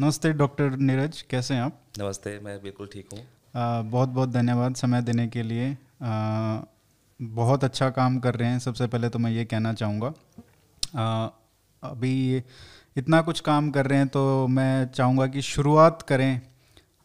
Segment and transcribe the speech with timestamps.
[0.00, 1.78] नमस्ते डॉक्टर नीरज कैसे हैं आप?
[1.98, 3.20] नमस्ते मैं बिल्कुल ठीक हूँ।
[3.90, 5.70] बहुत बहुत धन्यवाद समय देने के लिए।
[6.02, 6.60] आ,
[7.20, 10.12] बहुत अच्छा काम कर रहे हैं। सबसे पहले तो मैं ये कहना चाहूँगा
[11.82, 12.42] अभी
[12.96, 16.40] इतना कुछ काम कर रहे हैं तो मैं चाहूँगा कि शुरुआत करें। आ,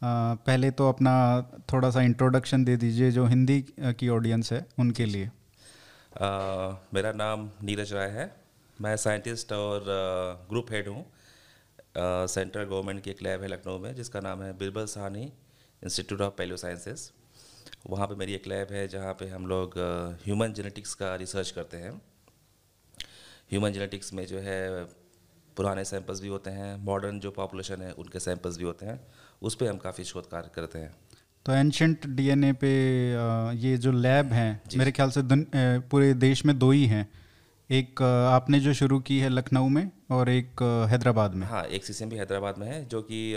[0.04, 1.16] पहले तो अपना
[1.74, 7.50] थोड़ा सा इंट्रोडक्शन दे दीजिए जो हिंदी की ऑडियंस है उनके लिए। आ, मेरा नाम
[7.64, 8.32] नीरज राय है।
[8.80, 9.84] मैं साइंटिस्ट और
[10.50, 11.06] ग्रुप हेड हूँ।
[11.96, 15.24] सेंट्रल गवर्नमेंट की एक लैब है लखनऊ में जिसका नाम है Birbal Sahni
[15.82, 17.12] institute of palaeo sciences
[17.90, 19.74] वहाँ पे मेरी एक लैब है जहाँ पे हम लोग
[20.26, 21.92] ह्यूमन जेनेटिक्स का रिसर्च करते हैं।
[23.52, 24.84] ह्यूमन जेनेटिक्स में जो है
[25.58, 29.00] पुराने सैंपल्स भी होते हैं मॉडर्न जो पॉपुलेशन है उनके सैंपल्स भी होते हैं।
[29.42, 30.96] उस पर हम काफ़ी शोध कार्य करते हैं।
[31.46, 32.70] तो एंशंट डीएनए पे
[33.60, 35.22] ये जो लैब हैं मेरे ख्याल से
[35.90, 37.08] पूरे देश में दो ही हैं।
[37.72, 42.06] एक आपने जो शुरू की है लखनऊ में और एक हैदराबाद में। हाँ एक सी
[42.06, 43.34] भी हैदराबाद में है जो कि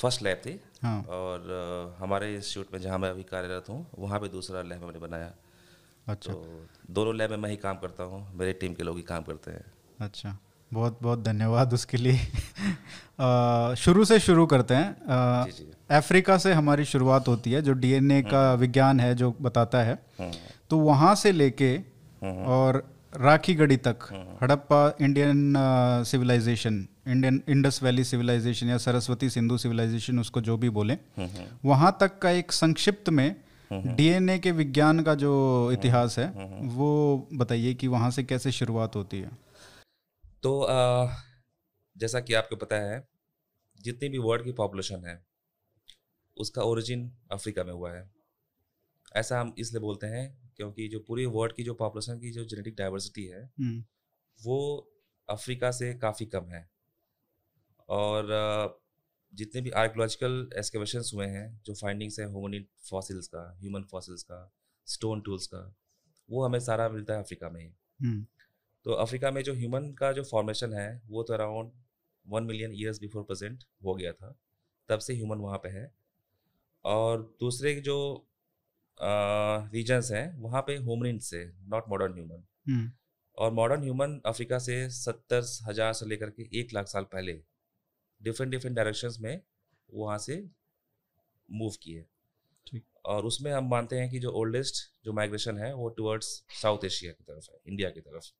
[0.00, 4.28] फ़र्स्ट लैब थी। हाँ। और हमारे इंस्टीट्यूट में जहाँ मैं अभी कार्यरत हूँ वहाँ पे
[4.28, 5.32] दूसरा लैब मैंने बनाया।
[6.08, 9.02] अच्छा। तो दोनों लैब में मैं ही काम करता हूँ मेरे टीम के लोग ही
[9.02, 9.64] काम करते हैं।
[10.00, 10.38] अच्छा
[10.72, 12.18] बहुत बहुत धन्यवाद उसके लिए।
[13.76, 14.90] शुरू से शुरू करते हैं।
[15.90, 19.94] अफ्रीका से हमारी शुरुआत होती है जो डीएनए का हम्म। विज्ञान है जो बताता है।
[20.20, 20.32] हम्म।
[20.70, 21.70] तो वहाँ से लेके
[22.22, 23.98] हम्म। और राखी गढ़ी तक
[24.42, 25.54] Harappa Indian
[26.06, 30.96] civilisation Indian Indus Valley civilisation या सरस्वती सिंधु सिविलाइजेशन उसको जो भी बोले
[31.64, 33.36] वहाँ तक का एक संक्षिप्त में
[33.72, 35.32] डीएनए के विज्ञान का जो
[35.72, 36.28] इतिहास है
[36.74, 36.90] वो
[37.32, 39.30] बताइए कि वहाँ से कैसे शुरुआत होती है।
[40.42, 41.08] तो आ,
[41.96, 43.06] जैसा कि आपको पता है
[43.80, 45.22] जितनी भी वर्ल्ड की पॉपुलेशन है
[46.36, 48.10] उसका ओरिजिन अफ्रीका में हुआ है।
[49.16, 52.74] ऐसा हम इसलिए बोलते हैं क्योंकि जो पूरी वर्ल्ड की जो पॉपुलेशन की जो जेनेटिक
[52.76, 53.82] डाइवर्सिटी है हम्म।
[54.40, 54.58] वो
[55.28, 56.68] अफ्रीका से काफ़ी कम है
[57.88, 58.32] और
[59.32, 64.40] जितने भी आर्कोलॉजिकल एक्सकेवेशन हुए हैं जो फाइंडिंग्स हैं ह्यूमन फॉसिल्स का ह्यूमन फॉसिल्स का
[64.86, 65.60] स्टोन टूल्स का
[66.28, 67.70] वो हमें सारा मिलता है अफ्रीका में ही
[68.00, 68.26] हम्म।
[68.86, 71.72] तो अफ्रीका में जो ह्यूमन का जो फॉर्मेशन है वो तो around
[72.26, 74.34] one million years before present हो गया था
[74.88, 75.90] तब से ह्यूमन वहाँ पे है
[76.84, 77.98] और दूसरे जो
[78.98, 82.90] रीजन्स हैं वहाँ पे होमनिन से नॉट मॉडर्न ह्यूमन
[83.38, 87.32] और मॉडर्न ह्यूमन अफ्रीका से सत्तर हज़ार से लेकर के एक लाख साल पहले
[88.20, 89.40] डिफरेंट डिफरेंट डायरेक्शंस में
[89.88, 90.42] वहाँ से
[91.48, 92.04] मूव किए।
[93.06, 97.12] और उसमें हम मानते हैं कि जो ओल्डेस्ट जो माइग्रेशन है वो टुवर्ड्स साउथ एशिया
[97.12, 98.30] की तरफ़ है इंडिया की तरफ़।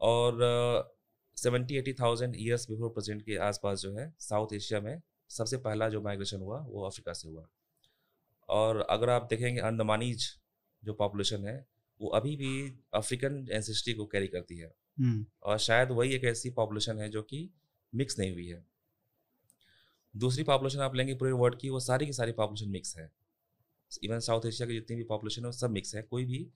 [0.00, 0.92] और
[1.36, 5.00] seventy eighty thousand years before present के आसपास जो है साउथ एशिया में
[5.30, 7.48] सबसे पहला जो माइग्रेशन हुआ वो अफ्रीका से हुआ।
[8.48, 10.26] और अगर आप देखेंगे अंडमानीज
[10.82, 11.56] जो पॉपुलेशन है
[12.00, 12.52] वो अभी भी
[12.94, 17.22] अफ्रीकन एंसेस्ट्री को कैरी करती है। हम्म। और शायद वही एक ऐसी पॉपुलेशन है जो
[17.22, 17.48] कि
[17.92, 18.64] मिक्स नहीं हुई है।
[20.14, 23.10] दूसरी पॉपुलेशन आप लेंगे पूरे वर्ल्ड की वो सारी की सारी पॉपुलेशन मिक्स है।
[24.02, 26.46] इवन साउथ एशिया की जितनी भी पॉपुलेशन है वो सब मिक्स है। कोई भी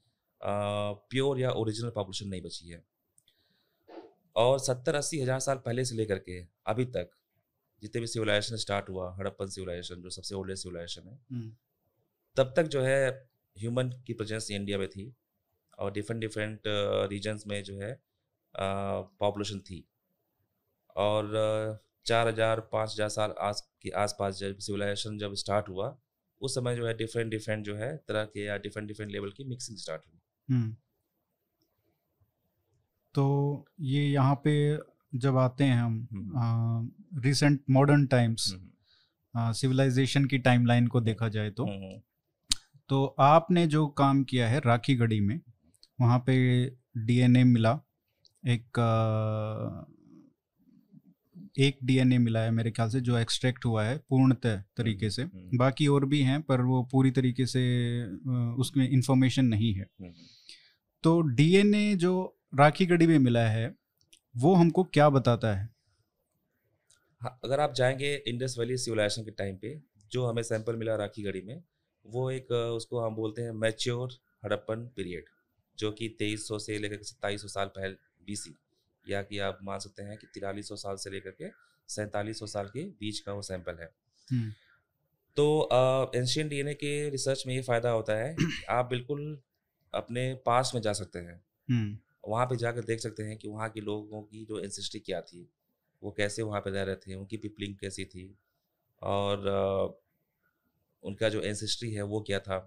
[0.41, 2.83] प्योर या ओरिजिनल पॉपुलेशन नहीं बची है।
[4.37, 7.11] और सत्तर अस्सी हज़ार साल पहले से लेकर के अभी तक
[7.83, 11.51] जितने भी सिविलाइजेशन स्टार्ट हुआ हड़प्पन सिविलाइजेशन जो सबसे ओल्डेस्ट सिविलाइजेशन है हम्म।
[12.39, 13.09] तब तक जो है
[13.57, 15.13] ह्यूमन की प्रेजेंस इंडिया में थी
[15.79, 16.61] और डिफरेंट डिफरेंट
[17.11, 17.93] रीजन्स में जो है
[18.55, 19.85] पॉपुलेशन थी।
[20.97, 21.31] और
[22.07, 25.97] चार हज़ार पाँच हज़ार साल आज के आसपास जब सिविलाइजेशन जब स्टार्ट हुआ
[26.41, 29.45] उस समय जो है डिफरेंट डिफरेंट जो है तरह के या डिफरेंट डिफरेंट लेवल की
[29.45, 30.75] मिक्सिंग स्टार्ट हुई। हम्म।
[33.15, 33.25] तो
[33.83, 34.55] ये यहाँ पे
[35.17, 36.91] जब आते हैं हम
[37.25, 38.53] रिसेंट मॉडर्न टाइम्स
[39.35, 41.67] सिविलाइजेशन की टाइमलाइन को देखा जाए तो
[42.91, 45.41] तो आपने जो काम किया है राखी गढ़ी में
[46.01, 46.37] वहाँ पे
[46.97, 47.73] डीएनए मिला
[48.45, 48.79] एक
[51.59, 55.25] एक डीएनए मिला है मेरे ख्याल से जो एक्सट्रैक्ट हुआ है पूर्णतः तरीके से।
[55.57, 57.63] बाकी और भी हैं पर वो पूरी तरीके से
[58.55, 59.87] उसमें इंफॉर्मेशन नहीं है।
[61.05, 62.13] तो डीएनए जो
[62.55, 63.75] राखी गढ़ी में मिला है
[64.35, 65.69] वो हमको क्या बताता है?
[67.21, 69.81] हाँ अगर आप जाएँगे इंडस वैली सिविलाइजेशन के टाइम पे
[70.13, 71.63] जो हमें सैंपल मिला राखी गढ़ी में
[72.05, 75.25] वो एक उसको हम बोलते हैं मैच्योर हड़प्पन पीरियड
[75.79, 77.95] जो कि तेईस सौ से लेकर सत्ताईस सौ साल पहले
[78.27, 78.55] बीसी
[79.07, 81.51] या कि आप मान सकते हैं कि तिरालीस सौ साल से लेकर के
[81.89, 83.91] सैंतालीस सौ साल के बीच का वो सैंपल है
[84.29, 84.51] हम्म।
[85.37, 85.69] तो
[86.15, 88.35] एंशियन डीएनए के रिसर्च में ये फ़ायदा होता है
[88.71, 89.23] आप बिल्कुल
[89.95, 91.97] अपने पास में जा सकते हैं हम्म।
[92.27, 95.49] वहाँ पे जाकर देख सकते हैं कि वहाँ के लोगों की जो एंसेस्ट्री क्या थी
[96.03, 98.27] वो कैसे वहाँ पे रह रहे थे उनकी पिपलिंग कैसी थी
[99.03, 99.47] और
[101.05, 102.59] उनका जो एंसेस्ट्री है वो क्या था?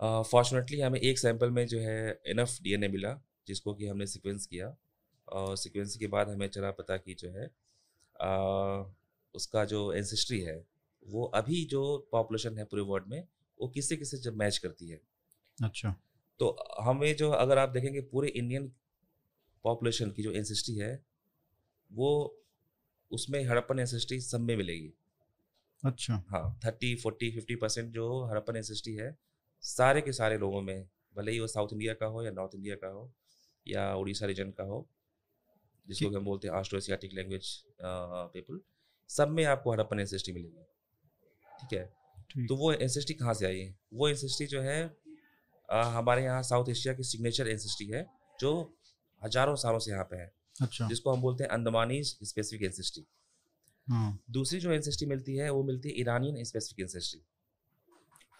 [0.00, 3.14] फॉर्चुनेटली हमें एक सैंपल में जो है इनफ डीएनए मिला
[3.46, 4.76] जिसको कि हमने सीक्वेंस किया।
[5.28, 7.50] और सीक्वेंस के बाद हमें चला पता कि जो है
[8.16, 8.84] आ,
[9.34, 10.64] उसका जो एंसेस्ट्री है
[11.06, 13.26] वो अभी जो पॉपुलेशन है पूरे वर्ल्ड में
[13.60, 15.00] वो किससे किससे जब मैच करती है।
[15.58, 15.94] अच्छा।
[16.40, 16.48] तो
[16.80, 18.72] हमें जो अगर आप देखेंगे पूरे इंडियन
[19.64, 21.04] पॉपुलेशन की जो एंसेस्ट्री है
[21.90, 22.10] वो
[23.10, 24.92] उसमें हड़प्पन एंसेस्ट्री सब में मिलेगी।
[25.84, 28.56] अच्छा। हाँ थर्टी फोर्टी फिफ्टी परसेंट जो हड़प्पन
[28.88, 29.16] है
[29.62, 32.76] सारे के सारे लोगों में भले ही वो साउथ इंडिया का हो या नॉर्थ इंडिया
[32.76, 33.12] का हो
[33.66, 34.88] या उड़ीसा रीजन का हो
[35.88, 38.60] जिसको हम बोलते हैं आस्ट्रो एशियाटिक लैंग्वेज पीपल
[39.08, 39.98] सब में आपको हड़प्पन
[40.32, 40.64] मिलेगी।
[41.60, 41.84] ठीक है?
[42.46, 43.58] तो वो एंसेस्ट्री कहाँ से आई?
[43.58, 44.96] है वो एंसेस्ट्री जो है
[45.68, 48.06] आ, हमारे यहाँ साउथ एशिया की सिग्नेचर एंसेस्ट्री है
[48.40, 48.50] जो
[49.22, 50.32] हज़ारों सालों से यहाँ पे है।
[50.62, 53.17] अच्छा। जिसको हम बोलते हैं अंदमानी स्पेसिफिक एंसेस्ट्री हाँ।
[54.30, 57.20] दूसरी जो एंसेस्ट्री मिलती है वो मिलती है ईरानियन स्पेसिफिक एंसेस्ट्री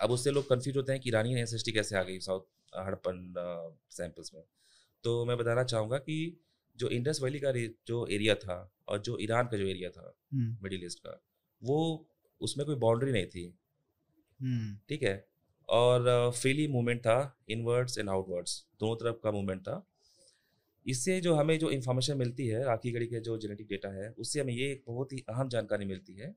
[0.00, 2.40] अब उससे लोग कंफ्यूज होते हैं कि ईरानियन एंसेस्ट्री कैसे आ गई साउथ
[2.76, 3.34] हड़प्पन
[3.90, 4.42] सैंपल्स में।
[5.04, 6.16] तो मैं बताना चाहूँगा कि
[6.78, 7.52] जो इंडस वैली का
[7.86, 8.56] जो एरिया था
[8.88, 11.20] और जो ईरान का जो एरिया था मिडिल हम्म। ईस्ट का
[11.62, 11.78] वो
[12.40, 13.44] उसमें कोई बाउंड्री नहीं थी।
[14.40, 15.28] हम्म। ठीक है?
[15.68, 19.86] और फ्रीली मूवमेंट था इनवर्ड्स एंड आउटवर्ड्स दोनों तरफ़ का मूवमेंट था।
[20.88, 24.40] इससे जो हमें जो इन्फॉर्मेशन मिलती है राखी गढ़ी के जो जेनेटिक डेटा है उससे
[24.40, 26.34] हमें ये एक बहुत ही अहम जानकारी मिलती है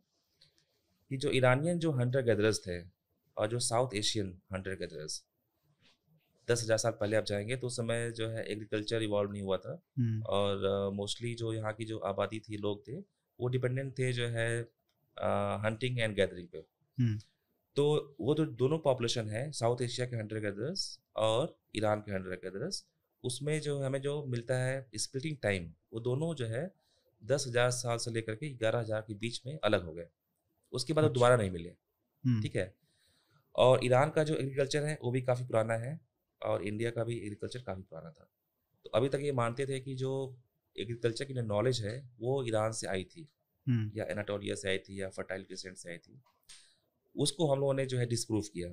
[1.11, 2.81] कि जो ईरानियन जो हंटर गैदरर्स थे
[3.37, 5.23] और जो साउथ एशियन हंटर गैदरर्स
[6.47, 9.57] दस हज़ार साल पहले आप जाएँगे तो उस समय जो है एग्रीकल्चर इवॉल्व नहीं हुआ
[9.57, 12.99] था हम्म। और मोस्टली uh, जो यहाँ की जो आबादी थी लोग थे
[13.39, 14.47] वो डिपेंडेंट थे जो है
[15.63, 17.17] हंटिंग एंड गैदरिंग पे हम्म।
[17.75, 20.87] तो वो जो दोनों पॉपुलेशन है साउथ एशिया के हंड्रेड गैदरर्स
[21.17, 22.83] और ईरान के हंड्रेड गैदरर्स
[23.23, 26.73] उसमें जो हमें जो मिलता है स्प्लिटिंग टाइम वो दोनों जो है
[27.21, 30.07] दस हज़ार साल से लेकर के ग्यारह हज़ार के बीच में अलग हो गए।
[30.73, 32.73] उसके बाद अच्छा। दोबारा नहीं मिले। हम्म। ठीक है?
[33.55, 35.99] और ईरान का जो एग्रीकल्चर है वो भी काफ़ी पुराना है
[36.41, 38.29] और इंडिया का भी एग्रीकल्चर काफ़ी पुराना था।
[38.85, 40.13] तो अभी तक ये मानते थे कि जो
[40.75, 43.27] एग्रीकल्चर की नॉलेज है वो ईरान से आई थी।
[43.67, 46.21] हम्म। या एनाटोलिया से आई थी या फर्टाइल क्रिसेंट से आई थी।
[47.15, 48.69] उसको हम लोगों ने जो है डिस्प्रूव किया।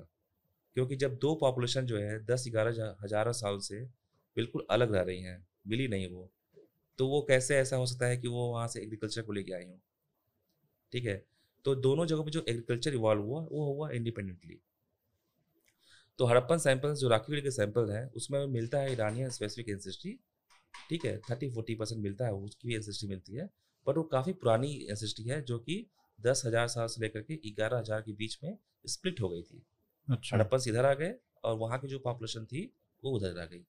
[0.75, 3.85] क्योंकि जब दो पॉपुलेशन जो है दस ग्यारह हज़ारों साल से
[4.39, 6.31] बिल्कुल अलग रह रही हैं मिली नहीं वो।
[6.99, 9.65] तो वो कैसे ऐसा हो सकता है कि वो वहाँ से एग्रीकल्चर को लेके आई
[9.65, 9.81] हूँ?
[10.93, 11.23] ठीक है?
[11.65, 14.59] तो दोनों जगहों पे जो एग्रीकल्चर इवॉल्व हुआ वो हुआ इंडिपेंडेंटली
[16.19, 20.19] तो हड़प्पन सैंपल्स जो राखीगढ़ के सैंपल हैं उसमें मिलता है ईरानियन स्पेसिफिक एंसेस्ट्री
[20.89, 21.17] ठीक है?
[21.21, 23.49] थर्टी फोर्टी परसेंट मिलता है उसकी भी एंसेस्ट्री मिलती है
[23.87, 25.85] बट वो काफ़ी पुरानी एंसेस्ट्री है जो कि
[26.19, 28.57] दस हज़ार साल से लेकर के ग्यारह हज़ार के बीच में
[28.87, 29.63] स्प्लिट हो गई थी।
[30.09, 31.15] अच्छा। हड़प्पन इधर आ गए
[31.45, 32.71] और वहाँ की जो पॉपुलेशन थी
[33.03, 33.65] वो उधर आ गई।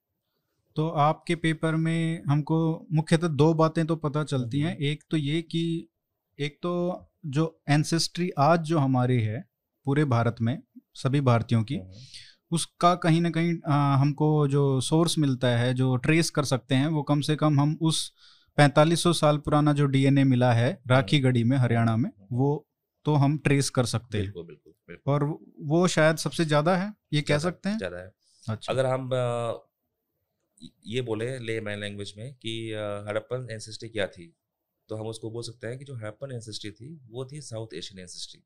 [0.76, 2.58] तो आपके पेपर में हमको
[2.94, 5.64] मुख्यतः दो बातें तो पता चलती हैं। एक तो ये कि
[6.40, 6.74] एक तो
[7.28, 9.44] जो एंसेस्ट्री आज जो हमारी है
[9.86, 10.58] पूरे भारत में
[10.96, 11.80] सभी भारतीयों की
[12.52, 16.88] उसका कहीं ना कहीं आ, हमको जो सोर्स मिलता है जो ट्रेस कर सकते हैं
[16.88, 18.12] वो कम से कम हम उस
[18.58, 22.50] पैंतालीस सौ साल पुराना जो डीएनए मिला है राखी। गढ़ी में हरियाणा में वो
[23.06, 25.24] तो हम ट्रेस कर सकते हैं। बिल्कुल, बिल्कुल, बिल्कुल। और
[25.68, 27.78] वो शायद सबसे ज़्यादा है ये कह सकते हैं?
[27.78, 28.12] ज़्यादा है।
[28.44, 29.10] अच्छा। अगर हम
[30.62, 32.52] ये बोले ले मैन लैंग्वेज में कि
[33.08, 34.34] हड़प्पन एंसेस्ट्री क्या थी?
[34.90, 38.00] तो हम उसको बोल सकते हैं कि जो हड़प्पन एंसेस्ट्री थी वो थी साउथ एशियन
[38.00, 38.42] एंसेस्ट्री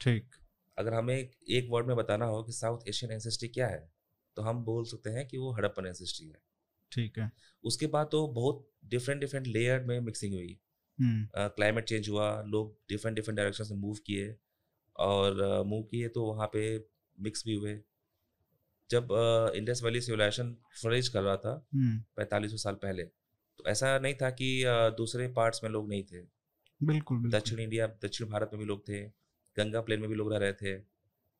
[0.00, 0.34] ठीक।
[0.78, 3.90] अगर हमें एक वर्ड में बताना हो कि साउथ एशियन एंसेस्ट्री क्या है
[4.36, 6.40] तो हम बोल सकते हैं कि वो हड़प्पन एंसेस्ट्री है।
[6.92, 7.30] ठीक है।
[7.64, 10.58] उसके बाद तो बहुत डिफरेंट डिफरेंट लेयर में मिक्सिंग हुई।
[10.98, 14.34] Climate hmm. चेंज हुआ लोग डिफरेंट डिफरेंट डायरेक्शन से मूव किए
[14.96, 16.62] और मूव uh, किए तो वहाँ पे
[17.18, 17.74] मिक्स भी हुए।
[18.90, 19.08] जब
[19.56, 24.30] इंडस वैली सिविलाइजेशन फ्लरिश कर रहा था हम्म। पैंतालीस साल पहले तो ऐसा नहीं था
[24.30, 24.48] कि
[24.96, 26.20] दूसरे पार्ट्स में लोग नहीं थे।
[26.80, 29.02] बिल्कुल दक्षिण इंडिया दक्षिण भारत में भी लोग थे
[29.56, 30.78] गंगा प्लेन में भी लोग रह रहे थे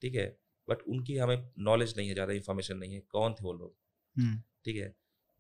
[0.02, 0.26] ठीक है?
[0.68, 3.74] बट उनकी हमें नॉलेज नहीं है ज़्यादा इन्फॉर्मेशन नहीं है कौन थे वो लोग?
[4.16, 4.94] हम्म। ठीक है?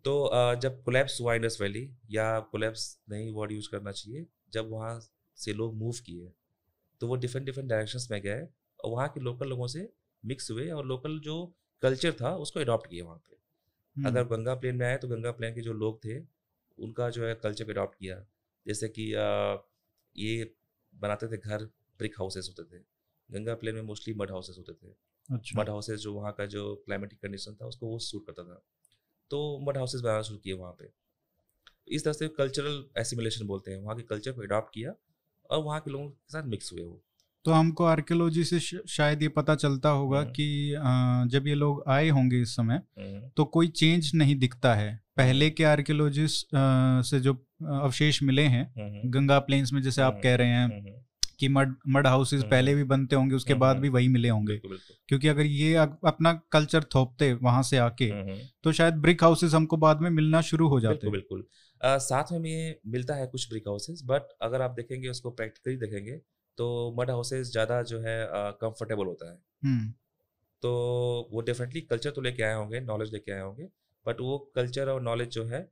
[0.04, 0.30] तो
[0.62, 4.98] जब कोलेप्स हुआ इंडस वैली या कोलेप्स नहीं वर्ड यूज़ करना चाहिए जब वहाँ
[5.38, 6.32] से लोग मूव किए
[7.00, 8.46] तो वो डिफरेंट डिफरेंट डायरेक्शंस में गए
[8.84, 9.88] और वहाँ के लोकल लोगों से
[10.22, 11.36] मिक्स हुए और लोकल जो
[11.82, 13.36] कल्चर था उसको अडॉप्ट किया वहाँ पे।
[13.96, 16.18] अगर हम्म। गंगा प्लेन में आए तो गंगा प्लेन के जो लोग थे
[16.78, 18.24] उनका जो है कल्चर को अडॉप्ट किया।
[18.66, 19.02] जैसे कि
[20.16, 20.52] ये
[20.94, 21.64] बनाते थे घर
[21.98, 22.82] ब्रिक हाउसेस होते थे।
[23.30, 24.92] गंगा प्लेन में मोस्टली मड हाउसेस होते थे।
[25.28, 28.62] अच्छा। मड हाउसेस जो वहाँ का जो क्लाइमेटिक कंडीशन था उसको वो सूट करता था।
[29.30, 30.90] तो मड हाउसेज बनाना शुरू किए वहाँ पे।
[31.88, 34.94] इस तरह से कल्चरल एसिमुलेशन बोलते हैं। वहाँ के कल्चर को अडॉप्ट किया
[35.50, 37.00] और वहाँ के लोगों के साथ मिक्स हुए वो।
[37.44, 42.08] तो हमको आर्कियोलॉजी से शायद ये पता चलता होगा हम्म। कि जब ये लोग आए
[42.08, 46.48] होंगे इस समय हम्म। तो कोई चेंज नहीं दिखता है। पहले के आर्कियोलॉजिस्ट
[47.08, 50.96] से जो अवशेष मिले हैं हम्म, गंगा प्लेन्स में जैसे आप कह रहे हैं
[51.38, 55.28] कि मड मड हाउसेस पहले भी बनते होंगे उसके बाद भी वही मिले होंगे। क्योंकि
[55.28, 58.10] अगर ये अपना कल्चर थोपते वहाँ से आके
[58.62, 61.44] तो शायद ब्रिक हाउसेस हमको बाद में मिलना शुरू हो जाते। बिल्कुल
[61.80, 66.20] साथ में ये मिलता है कुछ ब्रिक हाउसेज बट अगर आप देखेंगे उसको प्रैक्टिकली देखेंगे
[66.58, 69.92] तो मड हाउसेज ज़्यादा जो है कंफर्टेबल होता है हम्म।
[70.62, 70.70] तो
[71.32, 73.68] वो डेफिनेटली कल्चर तो लेके आए होंगे नॉलेज लेके आए होंगे
[74.06, 75.68] बट वो कल्चर और नॉलेज जो है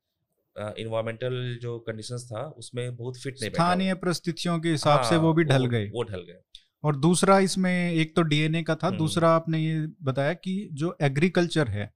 [0.57, 5.33] इन्वायरमेंटल जो कंडीशंस था उसमें बहुत फिट नहीं स्थानीय परिस्थितियों के हिसाब हाँ, से वो
[5.33, 6.41] भी ढल गए वो ढल गए
[6.85, 11.69] और दूसरा इसमें एक तो डीएनए का था। दूसरा आपने ये बताया कि जो एग्रीकल्चर
[11.69, 11.91] है।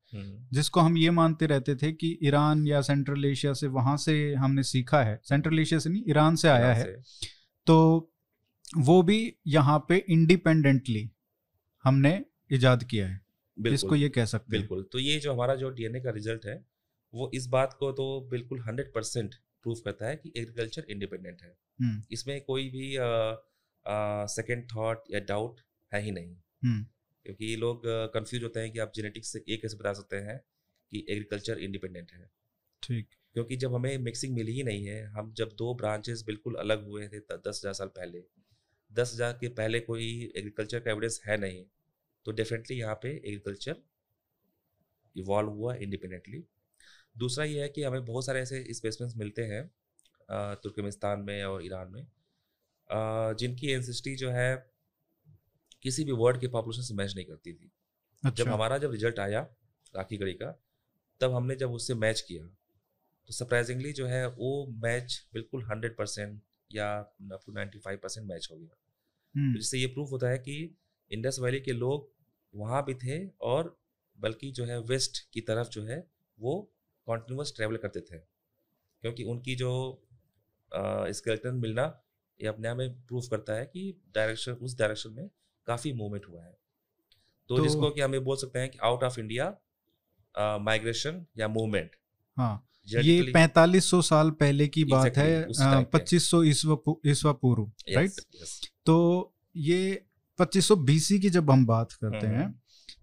[0.52, 4.62] जिसको हम ये मानते रहते थे कि ईरान या सेंट्रल एशिया से वहाँ से हमने
[4.62, 7.02] सीखा है सेंट्रल एशिया से नहीं ईरान से आया है
[7.66, 8.09] तो
[8.70, 11.10] वो भी यहाँ पे इंडिपेंडेंटली
[11.84, 12.12] हमने
[12.52, 13.20] इजाद किया है।
[13.56, 16.64] इसको ये कह सकते हैं। बिल्कुल। तो ये जो हमारा जो डीएनए का रिज़ल्ट है
[17.12, 21.54] वो इस बात को तो बिल्कुल हंड्रेड परसेंट प्रूव करता है कि एग्रीकल्चर इंडिपेंडेंट है।
[21.78, 22.94] हम्म। इसमें कोई भी
[24.30, 25.60] सेकेंड थॉट या डाउट
[25.92, 26.84] है ही नहीं। हम्म।
[27.26, 27.82] क्योंकि लोग
[28.14, 30.38] कंफ्यूज होते हैं कि आप जेनेटिक्स से ये कैसे बता सकते हैं
[30.92, 32.30] कि एग्रीकल्चर इंडिपेंडेंट है।
[32.82, 36.84] ठीक। क्योंकि जब हमें मिक्सिंग मिली ही नहीं है हम जब दो ब्रांचेस बिल्कुल अलग
[36.84, 38.18] हुए थे दस हज़ार साल पहले
[38.90, 41.64] दस हज़ार के पहले कोई एग्रीकल्चर का एविडेंस है नहीं
[42.26, 43.76] तो डेफिनेटली यहाँ पे एग्रीकल्चर
[45.16, 46.44] इवॉल्व हुआ इंडिपेंडेंटली
[47.18, 49.66] दूसरा ये है कि हमें बहुत सारे ऐसे स्पेसमेंट्स मिलते हैं
[50.62, 52.06] तुर्कमेनिस्तान में और ईरान में
[53.38, 54.54] जिनकी एनसिस्टी जो है
[55.82, 57.70] किसी भी वर्ड के पॉपुलेशन से मैच नहीं करती थी
[58.22, 59.40] अच्छा। जब हमारा जब रिज़ल्ट आया
[59.94, 60.50] राखी गढ़ी का
[61.20, 62.44] तब हमने जब उससे मैच किया
[63.28, 64.50] तो सरप्राइजिंगली जो है वो
[64.84, 66.88] मैच बिल्कुल हंड्रेड परसेंट या
[67.22, 68.76] नाइन्टी फाइव परसेंट मैच हो गया।
[69.34, 70.76] तो जिससे ये प्रूफ होता है कि
[71.10, 72.10] इंडस वैली के लोग
[72.54, 73.80] वहाँ भी थे और
[74.18, 76.10] बल्कि जो है वेस्ट की तरफ़ जो है
[76.40, 76.72] वो
[77.06, 78.18] कॉन्टिन्यूस ट्रैवल करते थे।
[79.02, 80.02] क्योंकि उनकी जो
[80.74, 82.02] स्केलेटन मिलना
[82.40, 85.30] ये अपने आप में प्रूफ करता है कि डायरेक्शन उस डायरेक्शन में
[85.66, 86.52] काफ़ी मूवमेंट हुआ है।
[87.48, 89.56] तो, तो जिसको कि हमें बोल सकते हैं कि आउट ऑफ़ इंडिया
[90.58, 91.96] माइग्रेशन या मूवमेंट
[92.36, 98.20] हाँ ये पैतालीस सौ साल पहले की बात है पच्चीस सौ ईस्वा पूर्व राइट
[98.86, 98.98] तो
[99.58, 99.80] ये
[100.38, 102.54] पच्चीस सौ बीसी की जब हम बात करते हम्म, हैं हम्म।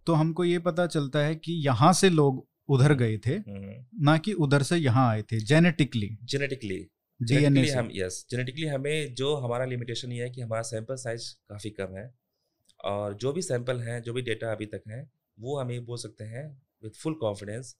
[0.05, 4.17] तो हमको ये पता चलता है कि यहाँ से लोग उधर गए थे हम्म, ना
[4.17, 6.85] कि उधर से यहाँ आए थे जेनेटिकली जेनेटिकली
[7.19, 11.69] जेनेटिकली हम यस जेनेटिकली हमें जो हमारा लिमिटेशन ये है कि हमारा सैंपल साइज़ काफ़ी
[11.71, 12.11] कम है
[12.85, 15.97] और जो भी सैंपल हैं जो भी डेटा अभी तक हैं वो हम ये बोल
[15.97, 16.45] सकते हैं
[16.83, 17.75] विद फुल कॉन्फिडेंस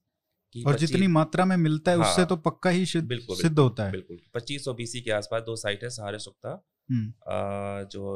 [0.56, 3.92] और जितनी मात्रा में मिलता है हाँ, उससे तो पक्का ही बिल्कुल सिद्ध होता है।
[3.92, 6.52] बिल्कुल। पच्चीस सौ बीसी के आसपास दो साइट है सहारे सुख्ता
[6.90, 7.14] हम्म।
[7.92, 8.16] जो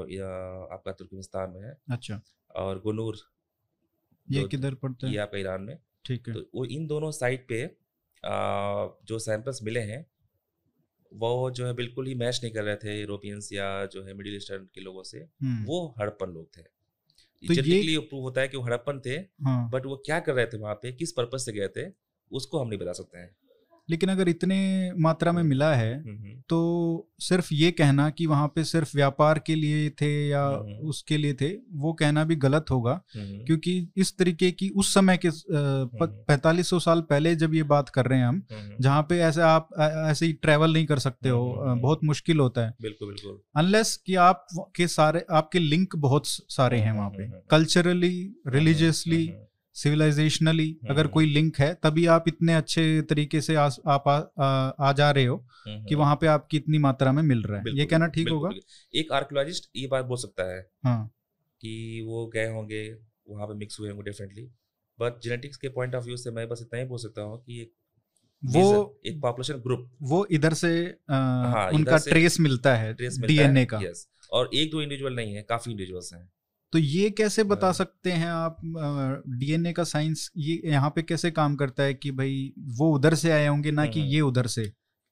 [0.73, 2.21] आपका तुर्कमेनिस्तान में है। अच्छा।
[2.55, 3.17] और गुनूर
[4.27, 5.13] ये किधर पड़ता है?
[5.13, 7.63] ये आपका ईरान में। ठीक है। तो वो इन दोनों साइट पे
[9.05, 10.05] जो सैंपल्स मिले हैं
[11.11, 14.35] वो जो है बिल्कुल ही मैच नहीं कर रहे थे यूरोपियंस या जो है मिडिल
[14.35, 16.61] ईस्टर्न के लोगों से। हम्म। वो हड़प्पन लोग थे।
[17.43, 20.45] तो ये प्रूव होता है कि वो हड़प्पन थे हाँ। बट वो क्या कर रहे
[20.45, 21.85] थे वहाँ पे किस पर्पज से गए थे?
[22.33, 23.29] उसको हम नहीं बता सकते हैं।
[23.89, 24.57] लेकिन अगर इतने
[24.97, 25.93] मात्रा में मिला है
[26.49, 26.57] तो
[27.19, 30.47] सिर्फ़ ये कहना कि वहाँ पे सिर्फ़ व्यापार के लिए थे या
[30.81, 35.29] उसके लिए थे वो कहना भी गलत होगा। क्योंकि इस तरीके की उस समय के
[36.27, 38.41] पैतालीस सौ साल पहले जब ये बात कर रहे हैं हम
[38.81, 42.73] जहाँ पे ऐसे आप ऐसे ही ट्रेवल नहीं कर सकते हो बहुत मुश्किल होता है।
[42.81, 48.13] बिल्कुल बिल्कुल। अनलेस कि आप के सारे आपके लिंक बहुत सारे हैं वहाँ पे। कल्चरली
[48.47, 49.25] रिलीजियसली
[49.75, 54.69] सिविलाइजेशनली अगर कोई लिंक है तभी आप इतने अच्छे तरीके से आ, आप आ, आ,
[54.89, 57.85] आ जा रहे हो कि वहाँ पे आपकी इतनी मात्रा में मिल रहा है। ये
[57.85, 58.49] कहना ठीक होगा?
[58.95, 61.07] एक आर्कोलॉजिस्ट ये बात बोल सकता है हाँ।
[61.61, 62.83] कि वो गए होंगे
[63.29, 64.43] वहाँ पे मिक्स हुए होंगे डिफरेंटली
[64.99, 67.61] बट जेनेटिक्स के पॉइंट ऑफ़ व्यू से मैं बस इतना ही बोल सकता हूँ कि
[67.61, 67.73] एक
[68.43, 70.71] वो एक पॉपुलेशन ग्रुप वो इधर से
[71.09, 75.33] आ, हाँ, उनका से ट्रेस मिलता है डीएनए का। यस और एक दो इंडिविजुअल नहीं
[75.35, 76.29] है काफ़ी इंडिविजुअल्स हैं।
[76.73, 78.59] तो ये कैसे बता हाँ। सकते हैं आप
[79.29, 83.31] डीएनए का साइंस ये यहाँ पे कैसे काम करता है कि भाई वो उधर से
[83.31, 84.65] आए होंगे ना कि हम्म, हम्म। ये उधर से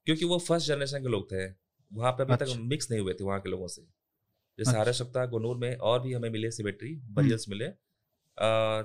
[0.06, 1.46] क्योंकि वो फ़र्स्ट जनरेशन के लोग थे
[1.90, 3.82] वहाँ पे अभी अच्छा। तक मिक्स नहीं हुए थे वहाँ के लोगों से
[4.58, 7.72] जैसे अच्छा। सप्ताह गुनूर में और भी हमें मिले सिमेट्री बरियल्स हम्म। मिले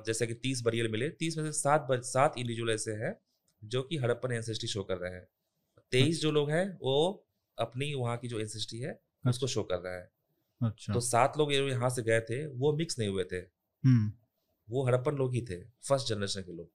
[0.08, 3.16] जैसे कि तीस बरियल मिले तीस में से सात सात इंडिविजुअल ऐसे हैं
[3.62, 5.26] जो कि हड़प्पन एंसेस्ट्री शो कर रहे हैं
[5.92, 6.98] तेईस जो लोग हैं वो
[7.58, 10.15] अपनी वहाँ की जो एंसेस्ट्री है उसको शो कर रहा है
[10.66, 13.38] अच्छा। तो सात लोग यहाँ से गए थे वो मिक्स नहीं हुए थे।
[13.84, 14.12] हम्म।
[14.70, 16.70] वो हड़प्पन लोग ही थे फ़र्स्ट जनरेशन के लोग।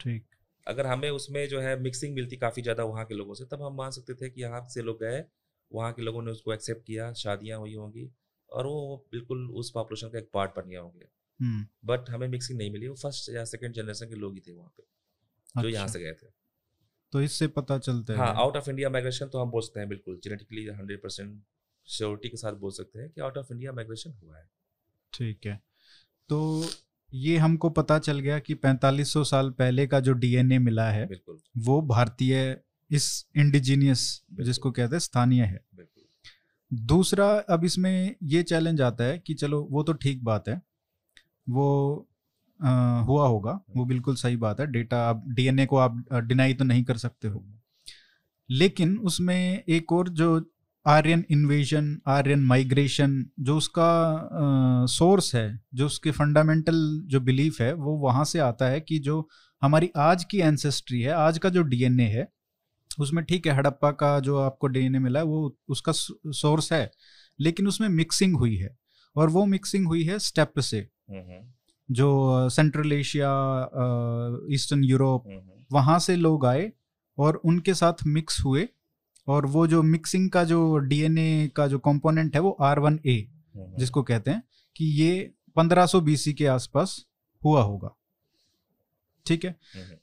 [0.00, 0.24] ठीक।
[0.66, 3.76] अगर हमें उसमें जो है मिक्सिंग मिलती काफ़ी ज़्यादा वहाँ के लोगों से तब हम
[3.76, 5.24] मान सकते थे कि यहाँ से लोग गए
[5.72, 8.10] वहाँ के लोगों ने उसको एक्सेप्ट किया शादियाँ हुई होंगी
[8.50, 11.06] और वो बिल्कुल उस पॉपुलेशन का एक पार्ट बन गया होंगे।
[11.84, 14.52] But hmm. हमें मिक्सिंग नहीं मिली वो फ़र्स्ट या सेकेंड जनरेशन के लोग ही थे
[14.52, 16.26] वहाँ पे जो अच्छा। यहाँ से गए थे।
[17.12, 19.88] तो इससे पता चलता है। हाँ आउट ऑफ़ इंडिया माइग्रेशन तो हम बोल सकते हैं
[19.88, 21.42] बिल्कुल जेनेटिकली हंड्रेड परसेंट
[21.86, 24.48] श्योरिटी के साथ बोल सकते हैं कि आउट ऑफ़ इंडिया माइग्रेशन हुआ है।
[25.12, 25.60] ठीक है।
[26.28, 26.64] तो
[27.14, 31.08] ये हमको पता चल गया कि 4500 साल पहले का जो डीएनए मिला है
[31.56, 32.60] वो भारतीय
[32.90, 35.64] इस इंडिजीनियस जिसको कहते हैं स्थानीय है।
[36.72, 40.60] दूसरा अब इसमें ये चैलेंज आता है कि चलो वो तो ठीक बात है
[41.48, 42.08] वो
[42.60, 46.64] आ, हुआ होगा वो बिल्कुल सही बात है डेटा आप डीएनए को आप डिनाई तो
[46.64, 47.44] नहीं कर सकते हो।
[48.50, 50.40] लेकिन उसमें एक और जो
[50.86, 54.20] आर्यन इन्वेजन आर्यन माइग्रेशन जो उसका
[54.86, 59.28] सोर्स है जो उसके फंडामेंटल जो बिलीफ है वो वहाँ से आता है कि जो
[59.62, 62.28] हमारी आज की एंसेस्ट्री है आज का जो डीएनए है
[62.98, 65.92] उसमें ठीक है हड़प्पा का जो आपको डीएनए मिला है वो उसका
[66.32, 66.90] सोर्स है
[67.40, 68.78] लेकिन उसमें मिक्सिंग हुई है
[69.16, 70.88] और वो मिक्सिंग हुई है स्टेप से।
[71.90, 73.30] जो सेंट्रल एशिया
[74.50, 75.24] ईस्टर्न यूरोप
[75.72, 76.72] वहाँ से लोग आए
[77.18, 78.68] और उनके साथ मिक्स हुए
[79.28, 83.28] और वो जो मिक्सिंग का जो डीएनए का जो कंपोनेंट है वो आर वन ए
[83.56, 84.42] जिसको कहते हैं
[84.76, 87.06] कि ये 1500 बीसी के आसपास
[87.44, 87.94] हुआ होगा।
[89.26, 89.56] ठीक है?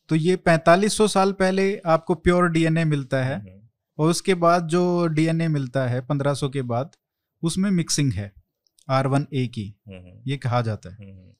[0.09, 3.61] तो ये 4500 साल पहले आपको प्योर डीएनए मिलता है
[3.97, 6.91] और उसके बाद जो डीएनए मिलता है 1500 के बाद
[7.43, 8.33] उसमें मिक्सिंग है
[8.89, 9.75] आर वन ए की।
[10.27, 11.35] ये कहा जाता है।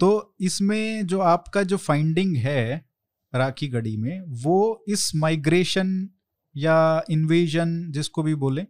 [0.00, 2.86] तो इसमें जो आपका जो फाइंडिंग है
[3.34, 6.08] राखी गढ़ी में वो इस माइग्रेशन
[6.56, 8.66] या इन्वेजन जिसको भी बोले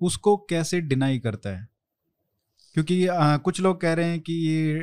[0.00, 1.68] उसको कैसे डिनाई करता है?
[2.74, 4.82] क्योंकि आ, कुछ लोग कह रहे हैं कि ये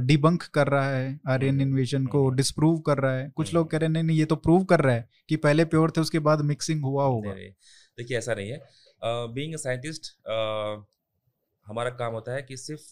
[0.00, 3.62] डिबंक कर रहा है आर्यन इन्वेजन हम्म, को डिस्प्रूव हम्म। कर रहा है। कुछ लोग
[3.62, 5.90] हम्म। कह रहे हैं नहीं नहीं ये तो प्रूव कर रहा है कि पहले प्योर
[5.90, 8.60] थे उसके बाद मिक्सिंग हुआ होगा। देखिए ऐसा नहीं है।
[9.04, 10.12] बीइंग अ साइंटिस्ट
[11.66, 12.82] हमारा काम होता है कि सिर्फ़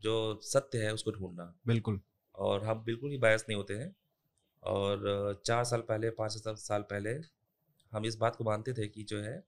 [0.00, 2.00] जो सत्य है उसको ढूंढना। बिल्कुल।
[2.34, 3.94] और हम बिल्कुल ही बायस नहीं होते हैं।
[4.62, 7.10] और चार साल पहले पाँच साल पहले
[7.92, 9.44] हम इस बात को मानते थे कि जो है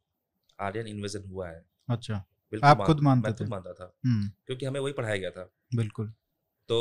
[0.60, 2.14] आर्यन इन्वेजन हुआ है। अच्छा।
[2.52, 5.50] बिल्कुल आप खुद मानते मैं खुद मानता था। हम्म। क्योंकि हमें वही पढ़ाया गया था।
[5.76, 6.08] बिल्कुल।
[6.68, 6.78] तो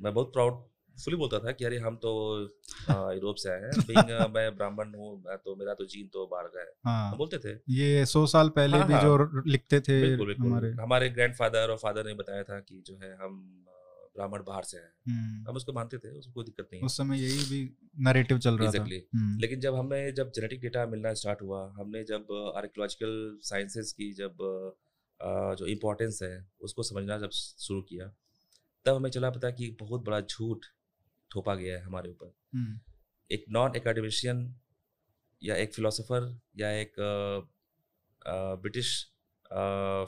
[0.00, 0.62] मैं बहुत प्राउड
[0.96, 2.10] फुली बोलता था कि अरे हम तो
[2.90, 6.60] यूरोप से आए हैं। बीइंग मैं ब्राह्मण हूँ तो मेरा तो जीन तो बाहर का
[6.60, 10.00] है। हाँ, हम बोलते थे। ये सौ साल पहले हाँ, भी हाँ, जो लिखते थे
[10.00, 13.64] बिल्कुल, बिल्कुल, हमारे। हमारे ग्रैंडफादर और फादर ने बताया था कि जो है हम
[14.16, 17.20] ब्राह्मण बाहर से आए हम्म। हम उसको मानते थे उसको कोई दिक्कत नहीं उस समय
[17.20, 17.60] यही भी
[17.98, 19.00] नैरेटिव चल रहा exactly.
[19.00, 23.92] था हम्म। लेकिन जब हमें जब जेनेटिक डेटा मिलना स्टार्ट हुआ हमने जब आर्कियोलॉजिकल साइंसेस
[23.92, 24.36] की जब
[25.58, 28.12] जो इम्पोर्टेंस है उसको समझना जब शुरू किया
[28.86, 30.66] तब हमें चला पता कि बहुत बड़ा झूठ
[31.30, 32.78] थोपा गया है हमारे ऊपर हम्म।
[33.30, 34.42] एक नॉन एकेडमिशियन
[35.42, 36.94] या एक फिलोसोफर या एक
[38.62, 38.90] ब्रिटिश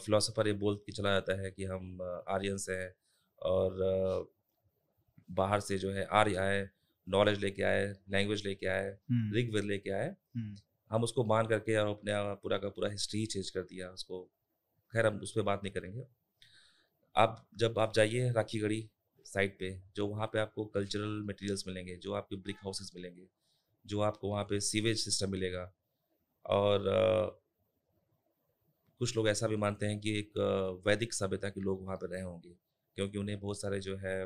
[0.05, 2.93] फिलोसोफर ये बोल के चला जाता है कि हम आर्यंस हैं
[3.45, 4.33] और
[5.31, 6.69] बाहर से जो है आ आर्य आए
[7.07, 10.57] नॉलेज लेके आए लैंग्वेज लेके आए हम्म। ऋग्वेद लेके आए हम्म।
[10.91, 14.23] हम उसको मान करके और अपने पूरा का पूरा हिस्ट्री चेंज कर दिया उसको
[14.93, 16.07] खैर हम उस पर बात नहीं करेंगे
[17.17, 18.89] आप जब आप जाइए राखी गढ़ी
[19.27, 23.29] साइड पे जो वहाँ पे आपको कल्चरल मटेरियल्स मिलेंगे जो आपके ब्रिक हाउसेस मिलेंगे
[23.85, 25.73] जो आपको वहाँ पे सीवेज सिस्टम मिलेगा
[26.45, 27.27] और आ,
[29.01, 30.39] कुछ लोग ऐसा भी मानते हैं कि एक
[30.87, 32.57] वैदिक सभ्यता के लोग वहाँ पर रहे होंगे
[32.97, 34.25] क्योंकि उन्हें बहुत सारे जो है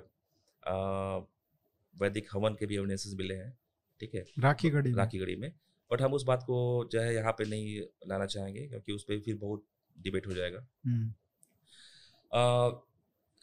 [1.95, 3.57] वैदिक हवन के भी एविडेंसेस मिले हैं
[4.01, 4.25] ठीक है?
[4.39, 5.53] राखी गढ़ी राखी गढ़ी में।
[5.91, 9.21] बट हम उस बात को जो है यहाँ पे नहीं लाना चाहेंगे क्योंकि उस पर
[9.21, 9.65] फिर बहुत
[9.97, 10.59] डिबेट हो जाएगा।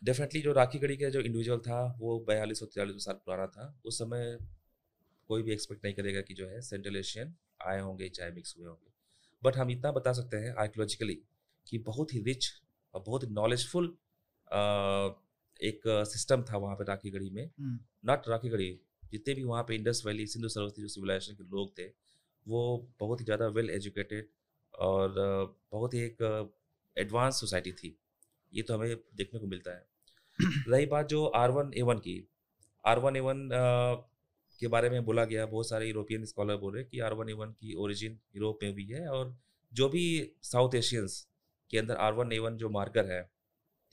[0.01, 3.47] Definitely hmm. जो राखी गढ़ी का जो इंडिविजुअल था वो बयालीस सौ तिरालीस साल पुराना
[3.47, 4.37] था। उस समय
[5.29, 8.67] कोई भी एक्सपेक्ट नहीं करेगा कि जो है सेंट्रल एशियन आए होंगे चाहे मिक्स हुए
[8.67, 8.91] होंगे।
[9.43, 11.19] बट हम इतना बता सकते हैं आर्कियोलॉजिकली
[11.67, 12.47] कि बहुत ही रिच
[12.93, 13.95] और बहुत ही नॉलेजफुल
[15.59, 18.69] एक सिस्टम था वहाँ पे राखी गढ़ी में। नॉट हम्म। राखी गढ़ी
[19.11, 21.87] जितने भी वहाँ पे इंडस वैली सिंधु सरस्वती जो सिविलाइजेशन के लोग थे
[22.45, 22.61] वो
[22.99, 24.27] बहुत ही ज़्यादा वेल एजुकेटेड
[24.73, 25.13] और
[25.71, 26.53] बहुत ही एक
[26.97, 27.97] एडवांस सोसाइटी थी।
[28.53, 29.87] ये तो हमें देखने को मिलता है।
[30.69, 32.15] रही बात जो आर वन ए वन की
[32.85, 33.49] आर वन ए वन
[34.59, 37.29] के बारे में बोला गया बहुत सारे यूरोपियन स्कॉलर बोल रहे हैं कि आर वन
[37.29, 39.35] ए वन की ओरिजिन यूरोप में भी है और
[39.73, 40.03] जो भी
[40.43, 41.27] साउथ एशियंस
[41.69, 43.21] के अंदर आर वन ए वन जो मार्कर है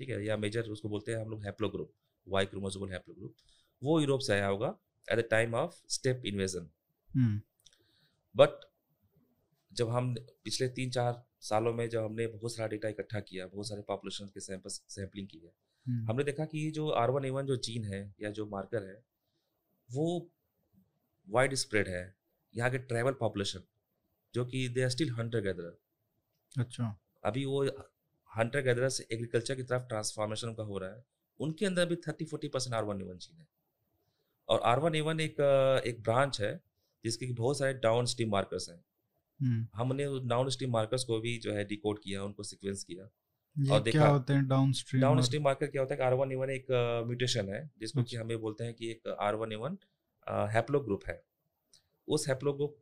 [0.03, 1.93] ठीक है या मेजर उसको बोलते हैं हम लोग haplo group
[2.27, 3.35] Y chromosomal haplo group
[3.83, 4.69] वो यूरोप से आया होगा
[5.09, 6.69] at the time of steppe invasion
[8.35, 8.65] but
[9.73, 13.69] जब हम पिछले तीन चार सालों में जब हमने बहुत सारा डेटा इकट्ठा किया बहुत
[13.69, 15.53] सारे पॉपुलेशन के सैंपल सैम्पलिंग की है।
[16.09, 18.99] हमने देखा कि जो आर वन ए वन जो जीन है या जो मार्कर है
[19.89, 20.07] वो
[21.29, 22.05] वाइड स्प्रेड है।
[22.55, 23.65] यहाँ के ट्राइबल पॉपुलेशन
[24.35, 25.79] जो कि they are still hunter gather
[26.53, 27.65] अच्छा। अभी वो
[28.33, 31.05] हंटर गैदर से एग्रीकल्चर की तरफ़ ट्रांसफॉर्मेशन का हो रहा है।
[31.41, 33.47] उनके अंदर भी thirty forty percent R one A one है।
[34.49, 35.41] और आर वन ए वन एक
[35.87, 36.61] एक ब्रांच है
[37.05, 38.85] जिसके कि बहुत सारे डाउन स्ट्रीम मार्कर्स हैं।
[39.41, 43.09] हम्म। हमने डाउन स्ट्रीम मार्कर्स को भी जो है डिकोड किया उनको सीक्वेंस किया।
[43.57, 46.33] और देखा क्या होते हैं down stream down stream marker क्या होता है आर वन
[46.33, 46.67] ए वन एक
[47.07, 49.77] म्यूटेशन है जिसको कि अच्छा। हमें बोलते हैं कि एक R one A one
[50.81, 51.23] haplogroup है।
[52.09, 52.77] उस हैप्लो ग्रुप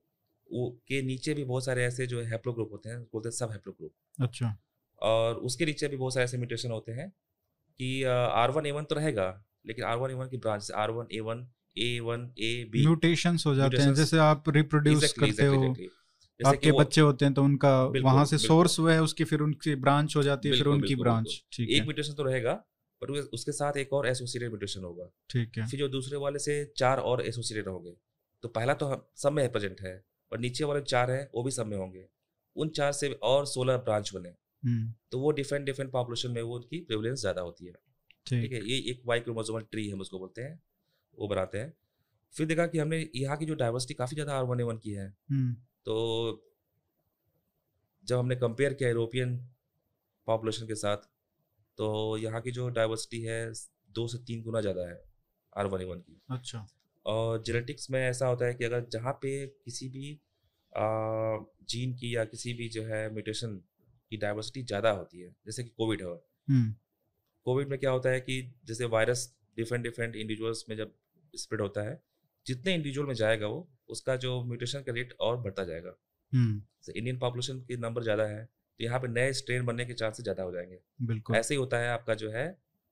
[0.88, 3.72] के नीचे भी बहुत सारे ऐसे जो हैप्लो ग्रुप होते हैं बोलते हैं सब हैप्लो
[3.72, 4.56] ग्रुप अच्छा।
[5.02, 7.08] और उसके नीचे भी बहुत सारे ऐसे म्यूटेशन होते हैं
[7.80, 9.28] कि आर वन ए वन तो रहेगा
[9.66, 11.46] लेकिन आर वन ए वन की branch R one A one
[11.78, 15.64] A one A B mutations हो जाते हैं जैसे आप रिप्रोड्यूस exactly, करते exactly, हो।
[15.64, 15.96] exactly.
[16.40, 17.70] आपके बच्चे होते हैं तो उनका
[18.02, 21.42] वहाँ से सोर्स वो है उसकी फिर उनकी ब्रांच हो जाती है फिर उनकी ब्रांच
[21.52, 22.52] ठीक है। एक म्यूटेशन तो रहेगा
[23.02, 26.64] पर उसके साथ एक और एसोसिएटेड म्यूटेशन होगा। ठीक है। फिर जो दूसरे वाले से
[26.76, 27.94] चार और एसोसिएटेड होंगे
[28.44, 29.94] तो पहला तो सब में प्रेजेंट है
[30.32, 32.06] और नीचे वाले चार है वो भी सब में होंगे।
[32.56, 36.80] उन चार से और सोलह ब्रांच बने। तो वो डिफरेंट डिफरेंट पॉपुलेशन में वो उनकी
[36.82, 37.72] प्रिवलेंस ज़्यादा होती है।
[38.26, 40.60] ठीक। है ये एक वाई क्रोमोसोमल ट्री हम उसको बोलते हैं
[41.18, 41.72] वो बनाते हैं।
[42.34, 44.92] फिर देखा कि हमने यहाँ की जो डाइवर्सिटी काफ़ी ज़्यादा आर वन ए वन की
[44.92, 46.46] है। हम्म। तो
[48.04, 49.36] जब हमने कंपेयर किया यूरोपियन
[50.26, 51.08] पॉपुलेशन के साथ
[51.78, 53.40] तो यहाँ की जो डाइवर्सिटी है
[53.90, 55.00] दो से तीन गुना ज़्यादा है
[55.52, 56.66] आर वन ए वन की। अच्छा।
[57.06, 60.12] और जेनेटिक्स में ऐसा होता है कि अगर जहाँ पे किसी भी
[60.72, 63.60] आ, जीन की या किसी भी जो है म्यूटेशन
[64.10, 66.14] की डाइवर्सिटी ज़्यादा होती है जैसे कि कोविड है।
[67.46, 70.94] कोविड में क्या होता है कि जैसे वायरस डिफरेंट डिफरेंट इंडिविजुअल्स में जब
[71.34, 72.00] स्प्रेड होता है
[72.46, 75.96] जितने इंडिविजुअल में जाएगा वो उसका जो म्यूटेशन का रेट और बढ़ता जाएगा।
[76.96, 80.42] इंडियन पॉपुलेशन के नंबर ज़्यादा है तो यहाँ पे नए स्ट्रेन बनने के चांसेस ज़्यादा
[80.42, 82.46] हो जाएँगे। बिल्कुल। ऐसे ही होता है आपका जो है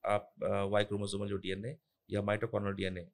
[0.04, 0.32] आप
[0.72, 1.76] वाई क्रोमोसोमल जो डीएनए
[2.08, 3.06] या माइटोकॉर्नल डीएनए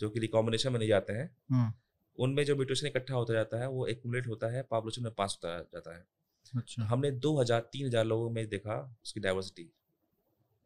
[0.00, 1.82] जो कि रिकॉम्बिनेशन में नहीं जाते हैं हाँ।
[2.18, 5.58] उनमें जो म्यूटेशन इकट्ठा होता जाता है वो एकमुलेट होता है पॉपुलेशन में पास होता
[5.58, 6.04] जाता है।
[6.54, 9.70] अच्छा। हमने तीन हज़ार लोगों में देखा उसकी डाइवर्सिटी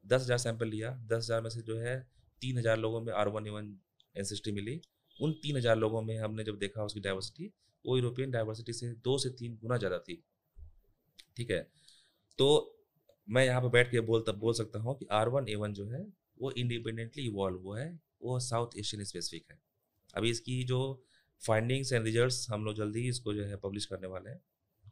[0.05, 1.99] दस हज़ार सैंपल लिया, दस हज़ार में से जो है
[2.43, 3.77] तीन हज़ार लोगों में आर वन वन
[4.15, 4.81] एनसिस्टी मिली।
[5.17, 7.51] उन तीन हज़ार लोगों में हमने जब देखा उसकी डाइवर्सिटी
[7.85, 10.23] वो यूरोपियन डाइवर्सिटी से दो से तीन गुना ज़्यादा थी।
[11.37, 11.61] ठीक है?
[12.39, 12.47] तो
[13.29, 15.87] मैं यहाँ पर बैठ के बोलता बोल सकता हूँ कि आर वन ए वन जो
[15.89, 16.03] है,
[16.41, 19.59] वो इंडिपेंडेंटली इवॉल्व हुआ है, वो साउथ एशियन स्पेसिफिक है।
[20.15, 20.81] अभी इसकी जो
[21.43, 24.41] फाइंडिंग्स एंड रिजल्ट्स हम लोग जल्दी इसको जो है पब्लिश करने वाले हैं।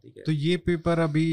[0.05, 1.27] ठीक है। तो ये पेपर अभी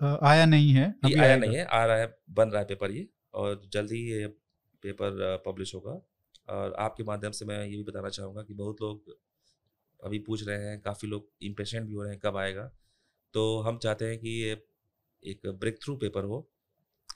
[0.00, 3.08] आया नहीं है अभी आया नहीं है आ रहा है बन रहा है पेपर ये
[3.34, 4.26] और जल्दी ये
[4.84, 6.00] पेपर पब्लिश होगा।
[6.48, 9.16] और आपके माध्यम से मैं ये भी बताना चाहूँगा कि बहुत लोग
[10.00, 12.70] अभी पूछ रहे हैं काफ़ी लोग इम्पेशेंट भी हो रहे हैं कब आएगा।
[13.34, 14.52] तो हम चाहते हैं कि ये
[15.22, 16.46] एक ब्रेक थ्रू पेपर हो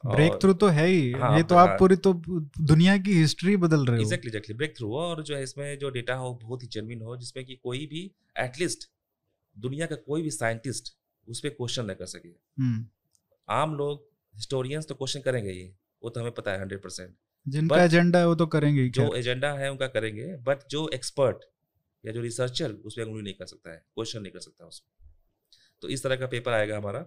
[0.06, 3.56] ब्रेक थ्रू तो है ही हाँ, ये तो आप हाँ। पूरी तो दुनिया की हिस्ट्री
[3.56, 6.62] बदल रहे हो। एग्जैक्टली एग्जैक्टली ब्रेक थ्रू और जो है इसमें जो डेटा हो बहुत
[6.62, 8.00] ही जेनविन हो जिसमें कि कोई भी
[8.40, 8.88] एटलीस्ट
[9.56, 10.94] दुनिया का कोई भी साइंटिस्ट
[11.28, 12.86] उस पर क्वेश्चन न कर सके। हम्म।
[13.48, 15.68] आम लोग हिस्टोरियंस तो क्वेश्चन करेंगे ही
[16.02, 17.14] वो तो हमें पता है हंड्रेड परसेंट
[17.46, 21.44] जिनका एजेंडा है वो तो करेंगे जो एजेंडा है उनका करेंगे बट जो एक्सपर्ट
[22.04, 25.10] या जो रिसर्चर उस पर उंगली नहीं कर सकता है क्वेश्चन नहीं कर सकता उसमें
[25.82, 27.04] तो इस तरह का पेपर आएगा हमारा।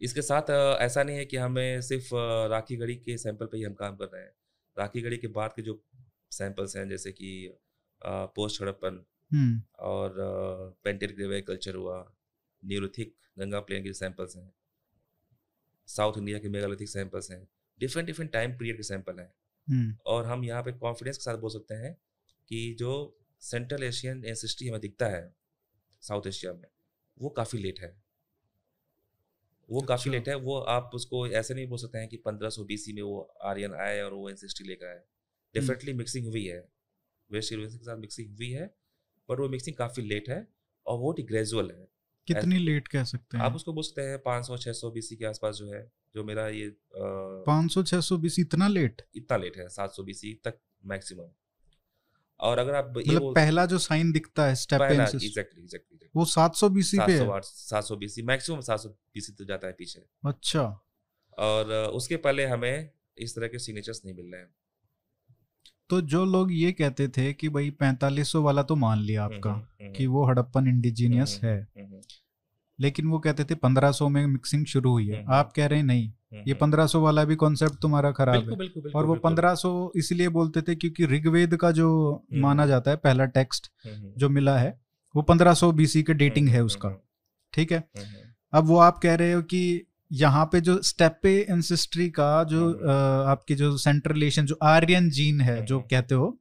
[0.00, 2.08] इसके साथ ऐसा नहीं है कि हमें सिर्फ़
[2.50, 4.32] राखी गढ़ी के सैंपल पे ही हम काम कर रहे हैं।
[4.76, 5.80] राखी गढ़ी के बाद के जो
[6.30, 7.30] सैंपल्स हैं जैसे कि
[8.02, 9.04] पोस्ट हड़प्पन।
[9.78, 10.14] और
[10.84, 12.14] पेंटेड ग्रेवे कल्चर हुआ।
[12.64, 14.54] न्यूरोथिक गंगा प्लेन के सैंपल्स हैं।
[15.86, 19.34] साउथ इंडिया के मेगालिथिक सैंपल्स हैं। डिफरेंट डिफरेंट टाइम पीरियड के सैंपल हैं।
[19.68, 21.96] हम्म। और हम यहाँ पे कॉन्फिडेंस के साथ बोल सकते हैं
[22.48, 25.36] कि जो सेंट्रल एशियन एंसिस्ट्री हमें दिखता है
[26.00, 26.68] साउथ एशिया में
[27.18, 28.02] वो काफ़ी लेट है।
[29.70, 32.50] वो अच्छा। काफ़ी लेट है। वो आप उसको ऐसे नहीं बोल सकते हैं कि पंद्रह
[32.50, 35.02] सौ बीसी में वो आर्यन आए और वो एंसिस्ट्री लेकर आए।
[35.54, 36.68] डेफिनेटली मिक्सिंग हुई है।
[37.32, 38.74] वेस्ट के साथ मिक्सिंग हुई है।
[39.28, 40.46] पर वो मिक्सिंग काफ़ी लेट है
[40.86, 41.88] और बहुत ही ग्रेजुअल है।
[42.28, 43.44] कितनी लेट कह सकते हैं?
[43.44, 46.24] आप उसको बोल सकते हैं पाँच सौ छः सौ बीसी के आसपास जो है जो
[46.24, 46.70] मेरा ये
[47.46, 51.30] पाँच सौ छः सौ बीसी इतना लेट इतना लेट है सात सौ बीसी तक मैक्सिमम
[52.40, 56.98] और अगर आप मतलब पहला जो साइन दिखता है स्टेप एग्जैक्टली एग्जैक्टली वो 700 बीसी
[56.98, 57.40] पे है?
[57.42, 60.62] 700 बीसी मैक्सिमम 700 बीसी तो जाता है पीछे। अच्छा।
[61.38, 64.54] और उसके पहले हमें इस तरह के सिग्नेचर्स नहीं मिल रहे हैं।
[65.90, 69.34] तो जो लोग ये कहते थे कि भाई पैंतालीस सौ वाला तो मान लिया हम्म,
[69.34, 71.68] आपका हम्म, हम्म, कि वो हड़प्पन इंडिजीनियस है।
[72.80, 75.86] लेकिन वो कहते थे पंद्रह सौ में मिक्सिंग शुरू हुई है। आप कह रहे हैं
[75.86, 76.12] नहीं
[76.46, 80.62] ये पंद्रह सौ वाला भी कॉन्सेप्ट तुम्हारा खराब है। और वो पंद्रह सौ इसलिए बोलते
[80.62, 83.72] थे क्योंकि ऋग्वेद का जो माना जाता है पहला टेक्स्ट
[84.18, 84.80] जो मिला है
[85.16, 86.88] वो पंद्रह सौ बीसी के डेटिंग है उसका।
[87.52, 87.88] ठीक है?
[88.52, 92.70] अब वो आप कह रहे हो कि यहाँ पे जो स्टेपे एंसेस्ट्री का जो
[93.26, 96.36] आपकी जो सेंट्रलेशन जो आर्यन जीन है जो कहते हो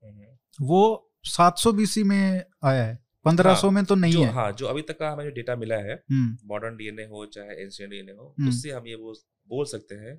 [0.60, 0.84] वो
[1.30, 4.68] 700 बीसी में आया है पंद्रह सौ हाँ, में तो नहीं जो, है हाँ जो
[4.68, 8.12] अभी तक का हमें जो डेटा मिला है मॉडर्न हम्म। डीएनए हो चाहे एंशियंट डीएनए
[8.12, 9.16] हो हम्म। उससे हम ये बोल,
[9.50, 10.16] बोल सकते हैं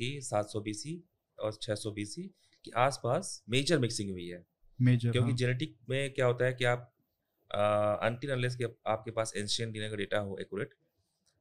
[0.00, 0.94] कि 700 बीसी
[1.38, 2.22] और 600 बीसी
[2.64, 4.44] के आसपास मेजर मिक्सिंग हुई है
[4.78, 5.36] मेजर क्योंकि हाँ.
[5.36, 6.88] जेनेटिक में क्या होता है कि आप
[7.50, 10.74] अनटिल अनलेस के आपके पास एंशियंट डीएनए का डेटा हो एक्यूरेट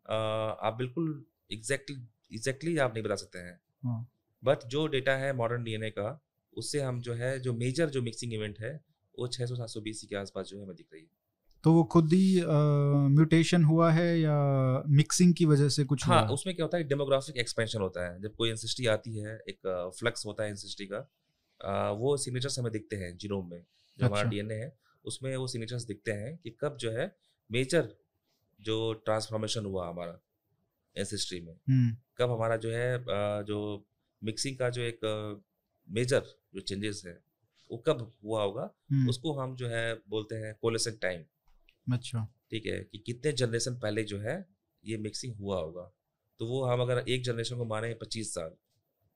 [0.06, 1.14] आप बिल्कुल
[1.52, 1.98] एग्जैक्टली
[2.34, 3.60] एग्जैक्टली आप नहीं बता सकते हैं।
[4.44, 6.20] बट हाँ। जो डेटा है मॉडर्न डीएनए का
[6.58, 8.74] उससे हम जो है जो मेजर जो मिक्सिंग इवेंट है
[9.20, 11.10] वो 600 700 बीसी के आसपास जो है हमें दिख रही है।
[11.64, 12.42] तो वो खुद ही
[13.10, 14.36] म्यूटेशन हुआ है या
[14.90, 18.36] मिक्सिंग की वजह से कुछ हाँ उसमें क्या होता है डेमोग्राफिक एक्सपेंशन होता है। जब
[18.36, 21.08] कोई एंसिस्ट्री आती है एक फ्लक्स होता है एंसिस्ट्री का
[21.62, 23.64] आ, वो सिग्नेचर्स हमें दिखते हैं जीनोम में।
[24.00, 27.16] जो हमारा डीएनए अच्छा। है उसमें वो सिग्नेचर्स दिखते हैं कि कब जो है
[27.50, 27.90] मेजर
[28.60, 30.20] जो ट्रांसफॉर्मेशन हुआ हमारा।
[30.96, 33.60] एंसिस्ट्री में। हम्म। कब हमारा जो है जो
[34.22, 35.00] मिक्सिंग का जो एक
[35.88, 36.26] मेजर
[36.56, 37.20] जो चेंजेस है
[37.70, 41.24] वो कब हुआ होगा हम्म। उसको हम जो है बोलते हैं कोलेसन टाइम
[41.88, 44.36] अच्छा। ठीक है कि कितने जनरेशन पहले जो है
[44.84, 45.92] ये मिक्सिंग हुआ होगा।
[46.40, 48.52] तो वो हम अगर एक जनरेशन को माने पच्चीस साल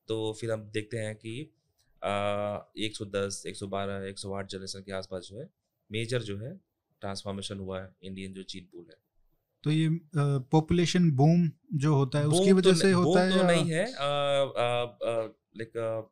[0.07, 1.39] तो फिर हम देखते हैं कि
[2.85, 5.49] एक सौ दस एक सौ बारह एक सौ आठ जनरेशन के आसपास जो है
[5.89, 6.51] मेजर जो है
[7.01, 8.97] ट्रांसफॉर्मेशन हुआ है इंडियन जो चीन पूल है।
[9.65, 9.89] तो ये
[10.51, 13.85] पॉपुलेशन बूम जो होता है उसकी वजह तो से होता है तो नहीं है।
[15.57, 16.09] लाइक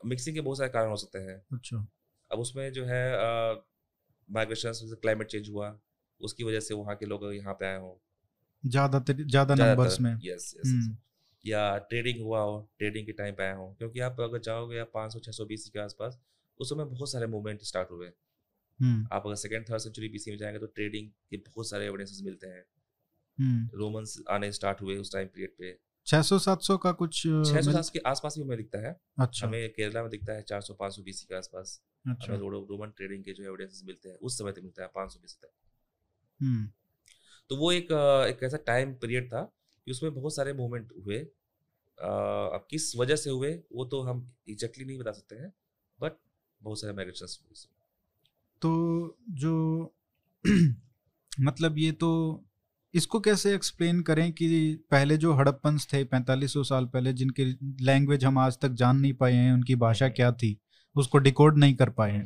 [0.00, 1.76] मिक्सिंग के बहुत सारे कारण हो सकते हैं। अच्छा।
[2.30, 3.02] अब उसमें जो है
[4.28, 5.78] माइग्रेशन क्लाइमेट चेंज हुआ
[6.20, 7.94] उसकी वजह से वहाँ के लोग यहाँ पे आए हों।
[8.64, 10.96] ज़्यादा ज़्यादा नंबर्स में। Yes yes hmm.
[11.44, 14.90] या ट्रेडिंग हुआ हो ट्रेडिंग के टाइम पे आए हो। क्योंकि आप अगर जाओगे आप
[14.94, 16.18] पाँच सौ छः सौ बीसी के आसपास
[16.60, 18.08] उस समय बहुत सारे मूवमेंट स्टार्ट हुए।
[18.82, 22.46] आप अगर सेकेंड थर्ड सेंचुरी बीसी में जाएँगे तो ट्रेडिंग के बहुत सारे एविडेंसेस मिलते
[22.46, 22.64] हैं।
[23.74, 27.90] Romans hmm. आने स्टार्ट हुए उस टाइम पीरियड पे। 600 700 का कुछ 600 700
[27.90, 31.26] के आसपास भी हमें दिखता है। अच्छा। हमें केरला में दिखता है 400 500 बीसी
[31.26, 34.82] के आसपास। अच्छा। हमें रोमन ट्रेडिंग के जो एविडेंसेस मिलते हैं उस समय तक मिलता
[34.82, 35.50] है 500 बीसी तक।
[36.42, 36.70] हम्म।
[37.48, 37.84] तो वो एक
[38.30, 39.42] एक ऐसा टाइम पीरियड था
[39.84, 41.18] कि उसमें बहुत सारे मूवमेंट हुए।
[41.98, 45.52] अब किस वजह से हुए वो तो हम एग्जैक्टली नहीं बता सकते हैं
[46.00, 46.12] बट
[46.62, 47.75] बहुत सारे माइग्रेशन हुए
[48.62, 49.94] तो जो
[51.40, 52.42] मतलब ये तो
[52.94, 57.44] इसको कैसे एक्सप्लेन करें कि पहले जो हड़प्पन्स थे पैंतालीस सौ साल पहले जिनकी
[57.84, 60.60] लैंग्वेज हम आज तक जान नहीं पाए हैं उनकी भाषा क्या थी
[60.96, 62.24] उसको डिकोड नहीं कर पाए हैं।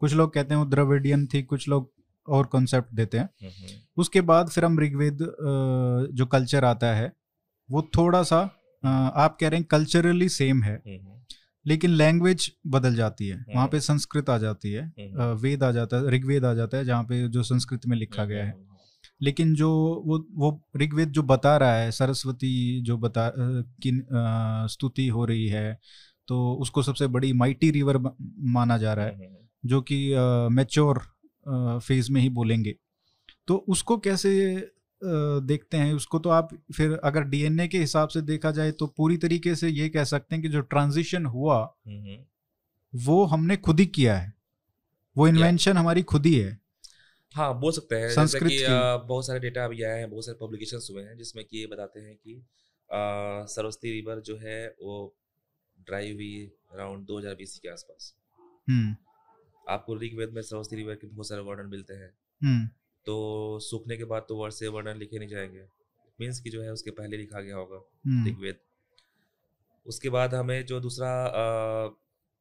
[0.00, 1.92] कुछ लोग कहते हैं वो द्रविडियन थी कुछ लोग
[2.28, 3.28] और कॉन्सेप्ट देते हैं।
[3.96, 5.18] उसके बाद फिर हम ऋग्वेद
[6.14, 7.12] जो कल्चर आता है
[7.70, 8.40] वो थोड़ा सा
[9.16, 10.82] आप कह रहे हैं कल्चरली सेम है।
[11.66, 14.92] लेकिन लैंग्वेज बदल जाती है। वहाँ पे संस्कृत आ जाती है
[15.34, 18.44] वेद आ जाता है ऋग्वेद आ जाता है जहाँ पे जो संस्कृत में लिखा गया
[18.44, 18.54] है।
[19.22, 19.70] लेकिन जो
[20.06, 23.32] वो वो ऋग्वेद जो बता रहा है सरस्वती जो बता
[23.82, 23.90] की
[24.72, 25.78] स्तुति हो रही है
[26.28, 27.98] तो उसको सबसे बड़ी माइटी रिवर
[28.52, 30.14] माना जा रहा है हम्म, हम्म, हम्म। जो कि
[30.54, 30.98] मेच्योर
[31.78, 32.74] फ़ेज़ में ही बोलेंगे।
[33.46, 34.32] तो उसको कैसे
[35.04, 39.16] देखते हैं। उसको तो आप फिर अगर डीएनए के हिसाब से देखा जाए तो पूरी
[39.18, 41.58] तरीके से ये कह सकते हैं कि जो ट्रांजिशन हुआ
[42.92, 44.32] वो हमने खुद ही किया है।
[45.16, 46.58] वो इन्वेंशन हमारी खुद ही है।
[47.34, 48.66] हाँ बोल सकते हैं संस्कृत कि
[49.06, 52.00] बहुत सारे डेटा अभी आए हैं बहुत सारे पब्लिकेशन हुए हैं जिसमें कि ये बताते
[52.00, 52.42] हैं कि
[53.48, 54.96] सरस्वती रिवर जो है वो
[55.78, 56.34] ड्राई हुई
[56.72, 58.14] अराउंड दो हज़ार बीस के आसपास।
[59.64, 62.10] आपको ऋग्वेद में सरस्वती रिवर के बहुत सारे वर्णन मिलते हैं।
[63.06, 65.64] तो सूखने के बाद तो वर्ड से वर्णन लिखे नहीं जाएँगे।
[66.18, 68.58] मीन्स की जो है उसके पहले लिखा गया होगा हम्म। ऋग्वेद।
[69.86, 71.10] उसके बाद हमें जो दूसरा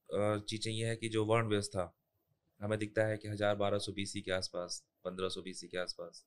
[0.10, 1.94] चीज़ चाहिए है कि जो वर्ण व्यवस्था
[2.62, 6.24] हमें दिखता है कि हज़ार बारह सौ बीसी के आसपास पंद्रह सौ बीसी के आसपास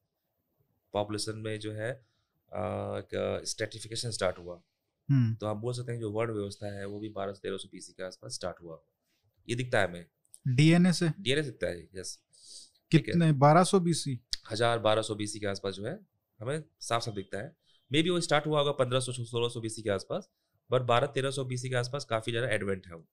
[0.95, 1.93] पॉपुलेशन में जो है
[3.47, 4.61] स्टेटिफिकेशन स्टार्ट हुआ।
[5.09, 7.57] हम्म। तो आप बोल सकते हैं जो वर्ण व्यवस्था है वो भी बारह सौ तेरह
[7.57, 8.81] सौ बीसी के आसपास स्टार्ट हुआ।
[9.49, 10.07] ये दिखता है हमें।
[10.47, 11.09] डीएनए से?
[11.11, 12.19] डीएनए दिखता है यस
[12.99, 13.33] कितने?
[13.35, 14.19] बारह सौ बीसी।
[14.51, 15.99] हज़ार बारह सौ बीसी के आसपास जो है
[16.41, 17.55] हमें साफ़ साफ़ दिखता है।
[17.91, 20.29] मे बी वो स्टार्ट हुआ होगा पंद्रह सौ सोलह सौ बीसी के आसपास
[20.71, 23.07] बट बारह तेरह सौ बीसी के आसपास काफ़ी ज़्यादा एडवेंट है वो।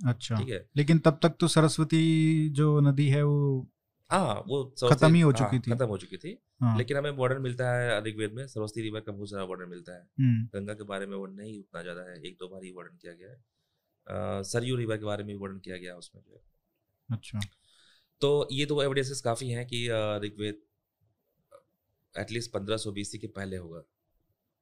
[0.00, 3.66] अच्छा। ठीक है। लेकिन तब तक तो सरस्वती जो नदी है वो
[4.10, 7.10] हाँ वो खत्म ही हो चुकी हाँ, थी। खत्म हो चुकी थी। हाँ। लेकिन हमें
[7.10, 10.74] वर्णन मिलता है ऋग्वेद में सरस्वती रिवर का बहुत सारा वर्णन मिलता है। हम्म। गंगा
[10.74, 13.30] के बारे में वो नहीं उतना ज़्यादा है एक दो बार ही वर्णन किया गया
[13.30, 16.42] है। सरयू रिवर के बारे में वर्णन किया गया उसमें जो है।
[17.08, 17.40] अच्छा।
[18.24, 19.78] तो ये तो एविडेंसेस काफ़ी हैं कि
[20.22, 20.60] ऋग्वेद
[22.14, 23.80] एटलीस्ट पंद्रह सौ बीसी के पहले होगा।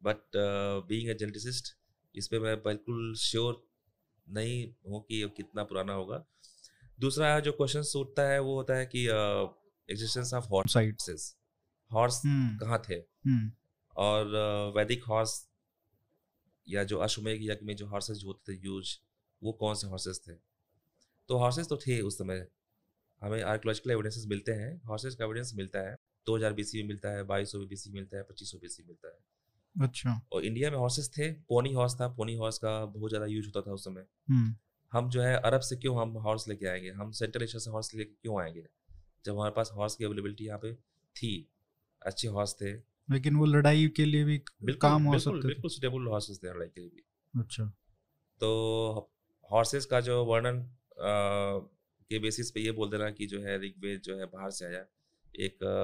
[0.03, 0.37] बट
[0.88, 1.68] बीइंग ए जेनेटिसिस्ट
[2.14, 3.62] इस पर मैं बिल्कुल श्योर
[4.27, 6.18] नहीं हूँ कि कितना पुराना होगा।
[7.01, 9.05] दूसरा जो क्वेश्चन उठता है वो होता है कि
[9.88, 10.77] एग्जिस्टेंस ऑफ़ हॉर्स
[11.90, 12.20] हॉर्स
[12.61, 12.98] कहाँ थे?
[13.01, 13.46] Hmm.
[13.96, 14.25] और
[14.77, 15.48] वैदिक हॉर्स
[16.68, 18.96] या जो अश्वमेघ यज्ञ में जो हॉर्सेस जो होते थे यूज़
[19.42, 20.33] वो कौन से हॉर्सेस थे?
[21.29, 22.46] तो हॉर्सेस तो थे उस समय।
[23.22, 25.94] हमें आर्कोलॉजिकल एविडेंसेस मिलते हैं हॉर्सेस का एविडेंस मिलता है
[26.26, 29.08] दो हज़ार बीसी में मिलता है बाईस सौ बीसी मिलता है पच्चीस सौ बीसी मिलता
[29.08, 33.26] है। अच्छा। और इंडिया में हॉर्सेस थे पोनी हॉर्स था पोनी हॉर्स का बहुत ज़्यादा
[33.26, 34.54] यूज़ होता था उस समय। हम्म।
[34.92, 36.90] हम जो है अरब से क्यों हम हॉर्स लेके आएँगे?
[36.90, 38.66] हम सेंट्रल एशिया से हॉर्स लेके क्यों आएँगे?
[39.24, 40.74] जब हमारे पास हॉर्स की अवेलेबिलिटी यहाँ पे
[41.16, 41.48] थी
[42.02, 42.72] अच्छे हॉर्स थे।
[43.11, 44.38] लेकिन वो लड़ाई के लिए भी
[44.82, 47.04] काम हो सकते बिल्कुल सुटेबल हॉर्सेस थे लड़ाई के लिए भी।
[47.35, 47.64] अच्छा।
[48.40, 49.11] तो
[49.50, 50.58] हॉर्सेस का जो वर्णन
[52.12, 54.85] के बेसिस पे ये बोल देना कि जो है ऋग्वेद जो है बाहर से आया।
[55.40, 55.77] एक आ,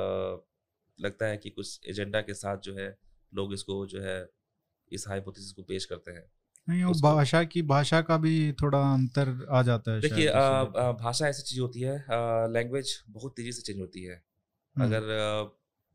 [0.99, 2.88] लगता है कि कुछ एजेंडा के साथ जो है
[3.33, 4.19] लोग इसको जो है
[4.93, 6.25] इस हाइपोथेसिस को पेश करते हैं।
[6.69, 10.31] नहीं वो भाषा की भाषा का भी थोड़ा अंतर आ जाता है देखिए
[11.03, 11.95] भाषा ऐसी चीज़ होती है
[12.53, 14.17] लैंग्वेज बहुत तेज़ी से चेंज होती है।
[14.77, 15.12] हम्म। अगर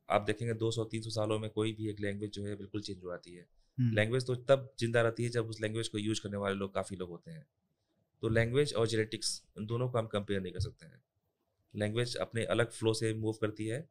[0.09, 3.35] आप देखेंगे 200-300 सालों में कोई भी एक लैंग्वेज जो है बिल्कुल चेंज हो जाती
[3.35, 3.45] है।
[3.77, 6.73] Language hmm. तो तब ज़िंदा रहती है जब उस लैंग्वेज को यूज़ करने वाले लोग
[6.73, 7.45] काफ़ी लोग होते हैं।
[8.23, 11.03] तो लैंग्वेज और जेनेटिक्स दोनों को हम कंपेयर नहीं कर सकते हैं।
[11.75, 13.89] लैंग्वेज अपने अलग फ्लो से मूव करती है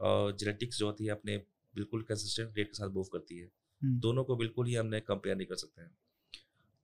[0.00, 1.36] और जेनेटिक्स जो होती है अपने
[1.74, 3.50] बिल्कुल कंसिस्टेंट रेट के साथ मूव करती है।
[3.82, 5.90] हम्म। दोनों को बिल्कुल ही हमने कंपेयर नहीं कर सकते हैं।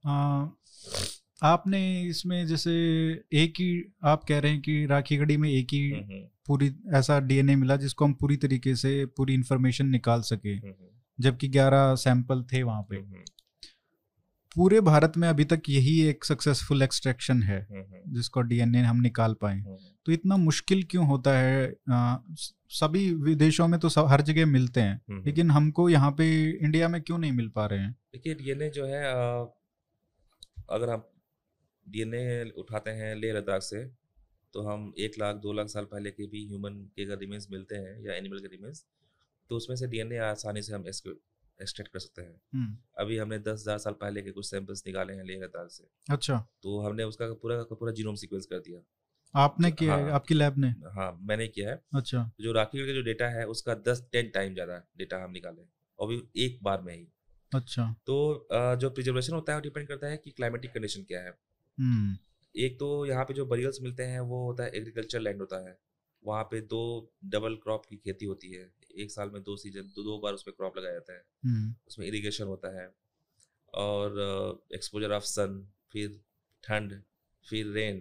[0.07, 0.49] आ,
[1.43, 2.73] आपने इसमें जैसे
[3.33, 6.73] एक ही आप कह रहे हैं कि राखी गढ़ी में एक ही हम्म, हम्म। पूरी
[6.95, 10.59] ऐसा डीएनए मिला जिसको हम पूरी तरीके से पूरी इंफॉर्मेशन निकाल सके।
[11.21, 12.97] जबकि 11 सैंपल थे वहाँ पे।
[14.57, 17.67] पूरे भारत में अभी तक यही एक सक्सेसफुल एक्सट्रैक्शन है
[18.09, 19.61] जिसको डीएनए हम निकाल पाए।
[20.07, 21.75] तो इतना मुश्किल क्यों होता है?
[21.91, 22.17] आ,
[22.71, 27.01] सभी विदेशों में तो सब हर जगह मिलते हैं लेकिन हमको यहाँ पे इंडिया में
[27.03, 27.93] क्यों नहीं मिल पा रहे हैं?
[27.93, 29.03] देखिए डीएनए जो है
[30.71, 31.05] अगर हम
[31.87, 33.85] डीएनए उठाते हैं लेह लद्दाख से
[34.55, 37.77] तो हम एक लाख दो लाख साल पहले के भी ह्यूमन के अगर रिमेंस मिलते
[37.77, 38.85] हैं या एनिमल के रिमेंस
[39.51, 40.85] तो उसमें से डीएनए आसानी से हम
[41.61, 45.13] एक्सट्रैक्ट कर सकते हैं। हम्म। अभी हमने दस हज़ार साल पहले के कुछ सैंपल्स निकाले
[45.13, 48.81] हैं लेह लद्दाख से। अच्छा। तो हमने उसका पूरा का पूरा जीनोम सीक्वेंस कर दिया।
[49.35, 50.69] आपने किया हाँ, है आपकी लैब ने?
[50.95, 54.55] हाँ मैंने किया है। अच्छा। जो राखी का जो डेटा है उसका दस टेन टाइम
[54.55, 55.67] ज़्यादा डेटा हम निकाले
[55.99, 57.07] और भी एक बार में ही।
[57.53, 58.49] अच्छा। तो
[58.81, 61.31] जो प्रिजर्वेशन होता है वो डिपेंड करता है कि क्लाइमेटिक कंडीशन क्या है।
[61.79, 62.17] हम्म।
[62.55, 65.79] एक तो यहाँ पे जो बरियल्स मिलते हैं वो होता है एग्रीकल्चर लैंड होता है।
[66.23, 66.83] वहाँ पे दो
[67.25, 68.63] डबल क्रॉप की खेती होती है।
[68.97, 72.07] एक साल में दो सीज़न दो दो बार उसमें क्रॉप लगाया जाता है। हम्म। उसमें
[72.07, 72.87] इरिगेशन होता है
[73.75, 74.19] और
[74.75, 76.21] एक्सपोजर ऑफ़ सन फिर
[76.65, 77.01] ठंड
[77.47, 78.01] फिर रेन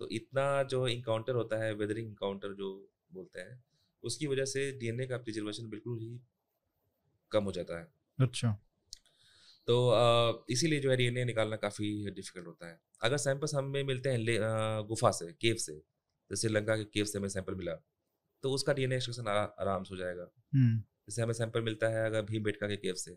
[0.00, 2.68] तो इतना जो इनकाउंटर होता है वेदरिंग इनकाउंटर जो
[3.12, 3.62] बोलते हैं
[4.04, 6.18] उसकी वजह से डीएनए का प्रिजर्वेशन बिल्कुल ही
[7.32, 7.86] कम हो जाता है।
[8.18, 8.50] अच्छा।
[9.68, 14.86] तो इसीलिए जो है डीएनए निकालना काफ़ी डिफ़िकल्ट होता है। अगर सैंपल्स हमें मिलते हैं
[14.86, 17.72] गुफा से केव से जैसे श्रीलंका के केव से हमें सैंपल मिला
[18.44, 22.22] तो उसका डीएनए एक्सट्रैक्शन आराम से हो जाएगा। हम्म। जैसे हमें सैंपल मिलता है अगर
[22.22, 23.16] भीम बेटका के केव से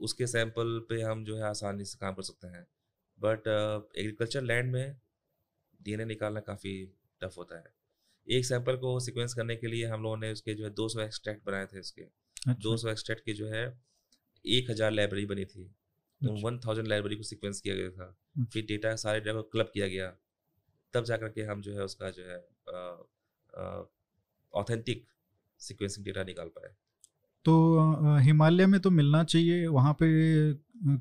[0.00, 2.66] उसके सैंपल पे हम जो है आसानी से काम कर सकते हैं।
[3.18, 3.48] बट
[3.98, 4.96] एग्रीकल्चर लैंड में
[5.80, 6.72] डीएनए निकालना काफ़ी
[7.20, 7.72] टफ होता है।
[8.28, 11.44] एक सैंपल को सिक्वेंस करने के लिए हम लोगों ने उसके जो है 200 एक्सट्रैक्ट
[11.46, 13.62] बनाए थे उसके। अच्छा। 200 एक्सट्रैक्ट के जो है
[14.44, 15.64] एक हज़ार लाइब्रेरी बनी थी।
[16.20, 19.70] वन थाउज़ेंड लाइब्रेरी को सिक्वेंस किया गया था। अच्छा। फिर डेटा सारे डेटा को क्लब
[19.74, 20.10] किया गया।
[20.94, 22.38] तब जा के हम जो है उसका जो है
[24.54, 25.06] ऑथेंटिक
[25.60, 26.70] सिक्वेंसिंग डेटा निकाल पाए।
[27.44, 27.52] तो
[28.20, 30.08] हिमालय में तो मिलना चाहिए। वहाँ पे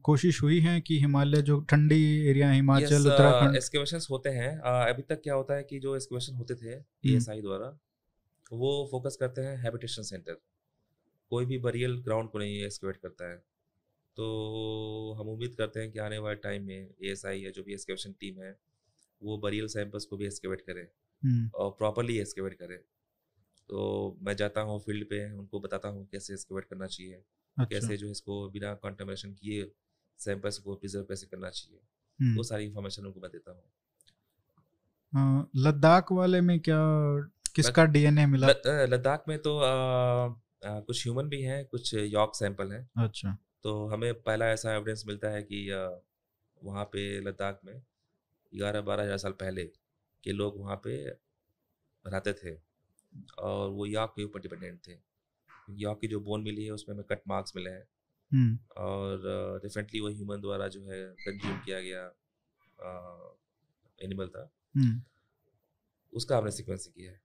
[0.03, 5.21] कोशिश हुई है कि हिमालय जो ठंडी एरिया हिमाचल उत्तराखंड। एक्सकेवेशंस होते हैं। अभी तक
[5.23, 6.73] क्या होता है कि जो एक्सकेवेशन होते थे
[7.05, 7.77] ईएसआई हम्म। द्वारा
[8.51, 10.37] वो फोकस करते हैं हैबिटेशन सेंटर
[11.31, 13.37] कोई भी बरियल ग्राउंड को नहीं एक्सकेवेट करता है।
[14.17, 17.63] तो हम उम्मीद करते हैं कि आने वाले टाइम में ए एस आई या जो
[17.63, 18.55] भी एक्सकेवेशन टीम है
[19.21, 20.81] वो बरियल सैंपल्स को भी एक्सकेवेट करे
[21.23, 22.79] हम्म। और प्रॉपरली एक्सकेवेट करे।
[23.69, 27.97] तो मैं जाता हूँ फ़ील्ड पे उनको बताता हूँ कैसे एक्सकेवेट करना चाहिए अच्छा। कैसे
[27.97, 29.71] जो इसको बिना कॉन्टेमिनेशन किए
[30.17, 31.79] सैंपल्स को प्रिजर्व कैसे करना चाहिए
[32.19, 33.63] हम्म। वो सारी इन्फॉर्मेशन उनको मैं देता हूँ।
[35.55, 36.79] लद्दाख वाले में क्या
[37.55, 38.47] किसका डीएनए मिला?
[38.85, 39.69] लद्दाख में तो आ,
[40.69, 45.03] आ, कुछ ह्यूमन भी हैं कुछ यॉक सैंपल हैं। अच्छा। तो हमें पहला ऐसा एविडेंस
[45.07, 45.69] मिलता है कि
[46.63, 47.81] वहाँ पे लद्दाख में
[48.55, 49.63] ग्यारह बारह हज़ार साल पहले
[50.23, 50.95] के लोग वहाँ पे
[52.05, 52.70] रहते थे।
[53.39, 54.97] और वो यॉक के ऊपर डिपेंडेंट थे
[55.77, 57.87] यॉक की जो बोन मिली है उसमें हमें कट मार्क्स मिले हैं
[58.31, 62.05] हम्म। और डिफरेंटली वो ह्यूमन द्वारा जो है कंज्यूम किया गया
[64.01, 65.01] एनिमल था हम्म।
[66.13, 67.19] उसका हमने सिक्वेंस किया है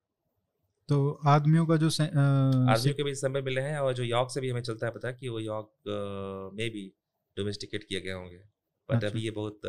[0.88, 0.96] तो
[1.26, 4.62] आदमियों का जो आदमियों के भी समय मिले हैं और जो यॉक से भी हमें
[4.62, 5.72] चलता है पता कि वो यॉक
[6.54, 6.92] में भी
[7.36, 8.38] डोमेस्टिकेट किए गए होंगे
[8.88, 9.60] बट अच्छा। अभी ये बहुत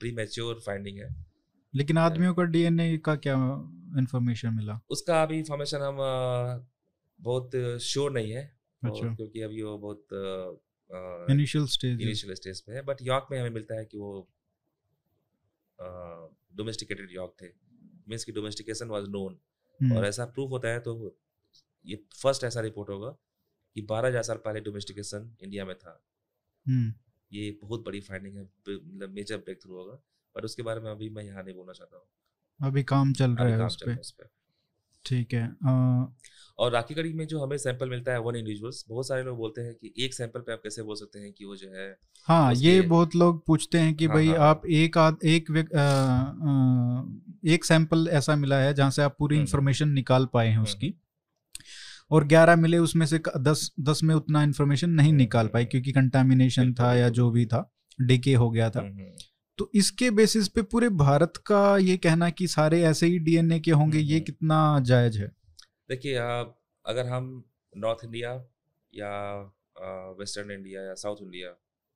[0.00, 1.08] प्री मैच्योर फाइंडिंग है
[1.74, 3.34] लेकिन आदमियों का डीएनए का क्या
[3.98, 4.80] इंफॉर्मेशन मिला?
[4.90, 5.96] उसका अभी इंफॉर्मेशन हम
[7.20, 7.50] बहुत
[7.82, 8.42] श्योर नहीं है
[8.82, 13.50] अच्छा। क्योंकि अभी वो बहुत इनिशियल स्टेज इनिशियल स्टेज पे है बट यॉर्क में हमें
[13.50, 14.28] मिलता है कि वो
[16.56, 17.46] डोमेस्टिकेटेड यॉर्क थे।
[18.08, 19.38] मींस की डोमेस्टिकेशन वाज नोन
[19.80, 21.16] और ऐसा प्रूफ होता है तो
[21.84, 23.10] ये फ़र्स्ट ऐसा रिपोर्ट होगा
[23.76, 26.00] कि बारह हज़ार साल पहले डोमेस्टिकेशन इंडिया में था।
[26.66, 26.92] हम्म।
[27.32, 29.98] ये बहुत बड़ी फाइंडिंग है मतलब मेजर ब्रेक थ्रू होगा।
[30.34, 33.48] पर उसके बारे में अभी मैं यहाँ नहीं बोलना चाहता हूँ। अभी काम चल रहा
[33.48, 34.24] है उस पे।
[35.04, 35.46] ठीक है
[36.58, 39.60] और राखी कड़ी में जो हमें सैंपल मिलता है वन इंडिविजुअल्स बहुत सारे लोग बोलते
[39.60, 41.98] हैं कि एक सैंपल पे आप कैसे बोल सकते हैं कि वो जो है
[42.28, 45.80] हाँ ये बहुत लोग पूछते हैं कि हाँ, भाई हाँ, आप एक आद एक आ,
[45.80, 47.02] आ,
[47.54, 50.54] एक सैंपल ऐसा मिला है जहाँ से आप पूरी इंफॉर्मेशन हम्म, हम्म। निकाल पाए हैं
[50.54, 50.94] हम्म, उसकी।
[52.10, 56.74] और ग्यारह मिले उसमें से दस दस में उतना इन्फॉर्मेशन नहीं निकाल पाए क्योंकि कंटामिनेशन
[56.74, 57.70] था या जो भी था
[58.00, 58.80] डिके हो गया था।
[59.58, 63.70] तो इसके बेसिस पे पूरे भारत का ये कहना कि सारे ऐसे ही डीएनए के
[63.70, 65.28] होंगे ये कितना जायज़ है?
[65.88, 66.14] देखिए
[66.84, 67.30] अगर हम
[67.72, 68.32] नॉर्थ इंडिया
[68.92, 69.10] या
[70.18, 71.48] वेस्टर्न इंडिया या साउथ इंडिया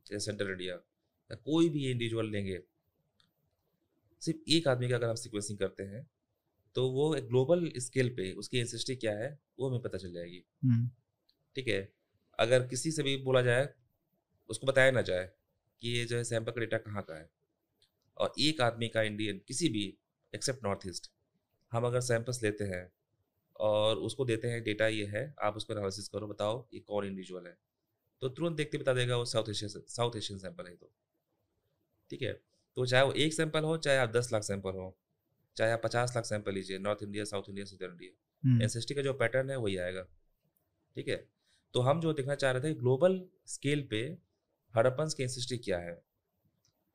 [0.06, 2.58] या सेंट्रल इंडिया या कोई भी इंडिविजुअल लेंगे
[4.22, 6.06] सिर्फ़ एक आदमी का अगर हम सिक्वेंसिंग करते हैं
[6.76, 10.42] तो वो एक ग्लोबल स्केल पे उसकी एंसेस्ट्री क्या है वो हमें पता चल जाएगी।
[10.64, 10.88] हम्म।
[11.56, 11.80] ठीक है?
[12.38, 13.68] अगर किसी से भी बोला जाए
[14.50, 15.24] उसको बताया ना जाए
[15.82, 17.28] कि ये जो है सैंपल का डेटा कहाँ का है।
[18.16, 19.98] और एक आदमी का इंडियन किसी भी
[20.34, 21.10] एक्सेप्ट नॉर्थ ईस्ट
[21.72, 22.92] हम अगर सैंपल्स लेते हैं
[23.60, 27.46] और उसको देते हैं डेटा ये है आप उसको एनालिसिस करो बताओ ये कौन इंडिविजुअल
[27.46, 27.58] है।
[28.20, 30.92] तो तुरंत देखते बता देगा वो South Asian South Asian sample है तो।
[32.10, 32.32] ठीक है?
[32.76, 34.96] तो चाहे वो एक सैंपल हो चाहे आप दस लाख सैंपल हो
[35.56, 39.12] चाहे आप पचास लाख सैंपल लीजिए North India South India South India S का जो
[39.12, 40.02] पैटर्न है वही आएगा।
[40.96, 41.28] ठीक है?
[41.74, 44.18] तो हम जो देखना चाह रहे थे ग्लोबल स्केल पे
[44.76, 46.02] हड़प्पन की एंसेस्ट्री क्या है?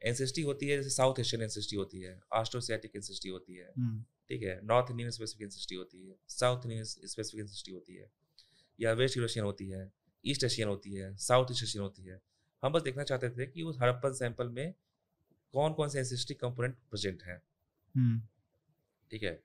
[0.01, 4.43] एंसेस्ट्री होती है जैसे साउथ एशियन एंसेस्ट्री होती है आस्ट्रोसियाटिक एंसेस्ट्री होती है हम्म। ठीक
[4.43, 8.09] है नॉर्थ इंडियन स्पेसिफिक एंसेस्ट्री होती है साउथ इंडियन स्पेसिफिक एंसेस्ट्री होती है
[8.79, 9.91] या वेस्ट यूरोशियन होती है
[10.23, 12.21] ईस्ट एशियन होती है साउथ ईस्ट एशियन होती है
[12.63, 14.73] हम बस देखना चाहते थे कि उस हड़प्पन सैंपल में
[15.53, 17.41] कौन कौन से एंसेस्ट्री कंपोनेंट प्रेजेंट है
[17.95, 18.21] हम्म।
[19.11, 19.39] ठीक है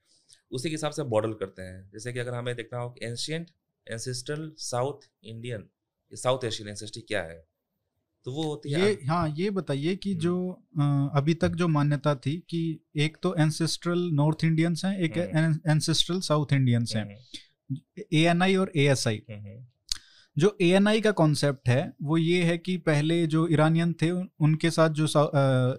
[0.53, 3.51] उसी के हिसाब से मॉडल करते हैं जैसे कि अगर हमें देखना हो कि ancient
[3.87, 5.69] ancestral South Indian
[6.13, 7.45] South Asian ancestry क्या है
[8.27, 10.35] तो वो होती है ये हाँ ये बताइए कि जो
[10.79, 12.61] हम्म। अभी तक जो मान्यता थी कि
[12.97, 15.17] एक तो एंसेस्ट्रल नॉर्थ इंडियंस हैं एक
[15.67, 17.07] एंसेस्ट्रल साउथ इंडियंस हैं।
[18.13, 19.23] ए एन आई और ए एस आई
[20.37, 24.11] जो ए एन आई का कॉन्सेप्ट है वो ये है कि पहले जो ईरानियन थे
[24.11, 25.07] उनके साथ जो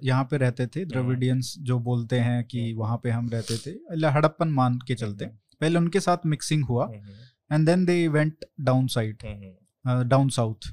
[0.04, 3.72] यहाँ पे रहते थे द्रविडियंस जो बोलते हैं कि वहाँ पे हम रहते थे
[4.08, 5.26] हड़प्पन मान के चलते।
[5.62, 6.92] पहले उनके साथ मिक्सिंग हुआ।
[7.52, 9.18] And then they went down side
[9.86, 10.68] down south.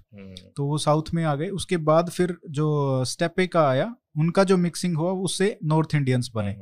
[0.56, 4.56] तो वो साउथ में आ गए। उसके बाद फिर जो स्टेपे का आया उनका जो
[4.56, 6.52] मिक्सिंग हुआ उससे नॉर्थ इंडियंस बने।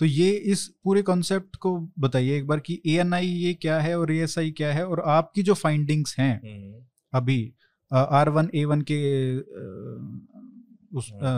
[0.00, 3.78] तो ये इस पूरे कॉन्सेप्ट को बताइए एक बार कि ए एन आई ये क्या
[3.80, 6.34] है और ए एस आई क्या है और आपकी जो फाइंडिंग्स हैं
[7.12, 7.52] अभी
[7.90, 9.00] आर वन ए वन के
[10.98, 11.30] उस आ,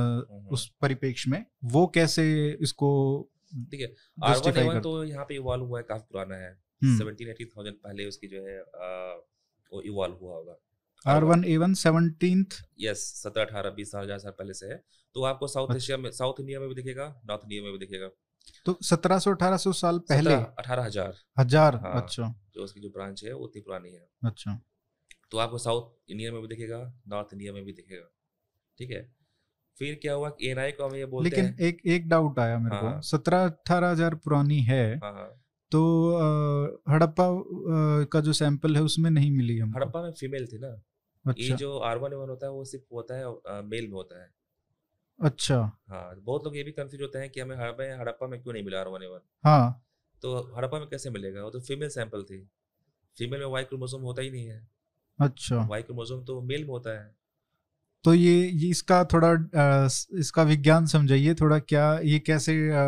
[0.50, 2.24] उस परिपेक्ष में वो कैसे
[2.62, 2.90] इसको
[3.70, 3.92] ठीक है
[4.24, 6.52] आर वन ए वन तो यहाँ पे इवॉल्व हुआ है काफ़ी पुराना है।
[6.88, 8.60] सेवनटीन एटी थाउज़ेंड पहले उसकी जो है
[9.72, 10.56] वो इवॉल्व हुआ होगा।
[11.06, 12.46] R one A one seventeen
[12.80, 14.82] yes सत्रह अठारह बीस साल हज़ार साल पहले से है।
[15.16, 18.08] तो आपको साउथ एशिया में साउथ इंडिया में भी दिखेगा नॉर्थ इंडिया में भी दिखेगा।
[18.66, 20.34] तो सत्रह सौ अठारह सौ साल पहले?
[20.34, 24.60] अठारह हज़ार। हज़ार हाँ, अच्छा। जो उसकी जो ब्रांच है वो उतनी पुरानी है। अच्छा।
[25.30, 28.08] तो आपको साउथ इंडिया में भी दिखेगा नॉर्थ इंडिया में भी दिखेगा।
[28.78, 29.02] ठीक है?
[29.76, 32.58] फिर क्या हुआ एन आई को हम ये बोलते लेकिन हैं। एक एक डाउट आया
[32.58, 35.28] मेरे हाँ, को सत्रह अठारह हज़ार पुरानी है। हाँ, हाँ,
[35.72, 35.80] तो
[36.88, 37.26] हड़प्पा
[38.12, 40.72] का जो सैंपल है उसमें नहीं मिली हम हड़प्पा में फीमेल थी ना।
[41.24, 44.30] अच्छा। ये जो आर वन होता है वो सिर्फ़ होता है मेल में होता है।
[45.20, 45.56] अच्छा।
[45.88, 48.64] हाँ बहुत लोग ये भी कंफ्यूज होते हैं कि हमें हड़प्पा हड़प्पा में क्यों नहीं
[48.64, 49.84] मिला आर वन हाँ।
[50.22, 51.42] तो हड़प्पा में कैसे मिलेगा?
[51.44, 52.38] वो तो फीमेल सैंपल थी।
[53.16, 54.66] फीमेल में वाई क्रोमोसोम होता ही नहीं है।
[55.18, 57.14] अच्छा। वाई क्रोमोसोम तो मेल में होता है।
[58.04, 59.88] तो ये, ये इसका थोड़ा आ,
[60.18, 62.84] इसका विज्ञान समझाइए थोड़ा क्या ये कैसे आ,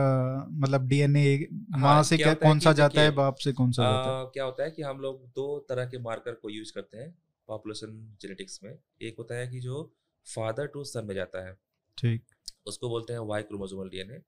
[0.50, 1.46] मतलब डीएनए
[1.78, 4.24] माँ से क्या, क्या कौन सा जाता है बाप से कौन सा आ, जाता है?
[4.26, 7.14] क्या होता है कि हम लोग दो तरह के मार्कर को यूज़ करते हैं
[7.48, 9.92] पॉपुलेशन जेनेटिक्स में। एक होता है कि जो
[10.26, 11.56] फादर टू सन में जाता है
[11.98, 12.22] ठीक।
[12.66, 14.20] उसको बोलते हैं वाई क्रोमोजोमल डीएनए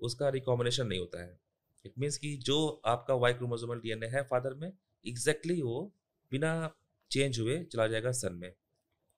[0.00, 1.38] उसका रिकॉम्बिनेशन नहीं होता है।
[1.84, 5.92] इट मीन्स कि जो आपका वाई क्रोमोजोमल डीएनए है फादर में एग्जैक्टली exactly वो
[6.32, 6.70] बिना
[7.10, 8.52] चेंज हुए चला जाएगा सन में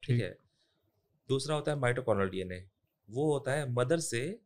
[0.03, 0.37] ठीक। है?
[1.29, 2.69] दूसरा होता है माइटोकॉनल डीएनए
[3.11, 4.41] वो होता है मदर से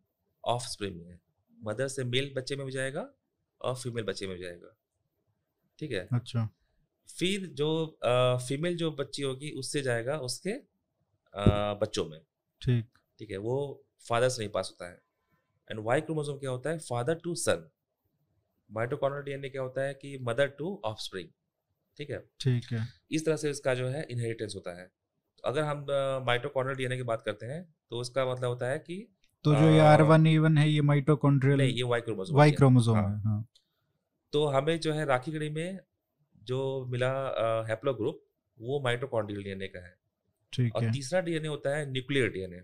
[0.45, 1.18] ऑफ़ स्प्रिंग में
[1.62, 3.11] मदर से मेल बच्चे में भी जाएगा
[3.61, 4.77] और फीमेल बच्चे में भी जाएगा।
[5.79, 6.09] ठीक है?
[6.12, 6.49] अच्छा।
[7.18, 10.51] फिर जो आ, फीमेल जो बच्ची होगी उससे जाएगा उसके
[11.35, 12.20] आ, बच्चों में।
[12.62, 13.37] ठीक। ठीक है?
[13.37, 15.03] वो फादर से नहीं पास होता है।
[15.70, 16.79] एंड वाई क्रोमोसोम क्या होता है?
[16.79, 17.70] Father to son
[18.72, 21.29] mitochondrial DNA क्या होता है कि मदर टू ऑफ़ स्प्रिंग
[21.97, 22.18] ठीक है?
[22.41, 24.93] ठीक है। इस तरह से इसका जो है इनहेरिटेंस होता है।
[25.47, 25.84] अगर हम
[26.26, 28.97] माइटोकॉन्ड्रियल डीएनए की बात करते हैं तो उसका मतलब होता है कि
[29.44, 32.53] तो जो ये आर वन ई वन है ये माइटोकॉन्ड्रियल नहीं ये वाई क्रोमोसोम वाई
[32.53, 33.47] क्रोमोसोम है। हाँ।
[34.32, 35.78] तो हमें जो है राखी गढ़ी में
[36.47, 36.59] जो
[36.90, 37.11] मिला
[37.68, 38.22] हैप्लो ग्रुप
[38.59, 39.94] वो माइटोकॉन्ड्रियल डीएनए का है।
[40.53, 42.62] ठीक और तीसरा डीएनए होता है न्यूक्लियर डीएनए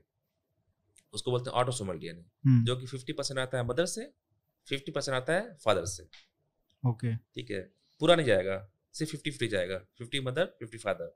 [1.14, 4.10] उसको बोलते हैं ऑटोसोमल डीएनए जो कि फिफ्टी परसेंट आता है मदर से
[4.66, 6.08] फिफ्टी परसेंट आता है फादर से।
[6.82, 7.60] ओके। ठीक है?
[8.00, 8.56] पूरा नहीं जाएगा
[8.94, 11.14] सिर्फ़ फिफ्टी फिफ्टी जाएगा fifty mother fifty father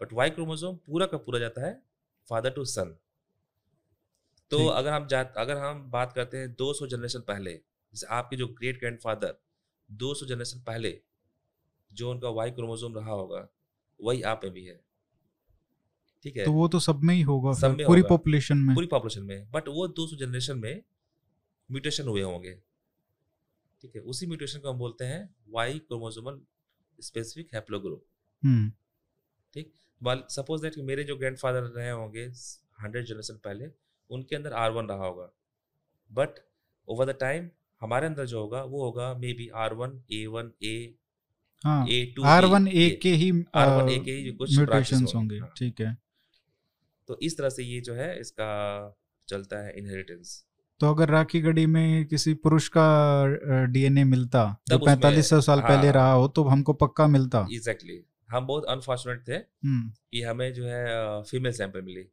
[0.00, 1.82] but Y chromosome पूरा का पूरा जाता है
[2.28, 2.96] फादर टू सन
[4.50, 8.46] तो अगर हम जा अगर हम बात करते हैं 200 जनरेशन पहले जैसे आपके जो
[8.48, 9.34] ग्रेट ग्रैंड फादर
[9.90, 11.02] 200 जनरेशन पहले
[11.92, 13.48] जो उनका वाई क्रोमोसोम रहा होगा
[14.00, 14.84] वही आप में भी है।
[16.22, 16.44] ठीक है?
[16.44, 19.50] तो वो तो सब में ही होगा सब में पूरी पॉपुलेशन में। पूरी पॉपुलेशन में
[19.50, 20.82] बट वो 200 जनरेशन में
[21.70, 22.54] म्यूटेशन हुए होंगे।
[23.82, 24.02] ठीक है?
[24.02, 26.40] उसी म्यूटेशन को हम बोलते हैं वाई क्रोमोसोमल
[27.00, 28.06] स्पेसिफिक हैप्लोग्रुप
[29.54, 29.72] ठीक?
[30.30, 32.24] सपोज़ दैट मेरे जो ग्रैंडफादर रहे होंगे
[32.82, 33.68] हंड्रेड जनरेशन पहले
[34.10, 35.30] उनके अंदर आर वन रहा होगा।
[36.10, 36.38] बट
[36.88, 37.48] ओवर द टाइम
[37.80, 40.76] हमारे अंदर जो होगा वो होगा maybe R one A one A
[41.64, 44.58] A two R one A के ही आर वन ए के ही कुछ
[45.14, 45.96] होंगे। हाँ। ठीक है।
[47.08, 48.48] तो इस तरह से ये जो है इसका
[49.28, 50.44] चलता है इनहेरिटेंस
[50.80, 52.86] तो अगर राखी गढ़ी में किसी पुरुष का
[53.72, 57.92] डीएनए मिलता जो पैंतालीस सौ साल हाँ, पहले रहा हो तो हमको पक्का मिलता। Exactly
[57.92, 58.13] exactly.
[58.30, 62.08] हम बहुत अनफॉर्चुनेट थे हम्म। कि हमें जो है फीमेल सैंपल मिली।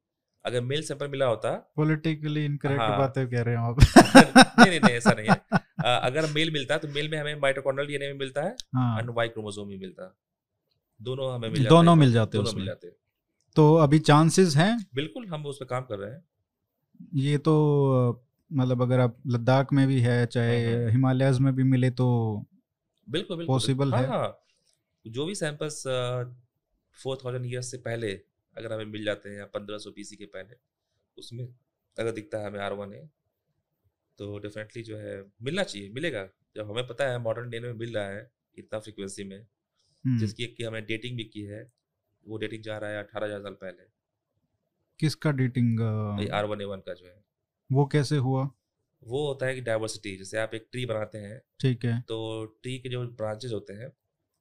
[0.46, 3.78] अगर मेल सैंपल मिला होता पॉलिटिकली इनकरेक्ट हाँ, बातें कह रहे हो आप।
[4.60, 5.42] नहीं नहीं नहीं ऐसा नहीं है।
[5.86, 9.68] अगर मेल मिलता तो मेल में हमें माइटोकॉन्ड्रियल डीएनए में मिलता है हाँ, वाई क्रोमोसोम
[9.68, 10.18] भी मिलता।
[11.02, 12.88] दोनों हमें मिल दोनों मिल जाते दोनों मिल जाते
[13.56, 14.86] तो अभी चांसेस हैं?
[14.96, 16.24] बिल्कुल हम उस पर काम कर रहे हैं।
[17.16, 21.90] ये तो मतलब अगर आप लद्दाख में भी है चाहे हम्म, हम्म। में भी मिले
[21.90, 22.38] तो
[23.10, 24.38] बिल्कुल बिल्कुल पॉसिबल हाँ, है। हाँ,
[25.06, 25.82] जो भी सैंपल्स
[26.98, 28.12] फोर थाउज़ेंड ईयर्स से पहले
[28.56, 30.56] अगर हमें मिल जाते हैं या पंद्रह सौ पीसी के पहले
[31.18, 33.06] उसमें अगर दिखता है हमें आर वन है
[34.20, 37.94] तो डेफिनेटली जो है मिलना चाहिए मिलेगा। जब हमें पता है मॉडर्न डे में मिल
[37.96, 41.62] रहा है इतना फ्रिक्वेंसी में हम्म। जिसकी कि हमें डेटिंग भी की है
[42.26, 43.90] वो डेटिंग जा रहा है अठारह हज़ार साल पहले।
[45.00, 45.80] किसका dating
[46.32, 47.24] R one A one का जो है।
[47.70, 48.44] वो कैसे हुआ?
[49.02, 52.78] वो होता है कि डाइवर्सिटी जैसे आप एक ट्री बनाते हैं ठीक है। तो ट्री
[52.80, 53.92] के जो ब्रांचेज होते हैं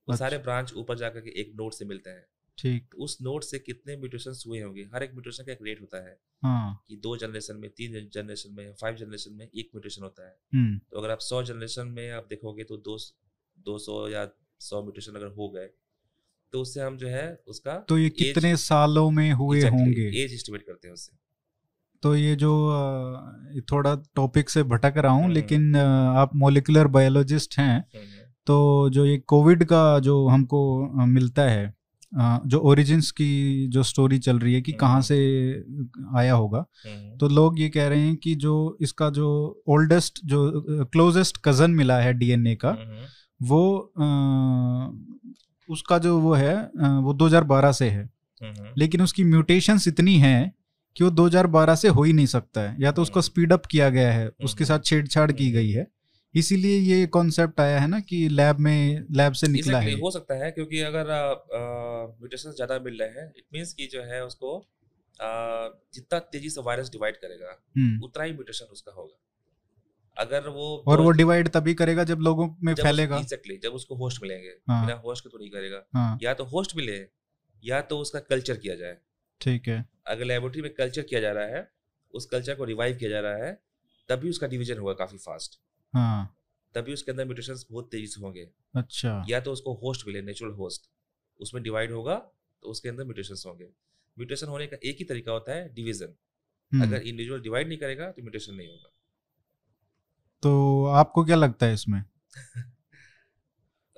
[0.08, 2.24] वो अच्छा। सारे ब्रांच ऊपर जाकर के एक नोड से मिलते हैं
[2.58, 5.80] ठीक तो उस नोड से कितने म्यूटेशन हुए होंगे हर एक म्यूटेशन का एक रेट
[5.80, 6.84] होता है हाँ.
[6.88, 10.78] कि दो जनरेशन में तीन जनरेशन में फाइव जनरेशन में एक म्यूटेशन होता है हम्म।
[10.78, 12.98] तो अगर आप सौ जनरेशन में आप देखोगे तो दो
[13.58, 14.28] दो सौ या
[14.60, 15.68] सौ म्यूटेशन अगर हो गए
[16.52, 20.62] तो उससे हम जो है उसका तो ये कितने सालों में हुए होंगे एज एस्टिमेट
[20.62, 21.18] करते हैं उससे
[22.02, 22.50] तो ये जो
[23.72, 28.19] थोड़ा टॉपिक से भटक रहा हूँ हम्म, लेकिन। आप मोलिकुलर बायोलॉजिस्ट हैं हम्म,
[28.50, 31.74] तो जो ये कोविड का जो हमको मिलता है
[32.46, 35.18] जो ओरिजिन्स की जो स्टोरी चल रही है कि कहाँ से
[36.16, 36.64] आया होगा
[37.18, 41.98] तो लोग ये कह रहे हैं कि जो इसका जो ओल्डेस्ट जो क्लोजेस्ट कज़न मिला
[41.98, 42.70] है डीएनए का
[43.42, 44.88] वो आ,
[45.68, 46.56] उसका जो वो है
[47.00, 48.10] वो 2012 से है।
[48.78, 50.52] लेकिन उसकी म्यूटेशंस इतनी हैं
[50.96, 53.90] कि वो 2012 से हो ही नहीं सकता है। या तो उसको स्पीड अप किया
[53.90, 55.86] गया है उसके साथ छेड़छाड़ की गई है।
[56.34, 60.34] इसीलिए ये कॉन्सेप्ट आया है ना कि लैब में लैब से निकला है हो सकता
[60.34, 61.06] है क्योंकि अगर
[62.18, 64.52] म्यूटेशन ज़्यादा मिल रहे हैं इट मींस कि जो है उसको
[65.94, 69.16] जितना तेज़ी से वायरस डिवाइड करेगा हम्म। उतना ही म्यूटेशन उसका होगा।
[70.16, 73.94] अगर वो और वो डिवाइड तभी करेगा जब लोगों में जब फैलेगा। एग्जैक्टली जब उसको
[73.96, 74.84] होस्ट मिलेंगे। हाँ.
[74.86, 76.18] बिना होस्ट के तो नहीं करेगा। हाँ.
[76.22, 76.96] या तो होस्ट मिले
[77.62, 78.96] या तो उसका कल्चर किया जाए।
[79.40, 81.68] ठीक है। अगर लेबोरेटरी में कल्चर किया जा रहा है
[82.14, 83.52] उस कल्चर को रिवाइव किया जा रहा है
[84.08, 85.58] तभी उसका डिवीज़न होगा काफ़ी फास्ट
[85.94, 86.36] हाँ।
[86.74, 90.52] तभी उसके अंदर म्यूटेशन बहुत तेज़ी से होंगे। अच्छा। या तो उसको होस्ट मिले नेचुरल
[90.52, 90.90] होस्ट
[91.40, 92.14] उसमें डिवाइड होगा
[92.62, 93.64] तो उसके अंदर म्यूटेशन होंगे।
[94.18, 96.14] म्यूटेशन होने का एक ही तरीका होता है डिवीज़न।
[96.72, 98.92] हम्म। अगर इंडिविजुअल डिवाइड नहीं करेगा तो म्यूटेशन नहीं होगा।
[100.42, 102.04] तो आपको क्या लगता है इसमें?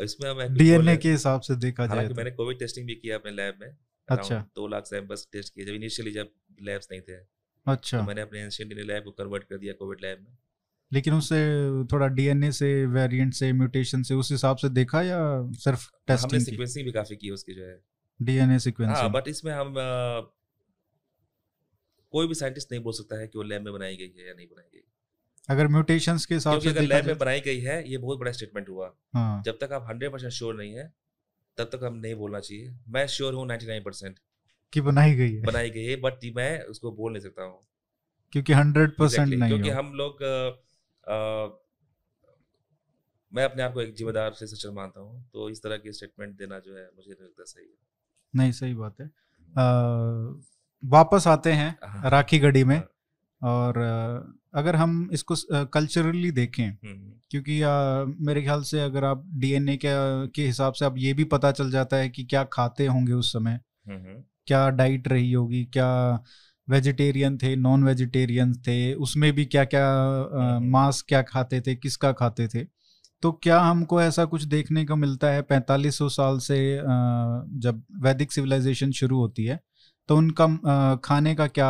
[0.01, 3.33] इसमें हम डीएनए के हिसाब से देखा जाए तो। मैंने कोविड टेस्टिंग भी किया अपने
[3.33, 3.77] लैब में
[4.09, 6.31] अच्छा। दो लाख सैंपल्स टेस्ट किए जब इनिशियली जब
[6.63, 7.17] लैब्स नहीं थे।
[7.67, 10.37] अच्छा। तो मैंने अपने एंशियंट लैब को कन्वर्ट कर दिया कोविड लैब में।
[10.93, 11.39] लेकिन उससे
[11.93, 15.19] थोड़ा डीएनए से वेरिएंट से म्यूटेशन से उस हिसाब से देखा या
[15.53, 17.81] सिर्फ़ टेस्टिंग हमने सीक्वेंसिंग भी काफ़ी की उसकी जो है।
[18.23, 20.21] डीएनए सीक्वेंसिंग हाँ बट इसमें हम आ,
[22.13, 24.35] कोई भी साइंटिस्ट नहीं बोल सकता है कि वो लैब में बनाई गई है या
[24.35, 24.83] नहीं बनाई गई।
[25.49, 28.69] अगर म्यूटेशंस के हिसाब से अगर लैब में बनाई गई है ये बहुत बड़ा स्टेटमेंट
[28.69, 29.43] हुआ। हाँ.
[29.43, 30.93] जब तक आप हंड्रेड परसेंट श्योर नहीं है
[31.59, 34.19] तब तक हम नहीं बोलना चाहिए। मैं श्योर हूँ नाइन्टी नाइन परसेंट
[34.73, 37.59] कि बनाई गई है। बनाई गई है बट मैं उसको बोल नहीं सकता हूँ।
[38.33, 40.23] क्योंकि हंड्रेड परसेंट नहीं क्योंकि हम लोग
[43.33, 46.37] मैं अपने आप को एक जिम्मेदार से सचर मानता हूँ तो इस तरह की स्टेटमेंट
[46.39, 47.77] देना जो है मुझे नहीं लगता सही है
[48.35, 49.65] नहीं सही बात है आ,
[50.83, 53.79] वापस आते हैं हाँ। राखी गढ़ी में हाँ। और
[54.55, 55.35] अगर हम इसको
[55.65, 59.89] कल्चरली देखें हम्म, हम्म। क्योंकि आ, मेरे ख्याल से अगर आप डीएनए के
[60.27, 63.33] के हिसाब से अब ये भी पता चल जाता है कि क्या खाते होंगे उस
[63.33, 65.89] समय हम्म, क्या डाइट रही होगी क्या
[66.69, 72.49] वेजिटेरियन थे नॉन वेजिटेरियन थे उसमें भी क्या क्या मांस क्या खाते थे किसका खाते
[72.49, 72.65] थे?
[73.23, 75.43] तो क्या हमको ऐसा कुछ देखने को मिलता है?
[75.43, 76.77] पैंतालीस सौ साल से
[77.59, 79.61] जब वैदिक सिविलाइजेशन शुरू होती है
[80.09, 80.47] तो उनका
[81.05, 81.69] खाने का क्या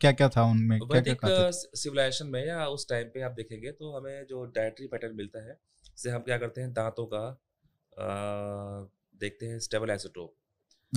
[0.00, 0.78] क्या क्या था उनमें?
[0.80, 5.16] क्या क्या सिविलाइजेशन में या उस टाइम पे आप देखेंगे तो हमें जो डाइटरी पैटर्न
[5.16, 7.26] मिलता है जैसे हम क्या करते हैं दांतों का
[7.98, 8.06] आ,
[9.20, 10.34] देखते हैं स्टेबल एसिटोप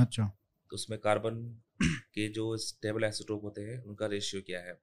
[0.01, 0.31] अच्छा।
[0.71, 1.41] तो उसमें कार्बन
[2.13, 4.77] के जो स्टेबल एसिटोप होते हैं उनका रेशियो क्या है?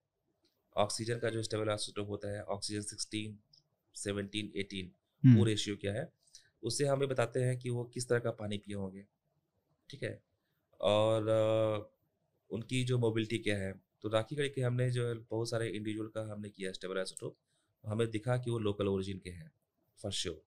[0.76, 3.38] ऑक्सीजन का जो स्टेबल एसिटोप होता है ऑक्सीजन सिक्सटीन
[3.94, 6.12] सेवनटीन एटीन वो रेशियो क्या है?
[6.62, 9.04] उससे हमें बताते हैं कि वो किस तरह का पानी पिए होंगे
[9.90, 10.20] ठीक है?
[10.80, 11.90] और
[12.50, 13.72] उनकी जो मोबिलिटी क्या है?
[14.02, 17.36] तो राखी गढ़ी के हमने जो बहुत सारे इंडिविजुअल का हमने किया स्टेबल आइसोटोप
[17.84, 19.50] हमें दिखा कि वो लोकल ओरिजिन के हैं
[20.00, 20.42] फॉर श्योर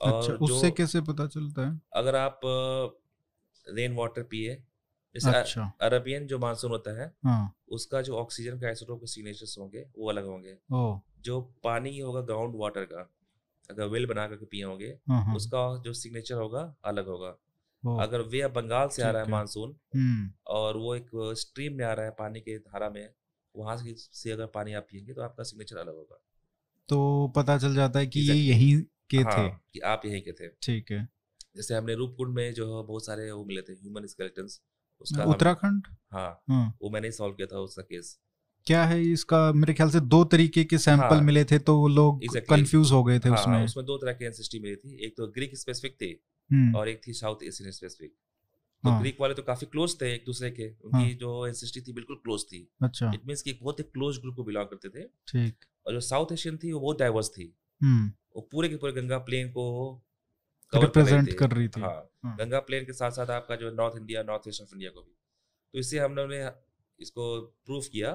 [0.00, 1.80] अच्छा, उससे कैसे पता चलता है?
[1.92, 2.40] अगर आप
[3.68, 4.54] रेन वाटर पिए।
[5.14, 9.58] जैसे अच्छा। अरबियन जो मानसून होता है हाँ। उसका जो ऑक्सीजन का आइसोटोप के सिग्नेचर्स
[9.58, 10.56] होंगे वो अलग होंगे।
[11.22, 13.10] जो पानी होगा ग्राउंड वाटर का
[13.70, 17.36] अगर वेल बना करके पिए होंगे हाँ, हाँ। उसका जो सिग्नेचर होगा अलग होगा।
[18.02, 21.92] अगर वे बंगाल से आ रहा है मानसून हम्म। और वो एक स्ट्रीम में आ
[21.92, 23.10] रहा है पानी के धारा में
[23.56, 26.22] वहाँ से अगर पानी आप पियेंगे तो आपका सिग्नेचर अलग होगा।
[26.88, 30.32] तो पता चल जाता है कि ये यहीं के हाँ, थे। कि आप यहीं के
[30.32, 31.08] थे। ठीक है।
[31.58, 34.60] जैसे हमने रूपकुंड में जो है बहुत सारे वो मिले थे ह्यूमन स्केलेटन्स
[35.00, 35.86] उसका उत्तराखंड?
[36.12, 38.18] हाँ, हाँ। वो मैंने सॉल्व किया था उसका केस
[38.66, 39.52] क्या है इसका?
[39.52, 42.48] मेरे ख्याल से दो तरीके के सैंपल हाँ, मिले थे तो लोग exactly.
[42.50, 45.26] कंफ्यूज हो गए थे हाँ, उसमें। उसमें दो तरह की एंसिस्टी मिली थी एक तो
[45.26, 46.10] ग्रीक स्पेसिफिक थी
[46.50, 48.12] हम्म। और एक थी साउथ एशियन स्पेसिफिक
[48.84, 49.00] तो हाँ.
[49.00, 51.12] ग्रीक वाले तो काफ़ी क्लोज थे एक दूसरे के उनकी हाँ.
[51.12, 54.44] जो एंसिस्टी थी बिल्कुल क्लोज थी। अच्छा। इट मींस कि बहुत ही क्लोज ग्रुप को
[54.44, 58.48] बिलोंग करते थे। ठीक। और जो साउथ एशियन थी वो बहुत डाइवर्स थी। हम्म। वो
[58.52, 59.64] पूरे के पूरे गंगा प्लेन को
[60.72, 64.22] रिप्रेजेंट कर रही थी। हाँ, हाँ। गंगा प्लेन के साथ साथ आपका जो north India
[64.22, 65.12] north east of India को भी।
[65.74, 66.50] तो इससे हम लोगों ने
[67.00, 68.12] इसको प्रूव किया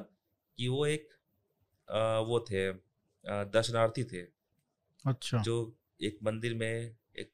[0.57, 1.09] कि वो एक
[1.87, 2.71] आ, वो थे
[3.25, 4.21] दर्शनार्थी थे।
[5.05, 5.55] अच्छा। जो
[6.01, 7.31] एक मंदिर में एक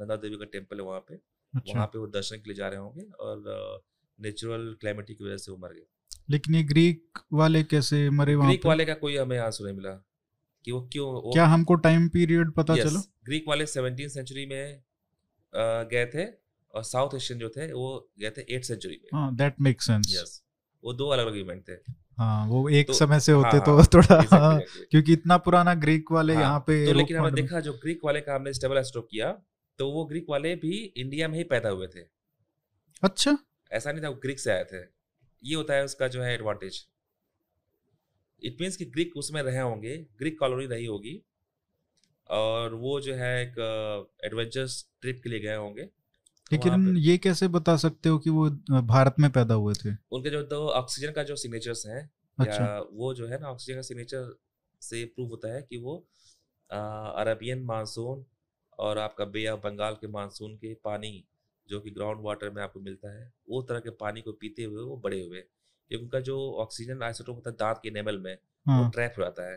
[0.00, 2.68] नंदा देवी का टेंपल है वहाँ पे। अच्छा। वहाँ पे वो दर्शन के लिए जा
[2.68, 3.84] रहे होंगे और
[4.18, 5.86] नेचुरल क्लाइमेटी की वजह से वो मर गए।
[6.30, 9.92] लेकिन ये ग्रीक वाले कैसे मरे वहाँ ग्रीक वाले का कोई हमें आंसर नहीं मिला।
[10.66, 13.00] कि वो क्यों वो क्या हमको टाइम पीरियड पता yes, चलो?
[13.24, 14.82] ग्रीक वाले सेवनटीन सेंचुरी में
[15.92, 16.24] गए थे
[16.74, 17.90] और साउथ एशियन जो थे वो
[18.20, 20.42] गए थे एट सेंचुरी में। दैट मेक सेंस यस
[20.84, 21.72] वो दो अलग अलग इवेंट थे।
[22.18, 24.60] हाँ वो एक तो, समय से होते हाँ, तो हाँ, थोड़ा exactly, हाँ,
[24.90, 28.20] क्योंकि इतना पुराना ग्रीक वाले हाँ, यहाँ पे तो लेकिन हमने देखा जो ग्रीक वाले
[28.20, 29.30] का हमने स्टेबल स्ट्रोक किया
[29.78, 32.00] तो वो ग्रीक वाले भी इंडिया में ही पैदा हुए थे।
[33.02, 33.38] अच्छा।
[33.72, 34.84] ऐसा नहीं था वो ग्रीक से आए थे।
[35.42, 36.86] ये होता है उसका जो है एडवांटेज
[38.46, 41.20] इट मीन्स कि ग्रीक उसमें रहे होंगे ग्रीक कॉलोनी रही होगी
[42.30, 43.58] और वो जो है एक
[44.24, 45.82] एडवेंचर्स ट्रिप के लिए गए होंगे।
[46.52, 48.48] लेकिन ये कैसे बता सकते हो कि वो
[48.88, 49.94] भारत में पैदा हुए थे?
[50.12, 52.02] उनके जो दो ऑक्सीजन का जो सिग्नेचर्स हैं
[52.38, 54.34] अच्छा। या वो जो है ना ऑक्सीजन का सिग्नेचर
[54.82, 55.96] से प्रूव होता है कि वो
[56.70, 58.24] अरबियन मानसून
[58.78, 61.12] और आपका बे ऑफ़ बंगाल के मानसून के पानी
[61.68, 64.82] जो कि ग्राउंड वाटर में आपको मिलता है वो तरह के पानी को पीते हुए
[64.82, 65.42] वो बड़े हुए।
[65.90, 69.22] क्योंकि उनका जो ऑक्सीजन आइसोटोप होता है दांत के नेमल में हाँ। वो ट्रैप हो
[69.22, 69.56] जाता है।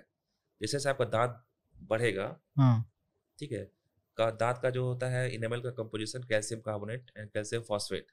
[0.61, 1.43] जैसे जैसे आपका दांत
[1.81, 2.91] बढ़ेगा हाँ।
[3.39, 3.63] ठीक है
[4.17, 8.07] का दांत का जो होता है इनेमल का composition calcium carbonate and calcium phosphate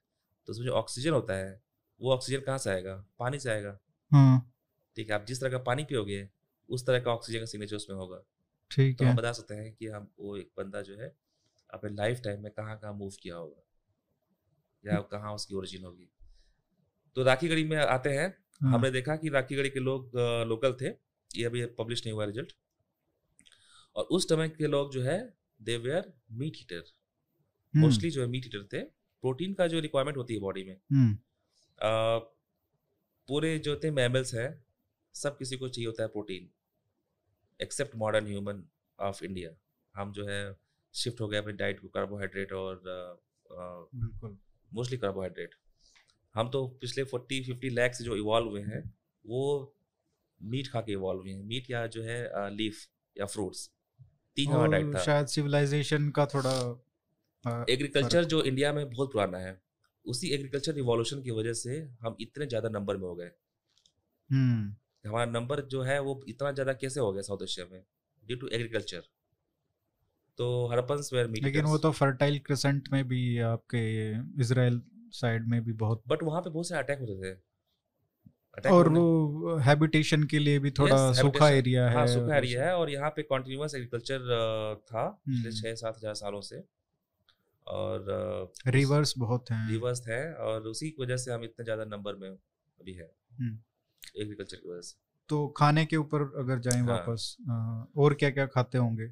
[0.48, 1.60] तो उसमें जो ऑक्सीजन होता है
[2.00, 3.04] वो ऑक्सीजन कहाँ से आएगा?
[3.18, 3.78] पानी से आएगा।
[4.12, 4.52] हाँ।
[4.96, 6.28] ठीक है आप जिस तरह का पानी पियोगे
[6.68, 8.22] उस तरह का ऑक्सीजन का सिग्नेचर उसमें होगा।
[8.70, 11.16] ठीक तो है। हम बता सकते हैं कि हम वो एक बंदा जो है
[11.70, 13.62] अपने लाइफ टाइम में कहाँ कहाँ मूव किया होगा?
[14.84, 16.08] या कहाँ उसकी ओरिजिन होगी?
[17.16, 18.28] तो राखी गढ़ी में आते हैं।
[18.62, 20.16] हाँ। हमने देखा कि राखी गढ़ी के लोग
[20.48, 20.88] लोकल थे।
[21.30, 22.52] ये अभी पब्लिश नहीं हुआ रिज़ल्ट
[23.96, 25.18] और उस समय के लोग जो है
[25.62, 26.84] they were meat eater
[27.74, 28.82] mostly जो है मीट हीटर थे।
[29.24, 32.18] प्रोटीन का जो रिक्वायरमेंट होती है बॉडी में। हम्म। आ,
[33.28, 34.46] पूरे जो थे मैमल्स है
[35.14, 36.50] सब किसी को चाहिए होता है protein
[37.60, 38.62] except modern human
[38.98, 39.50] of India
[39.94, 40.40] हम जो है
[40.94, 42.82] शिफ्ट हो गए अपनी डाइट को कार्बोहाइड्रेट और
[44.72, 45.54] मोस्टली कार्बोहाइड्रेट
[46.36, 48.82] हम तो पिछले फोर्टी फिफ्टी लैख से जो इवॉल्व हुए हैं
[49.24, 49.42] वो
[50.40, 53.68] मीट खा के इवॉल्व हुए हैं। मीट या जो है लीफ या फ्रूट्स
[54.36, 56.54] तीन हमारा डाइट था। शायद सिविलाइजेशन का थोड़ा
[57.70, 59.60] एग्रीकल्चर जो इंडिया में बहुत पुराना है
[60.06, 63.30] उसी एग्रीकल्चर रिवॉल्यूशन की वजह से हम इतने ज़्यादा नंबर में हो गए।
[64.30, 67.82] हम्म। हमारा नंबर जो है वो इतना ज़्यादा कैसे हो गया साउथ एशिया में?
[68.22, 69.02] ड्यू टू एग्रीकल्चर
[70.38, 73.82] तो हरपन्स वेयर मीट लेकिन वो तो फर्टाइल क्रिसेंट में भी आपके
[74.42, 74.80] इसराइल
[75.16, 77.34] साइड में भी बहुत बट वहाँ पे बहुत सारे अटैक होते थे।
[78.70, 82.74] और वो हैबिटेशन के लिए भी थोड़ा yes, सूखा एरिया हाँ, है सूखा एरिया है
[82.76, 84.20] और यहाँ पे कॉन्टिन्यूस एग्रीकल्चर
[84.82, 86.62] था पिछले हम्म। छः सात हज़ार सालों से।
[87.66, 92.16] और रिवर्स बहुत हैं। रिवर्स है और उसी की वजह से हम इतने ज़्यादा नंबर
[92.16, 94.96] में अभी है। Agriculture hmm. की वजह से।
[95.28, 96.88] तो खाने के ऊपर अगर जाएँ हाँ.
[96.88, 97.36] वापस
[97.96, 99.06] और क्या क्या खाते होंगे?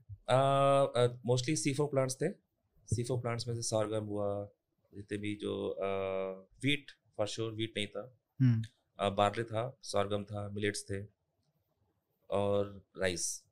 [1.26, 2.28] मोस्टली सीफो प्लांट्स थे।
[2.88, 4.28] सीफो प्लांट्स में से सारगम हुआ
[4.96, 5.76] जितने भी जो
[6.62, 8.18] वीट फॉर श्योर वीट नहीं था।
[9.10, 11.04] बार्ले हम्म। था सारगम था मिलेट्स थे
[12.30, 13.44] और राइस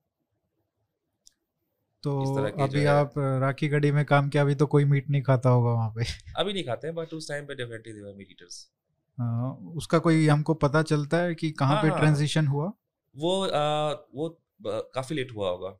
[2.03, 5.70] तो अभी आप राखी गढ़ी में काम किया अभी तो कोई मीट नहीं खाता होगा
[5.70, 6.05] वहाँ पे।
[6.36, 8.70] अभी नहीं खाते हैं बट उस टाइम पे डेफिनेटली देवर मीट ईटर्स
[9.76, 12.72] उसका कोई हमको पता चलता है कि कहाँ हाँ, पे ट्रांजिशन हाँ। हुआ?
[13.16, 15.78] वो आ, वो काफ़ी लेट हुआ होगा।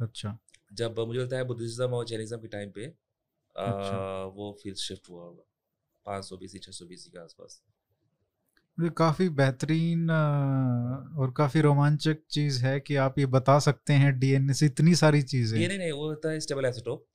[0.00, 0.38] अच्छा।
[0.72, 2.94] जब मुझे लगता है बुद्धिज्म और जैनिज्म के टाइम पे
[3.58, 5.44] अच्छा। वो फिर शिफ्ट हुआ होगा।
[6.06, 7.60] पाँच सौ बीसी छः सौ बीसी के आसपास।
[8.96, 14.66] काफ़ी बेहतरीन और काफ़ी रोमांचक चीज़ है कि आप ये बता सकते हैं डीएनए से
[14.66, 17.06] इतनी सारी चीज़ें। डीएनए नहीं वो होता है स्टेबल आइसोटोप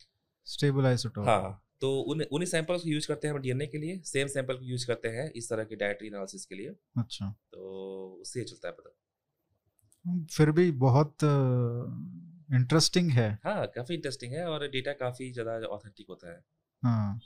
[0.48, 4.00] स्टेबल आइसोटोप हाँ तो उन उन्हीं सैंपल को यूज़ करते हैं हम डीएनए के लिए।
[4.06, 8.18] सेम सैंपल को यूज़ करते हैं इस तरह के डायट्री एनालिसिस के लिए। अच्छा। तो
[8.22, 11.16] उससे चलता है पता। फिर भी बहुत
[12.54, 16.39] इंटरेस्टिंग है। हाँ काफ़ी इंटरेस्टिंग है और डेटा काफ़ी ज़्यादा ऑथेंटिक होता है।
[16.84, 17.20] हाँ।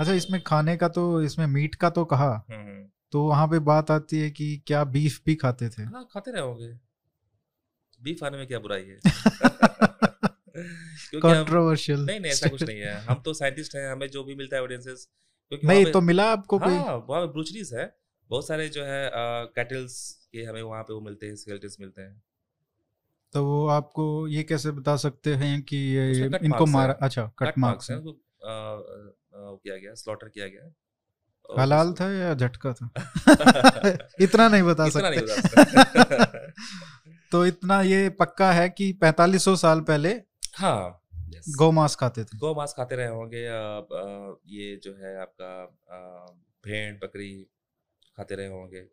[0.00, 3.58] अच्छा इसमें खाने का तो इसमें मीट का तो कहा। हम्म, हम्म। तो वहाँ पे
[3.58, 5.82] बात आती है कि क्या बीफ भी खाते थे?
[5.82, 6.72] हाँ खाते रहोगे।
[8.00, 8.98] बीफ खाने में क्या बुराई है?
[11.14, 14.56] कंट्रोवर्शियल नहीं नहीं ऐसा कुछ नहीं है। हम तो साइंटिस्ट हैं हमें जो भी मिलता
[14.56, 15.08] है एविडेंसेस
[15.52, 17.94] नहीं तो मिला आपको हाँ, कोई वहाँ ब्रूचरीज है।
[18.30, 19.10] बहुत सारे जो है
[19.56, 19.96] कैटल्स
[20.32, 22.22] के हमें वहाँ पे वो मिलते हैं स्केलेटन्स मिलते हैं।
[23.34, 27.90] तो वो आपको ये कैसे बता सकते हैं कि ये इनको मारा अच्छा कट मार्क्स
[27.90, 28.00] है
[28.46, 30.72] किया गया स्लॉटर किया गया।
[31.60, 32.90] हलाल था या झटका था?
[34.20, 36.52] इतना नहीं बता इतना सकते नहीं बता
[37.32, 40.12] तो इतना ये पक्का है कि 4500 साल पहले
[40.56, 41.00] हाँ
[41.58, 42.38] गौ मांस खाते थे?
[42.38, 43.42] गौ मांस खाते रहे होंगे
[44.56, 45.50] ये जो है आपका
[46.64, 47.46] भेड़ बकरी
[48.16, 48.86] खाते रहे होंगे।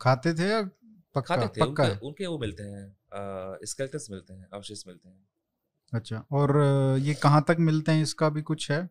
[0.00, 1.36] खाते थे या पक्का?
[1.36, 5.26] खाते थे पक्का उनके, उनके वो मिलते हैं। स्केल्टस मिलते हैं अवशेष मिलते हैं।
[5.92, 6.58] अच्छा और
[7.00, 8.88] ये कहाँ तक मिलते हैं इसका भी कुछ है?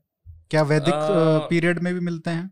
[0.51, 0.93] क्या वैदिक
[1.49, 2.49] पीरियड में भी मिलते हैं?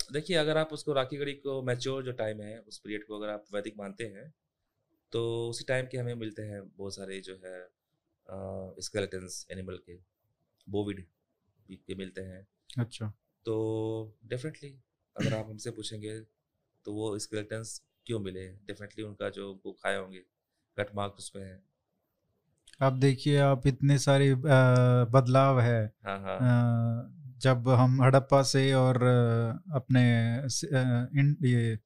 [0.00, 3.28] देखिए अगर आप उसको राखी गढ़ी को मैच्योर जो टाइम है उस पीरियड को अगर
[3.28, 4.32] आप वैदिक मानते हैं
[5.12, 7.58] तो उसी टाइम के हमें मिलते हैं बहुत सारे जो है
[8.82, 9.96] स्केलेटन्स एनिमल के
[10.66, 11.04] बोविड
[11.68, 12.46] के मिलते हैं।
[12.78, 13.06] अच्छा।
[13.46, 13.54] तो
[14.24, 14.70] डेफिनेटली
[15.16, 16.18] अगर आप हमसे पूछेंगे
[16.86, 18.46] तो वो स्केलेटन्स क्यों मिले?
[18.48, 20.22] डेफिनेटली उनका जो वो खाए होंगे।
[20.80, 21.58] कट मार्क उसमें है
[22.82, 29.02] आप देखिए आप इतने सारे बदलाव है। हाँ हाँ। जब हम हड़प्पा से और
[29.74, 30.02] अपने
[31.48, 31.78] ये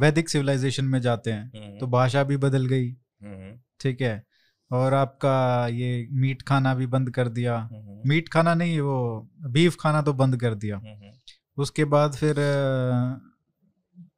[0.00, 2.88] वैदिक सिविलाइजेशन में जाते हैं हम्म, तो हम्म। भाषा भी बदल गई।
[3.22, 4.26] हम्म, ठीक है?
[4.70, 7.68] और आपका ये मीट खाना भी बंद कर दिया।
[8.06, 10.80] मीट खाना नहीं वो बीफ खाना तो बंद कर दिया।
[11.56, 12.36] उसके बाद फिर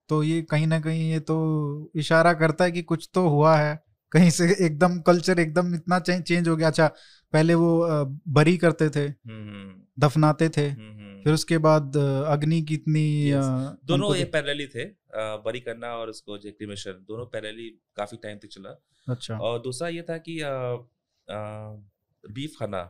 [0.09, 1.37] तो ये कहीं ना कहीं ये तो
[1.97, 6.49] इशारा करता है कि कुछ तो हुआ है। कहीं से एकदम कल्चर एकदम इतना चेंज
[6.49, 6.87] हो गया। अच्छा
[7.33, 7.71] पहले वो
[8.31, 9.09] बरी करते थे
[9.99, 10.69] दफनाते थे।
[11.25, 13.05] फिर उसके बाद अग्नि की इतनी
[13.87, 14.85] दोनों ये पैरेलली थे
[15.45, 18.71] बरी करना और उसको जो क्रिमेशन दोनों पैरेलली काफ़ी टाइम तक चला।
[19.07, 20.39] अच्छा। और दूसरा ये था कि
[22.25, 22.83] बीफ खाना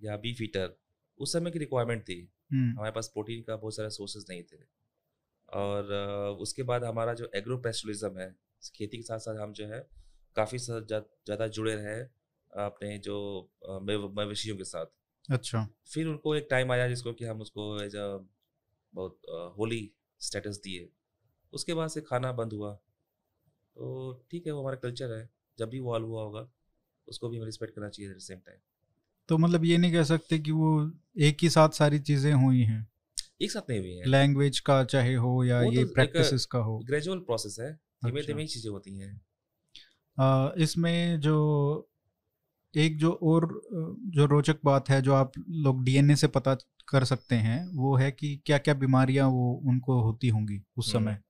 [0.00, 0.76] या बीफ ईटर
[1.18, 2.20] उस समय की रिक्वायरमेंट थी।
[2.52, 4.56] हमारे पास प्रोटीन का बहुत सारे सोर्सेज नहीं थे।
[5.48, 5.92] और
[6.40, 8.34] उसके बाद हमारा जो एग्रो पेस्टलिज्म है
[8.74, 9.80] खेती के साथ साथ हम जो है
[10.36, 12.00] काफ़ी ज़्यादा जुड़े रहे
[12.52, 13.16] अपने जो
[14.16, 14.86] मवेशियों के साथ।
[15.28, 18.06] अच्छा। फिर उनको एक टाइम आया जिसको कि हम उसको एज अ
[18.94, 19.80] बहुत होली
[20.20, 20.88] स्टेटस दिए।
[21.52, 25.28] उसके बाद से खाना बंद हुआ। तो ठीक है वो हमारा कल्चर है।
[25.58, 26.48] जब भी वॉल्व हुआ होगा
[27.08, 28.58] उसको भी हमें रिस्पेक्ट करना चाहिए एट द सेम टाइम।
[29.28, 30.70] तो मतलब ये नहीं कह सकते कि वो
[31.20, 32.86] एक ही साथ सारी चीज़ें हुई हैं?
[33.42, 36.78] एक साथ नहीं हुई है। लैंग्वेज का चाहे हो या ये तो प्रैक्टिस का हो।
[36.84, 37.72] ग्रेजुअल प्रोसेस है।
[38.04, 39.20] धीमे धीमे ही चीज़ें होती हैं।
[40.62, 41.88] इसमें जो
[42.74, 43.60] एक जो और
[44.06, 46.54] जो रोचक बात है जो आप लोग डीएनए से पता
[46.88, 51.22] कर सकते हैं वो है कि क्या क्या बीमारियाँ वो उनको होती होंगी उस समय।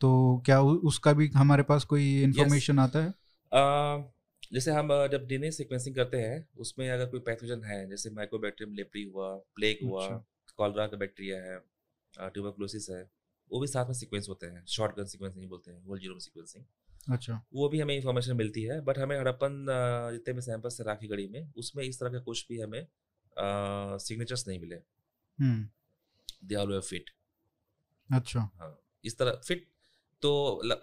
[0.00, 3.08] तो क्या उसका भी हमारे पास कोई इन्फॉर्मेशन आता है
[3.52, 4.02] आ,
[4.52, 9.04] जैसे हम जब डीएनए सीक्वेंसिंग करते हैं उसमें अगर कोई पैथोजन है जैसे माइक्रोबैक्टीरियम लेप्री
[9.04, 10.06] हुआ प्लेग हुआ
[10.58, 11.58] कॉलरा अच्छा। का बैक्टीरिया है
[12.30, 13.10] ट्यूबरकुलोसिस है
[13.50, 16.64] वो भी साथ में सीक्वेंस होते हैं शॉर्ट गन सीक्वेंस बोलते हैं होल ज़ीरो सीक्वेंसिंग
[17.06, 19.66] अच्छा। वो भी हमें इंफॉर्मेशन मिलती है बट हमें हड़प्पन
[20.12, 22.86] जितने भी सैंपल से राखी गढ़ी में उसमें इस तरह का कुछ भी हमें
[23.98, 24.76] सिग्नेचर्स नहीं मिले।
[26.44, 27.10] दे आर फिट
[28.10, 29.66] अच्छा। हाँ इस तरह फिट
[30.22, 30.32] तो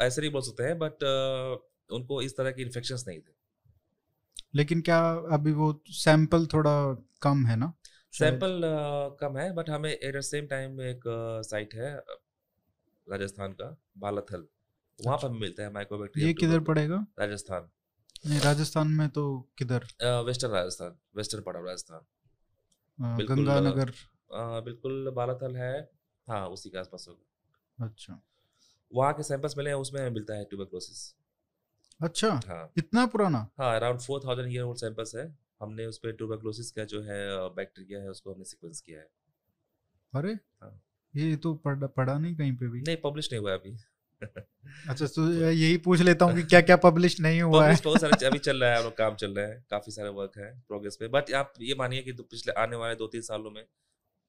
[0.02, 1.04] ऐसे नहीं बोल सकते हैं बट
[1.90, 3.32] उनको इस तरह के इन्फेक्शन नहीं थे।
[4.56, 5.00] लेकिन क्या
[5.32, 6.74] अभी वो सैंपल थोड़ा
[7.22, 7.74] कम है ना?
[8.14, 8.62] सैंपल
[9.20, 11.04] कम है बट हमें एट द सेम टाइम एक
[11.48, 11.94] साइट है
[13.08, 14.48] राजस्थान का बालाथल।
[15.00, 17.06] वहाँ पर मिलता है माइक्रोबैक्टीरियम ये किधर पड़ेगा?
[17.20, 17.70] राजस्थान।
[18.28, 19.24] नहीं राजस्थान में तो
[19.58, 19.86] किधर?
[20.28, 22.06] वेस्टर्न राजस्थान वेस्टर्न पड़ा राजस्थान।
[23.26, 23.92] गंगानगर।
[24.66, 25.74] बिल्कुल बालाथल है।
[26.28, 28.20] हाँ उसी के आसपास होगा। अच्छा।
[28.92, 31.14] वहाँ के सैंपल्स मिले हैं उसमें मिलता है ट्यूबरक्लोसिस
[32.00, 33.48] अच्छा हाँ। इतना पुराना?
[33.60, 35.26] हाँ around four thousand year old samples है।
[35.62, 37.20] हमने उस पर ट्यूबरक्लोसिस का जो है
[37.56, 39.08] बैक्टीरिया है उसको हमने सीक्वेंस किया है।
[40.14, 40.34] अरे!
[40.62, 40.80] हाँ।
[41.14, 43.76] ये तो पढ़ा पढ़ा नहीं कहीं पे भी। नहीं पब्लिश नहीं हुआ अभी।
[44.90, 47.76] अच्छा तो यही पूछ लेता हूँ कि क्या क्या पब्लिश नहीं हुआ है?
[47.84, 50.98] बहुत सारे अभी चल रहा है काम चल रहा है काफ़ी सारे वर्क है प्रोग्रेस
[51.00, 53.64] पे। बट आप ये मानिए कि पिछले आने वाले दो तीन सालों में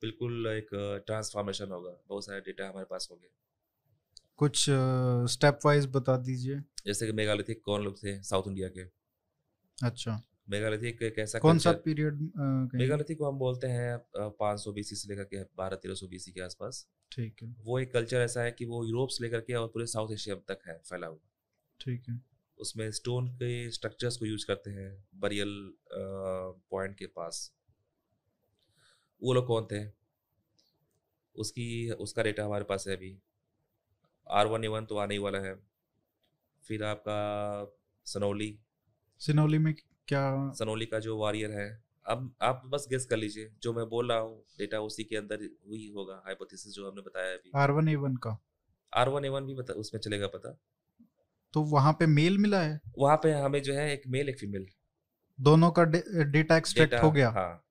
[0.03, 0.69] बिल्कुल एक
[1.07, 3.29] ट्रांसफॉर्मेशन होगा। बहुत सारे डेटा हमारे पास होंगे।
[4.39, 4.65] कुछ
[5.33, 8.83] स्टेप वाइज बता दीजिए। जैसे कि मेगालिथिक कौन लोग थे साउथ इंडिया के?
[9.79, 12.19] अच्छा। मेगालिथिक एक ऐसा कौन सा पीरियड
[12.75, 16.33] मेगालिथिक को हम बोलते हैं पाँच सौ बीसी से लेकर के बारह तेरह सौ बीसी
[16.33, 19.55] के आसपास। ठीक है। वो एक कल्चर ऐसा है कि वो यूरोप से लेकर के
[19.55, 21.19] और पूरे साउथ एशिया तक है फैला हुआ।
[21.81, 22.21] ठीक है।
[22.59, 25.75] उसमें स्टोन के स्ट्रक्चर्स को यूज़ करते हैं बरियल
[26.71, 27.53] पॉइंट के पास।
[29.23, 29.89] वो लोग कौन थे?
[31.37, 33.19] उसकी उसका डेटा हमारे पास है अभी।
[34.31, 35.55] आर वन ए वन तो आने ही वाला है।
[36.65, 38.59] फिर आपका सनौली
[39.21, 39.75] सनौली में
[40.09, 44.09] क्या सनौली का जो वॉरियर है अब आप बस गेस कर लीजिए जो मैं बोल
[44.09, 45.37] रहा हूँ डेटा उसी के अंदर
[45.67, 48.45] वही होगा हाइपोथेसिस जो हमने बताया अभी। आर वन ए वन का।
[48.95, 50.59] आर वन ए वन भी बता उसमें चलेगा पता?
[51.53, 52.81] तो वहाँ पे मेल मिला है?
[52.99, 54.67] वहाँ पे हमें जो है एक मेल एक फीमेल
[55.41, 55.85] दोनों का
[56.23, 57.67] डेटा एक्सट्रैक्ट हो गया। हाँ।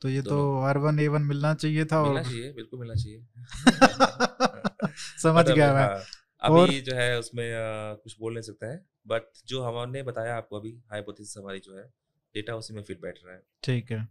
[0.00, 2.94] तो ये तो आर वन ए वन मिलना चाहिए था मिलना और चाहिए बिल्कुल मिलना
[2.94, 3.26] चाहिए।
[5.22, 6.02] समझ गया मैं। हाँ,
[6.40, 6.70] अभी और...
[6.70, 10.82] जो है उसमें आ, कुछ बोल नहीं सकता है बट जो हमने बताया आपको अभी
[10.90, 12.03] हाइपोथेसिस हमारी जो है
[12.34, 14.06] डेटा उसी में फिट बैठ रहा है। ठीक है।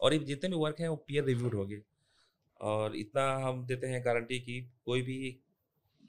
[0.00, 1.80] और ये जितने भी वर्क हैं वो पीयर रिव्यूड होंगे।
[2.60, 5.18] और इतना हम देते हैं गारंटी कि कोई भी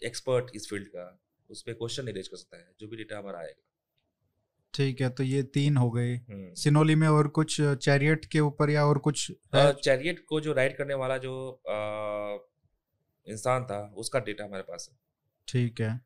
[0.01, 1.05] एक्सपर्ट इस फ़ील्ड का
[1.49, 3.65] उस पर क्वेश्चन नहीं रेज कर सकता है जो भी डेटा हमारा आएगा।
[4.73, 8.69] ठीक है तो ये तीन हो गए। हम्म। सिनोली में और कुछ चैरियट के ऊपर
[8.69, 11.33] या और कुछ चैरियट को जो राइड करने वाला जो
[13.27, 14.97] इंसान था उसका डेटा हमारे पास है।
[15.47, 15.99] ठीक है।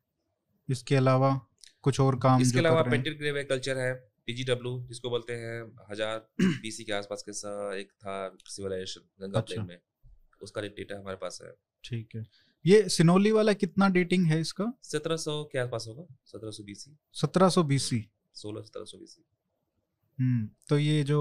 [0.68, 1.30] इसके अलावा
[1.82, 3.92] कुछ और काम इसके अलावा पेंटेड ग्रेव कल्चर है।
[4.26, 5.58] पीजीडब्ल्यू जिसको बोलते हैं
[5.90, 6.18] हज़ार
[6.62, 7.32] बीसी के आसपास के
[7.80, 8.16] एक था
[8.48, 9.78] सिविलाइजेशन गंगा अच्छा। प्लेन में।
[10.42, 11.52] उसका डेटा हमारे पास है।
[11.84, 12.24] ठीक है।
[12.64, 14.72] ये सिनोली वाला कितना डेटिंग है इसका?
[14.82, 18.04] सत्रह सौ के आसपास होगा सत्रह सौ बीसी सत्रह सौ बीसी
[18.34, 19.24] सोलह सत्रह सौ बीसी
[20.18, 21.20] हम्म तो ये जो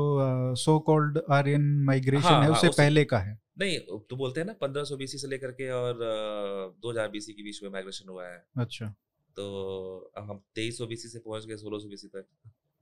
[0.57, 3.79] सो कॉल्ड आर्यन माइग्रेशन हाँ, है उससे पहले का है। नहीं
[4.09, 5.97] तो बोलते हैं ना पंद्रह सौ बीसी से लेकर के और
[6.81, 8.87] दो हज़ार बीसी के बीच में माइग्रेशन हुआ है। अच्छा।
[9.35, 9.45] तो
[10.17, 12.25] अब हम तेईस सौ बीसी से पहुँच गए सोलह सौ बीसी तक।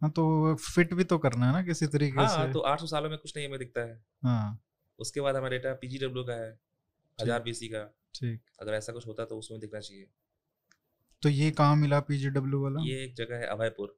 [0.02, 2.88] हाँ तो फिट भी तो करना है ना किसी तरीके हाँ, से। तो आठ सौ
[2.88, 4.60] सालों में कुछ नहीं हमें दिखता है। हाँ।
[5.00, 6.50] उसके बाद हमारा डेटा पीजीडब्ल्यू का है
[7.20, 7.84] हज़ार बीसी का।
[8.16, 10.08] ठीक। अगर ऐसा कुछ होता तो उसमें दिखना चाहिए।
[11.24, 12.82] तो ये कहाँ मिला पीजीडब्ल्यू वाला?
[12.84, 13.98] ये एक जगह है अभयपुर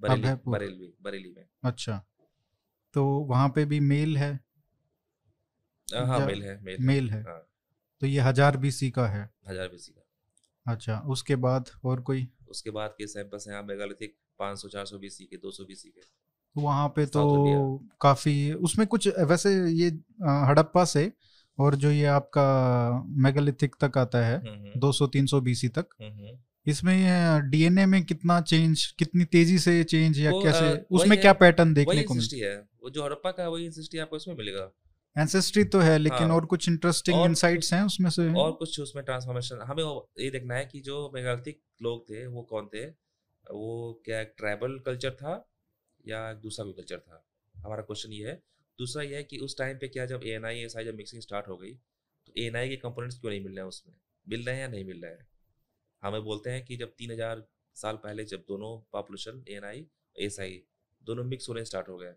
[0.00, 1.96] बरेली बरेली बरेली में। अच्छा।
[2.94, 4.32] तो वहाँ पे भी मेल है?
[5.88, 7.40] हाँ मेल है मेल, मेल है। हाँ।
[8.02, 9.28] तो ये हज़ार बीसी का है?
[9.48, 10.00] हज़ार बीसी का।
[10.66, 12.28] अच्छा उसके बाद और कोई?
[12.48, 15.88] उसके बाद के सैंपल्स हैं मेगालिथिक पाँच सौ चार सौ बीसी के दो सौ बीसी
[15.88, 17.24] के तो वहाँ पे तो
[18.00, 19.88] काफ़ी उसमें कुछ वैसे ये
[20.48, 21.12] हड़प्पा से
[21.58, 22.44] और जो ये आपका
[23.08, 29.24] मेगालिथिक तक आता है हम्म, हम्म। बीसी तक हम्म, इसमें डीएनए में कितना चेंज कितनी
[29.24, 33.30] तेज़ी से चेंज या कैसे उसमें क्या पैटर्न देखने को मिलती है। वो जो हड़प्पा
[33.30, 34.70] का वही इंसिस्टी आपको इसमें मिलेगा।
[35.18, 38.32] एंसेस्ट्री तो है लेकिन हाँ, और कुछ इंटरेस्टिंग इनसाइट्स हैं उसमें से?
[38.34, 39.84] और कुछ उसमें ट्रांसफॉर्मेशन हमें
[40.20, 42.86] ये देखना है कि जो मेगालिथिक लोग थे वो कौन थे?
[43.44, 45.34] वो क्या एक ट्राइबल कल्चर था
[46.04, 47.24] या दूसरा कोई कल्चर था?
[47.54, 48.34] हमारा क्वेश्चन ये है।
[48.78, 50.94] दूसरा ये है कि उस टाइम पे क्या जब ए एन आई एस आई जब
[50.96, 51.74] मिक्सिंग स्टार्ट हो गई
[52.26, 53.94] तो ए एन आई के कंपोनेंट्स क्यों नहीं मिल रहे हैं उसमें?
[54.26, 55.26] मिल रहे हैं या नहीं मिल रहे हैं?
[56.02, 57.44] हमें बोलते हैं कि जब तीन हज़ार
[57.76, 59.86] साल पहले जब दोनों population A N I
[60.16, 60.62] S I
[61.02, 62.14] दोनों मिक्स होने स्टार्ट हो गए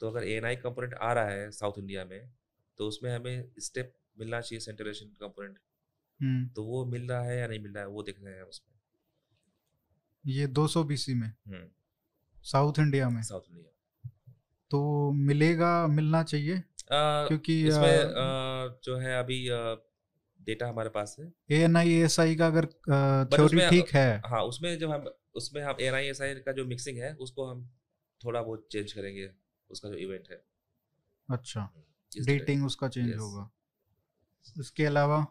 [0.00, 2.30] तो अगर ए एन आई कंपोनेंट आ रहा है साउथ इंडिया में
[2.78, 5.58] तो उसमें हमें स्टेप मिलना चाहिए सेंट्रेशन कंपोनेंट
[6.20, 8.42] हम्म। तो वो मिल रहा है या नहीं मिल रहा है वो देख रहे हैं
[8.42, 8.71] उसमें।
[10.26, 11.68] ये 200 बीसी में हम्म।
[12.42, 14.10] साउथ इंडिया में। South India.
[14.70, 16.56] तो मिलेगा मिलना चाहिए?
[16.56, 19.48] आ, क्योंकि इसमें आ, जो है अभी
[20.42, 22.66] डेटा हमारे पास है। ए एन आई एस आई का अगर
[23.36, 26.52] थ्योरी ठीक है। हाँ उसमें जब हम उसमें हम ए एन आई एस आई का
[26.52, 27.70] जो मिक्सिंग है उसको हम
[28.24, 29.30] थोड़ा बहुत चेंज करेंगे
[29.70, 30.44] उसका जो इवेंट है।
[31.30, 31.72] अच्छा।
[32.26, 33.50] डेटिंग हम्म, उसका चेंज होगा।
[34.60, 35.26] इसके अलावा?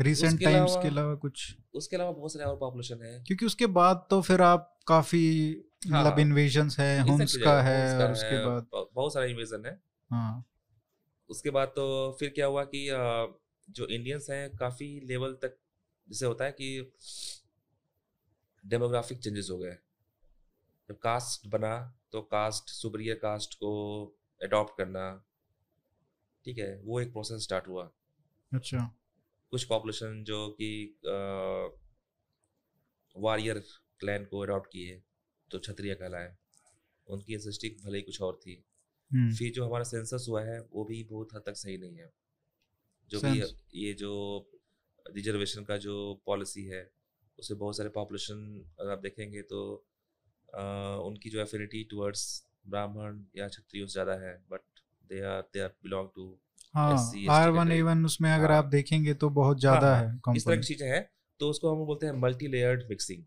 [0.00, 1.56] रिसेंट टाइम्स के अलावा कुछ?
[1.74, 5.24] उसके अलावा बहुत सारे और पॉपुलेशन है। क्योंकि उसके बाद तो फिर आप काफ़ी
[5.88, 9.72] हाँ, मतलब इन्वेजन है हुंस का है और उसके बाद बहुत सारे इन्वेजन है।
[10.10, 10.44] हाँ।
[11.30, 12.86] उसके बाद तो फिर क्या हुआ कि
[13.68, 15.56] जो इंडियंस हैं काफ़ी लेवल तक
[16.08, 16.92] जैसे होता है कि
[18.64, 19.76] डेमोग्राफिक चेंजेस हो गए।
[20.88, 21.76] जब कास्ट बना
[22.12, 23.72] तो कास्ट सुपरियर कास्ट को
[24.40, 25.04] अडॉप्ट करना
[26.44, 27.90] ठीक है वो एक प्रोसेस स्टार्ट हुआ।
[28.52, 28.78] अच्छा।
[29.52, 30.70] कुछ पॉपुलेशन जो कि
[33.16, 33.58] वारियर
[34.00, 35.00] क्लैन को अडॉप्ट किए
[35.50, 36.34] तो क्षत्रिय कहलाए।
[37.08, 38.54] उनकी एंसेस्टिक भले ही कुछ और थी।
[39.10, 42.10] हम्म। फिर जो हमारा सेंसस हुआ है वो भी बहुत हद तक सही नहीं है।
[43.10, 43.40] जो भी
[43.78, 44.12] ये जो
[45.06, 45.94] रिजर्वेशन का जो
[46.26, 46.82] पॉलिसी है
[47.38, 48.44] उससे बहुत सारे पॉपुलेशन
[48.80, 49.60] अगर आप देखेंगे तो
[50.48, 50.62] आ,
[50.98, 52.22] उनकी जो एफिनिटी टुवर्ड्स
[52.66, 56.24] ब्राह्मण या क्षत्रियो से ज़्यादा है but they are they are belong to
[56.74, 60.46] R one A one उसमें अगर हाँ, आप देखेंगे तो बहुत ज़्यादा हाँ, है इस
[60.46, 61.08] तरह की चीज़ें हैं
[61.40, 63.22] तो उसको हम बोलते हैं मल्टी लेयर्ड मिक्सिंग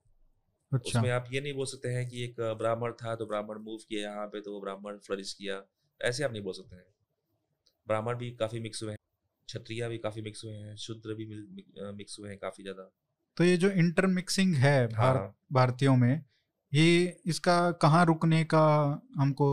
[0.72, 3.78] अच्छा। उसमें आप ये नहीं बोल सकते हैं कि एक ब्राह्मण था तो ब्राह्मण मूव
[3.90, 5.62] किया यहाँ पे तो वो ब्राह्मण फ्लरिश किया।
[6.02, 6.86] ऐसे आप नहीं बोल सकते हैं।
[7.88, 8.98] ब्राह्मण भी काफ़ी मिक्स हुए हैं
[9.50, 11.26] क्षत्रिया भी काफ़ी मिक्स हुए हैं शूद्र भी
[11.94, 12.90] मिक्स हुए हैं काफ़ी ज़्यादा।
[13.38, 16.24] तो ये जो इंटरमिक्सिंग है भार, हाँ। भारतीयों में
[16.74, 18.66] ये इसका कहाँ रुकने का
[19.18, 19.48] हमको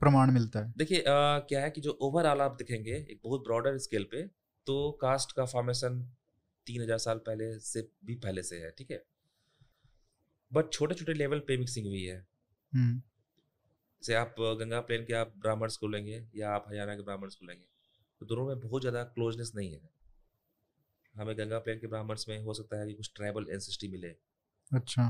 [0.00, 4.04] प्रमाण मिलता है। देखिए क्या है कि जो ओवरऑल आप देखेंगे एक बहुत ब्रॉडर स्केल
[4.10, 4.22] पे
[4.66, 6.00] तो कास्ट का फॉर्मेशन
[6.66, 9.02] तीन हज़ार साल पहले से भी पहले से है ठीक है?
[10.52, 12.16] बट छोटे छोटे लेवल पे मिक्सिंग हुई है।
[12.72, 13.00] हम्म।
[14.02, 17.46] जैसे आप गंगा प्लेन के आप ब्राह्मण्स को लेंगे या आप हरियाणा के ब्राह्मण को
[17.46, 17.64] लेंगे
[18.20, 19.80] तो दोनों में बहुत ज़्यादा क्लोजनेस नहीं है।
[21.14, 24.08] हमें गंगा प्लेन के ब्राह्मण्स में हो सकता है कि कुछ ट्राइबल एंसिस्टी मिले।
[24.70, 25.06] अच्छा।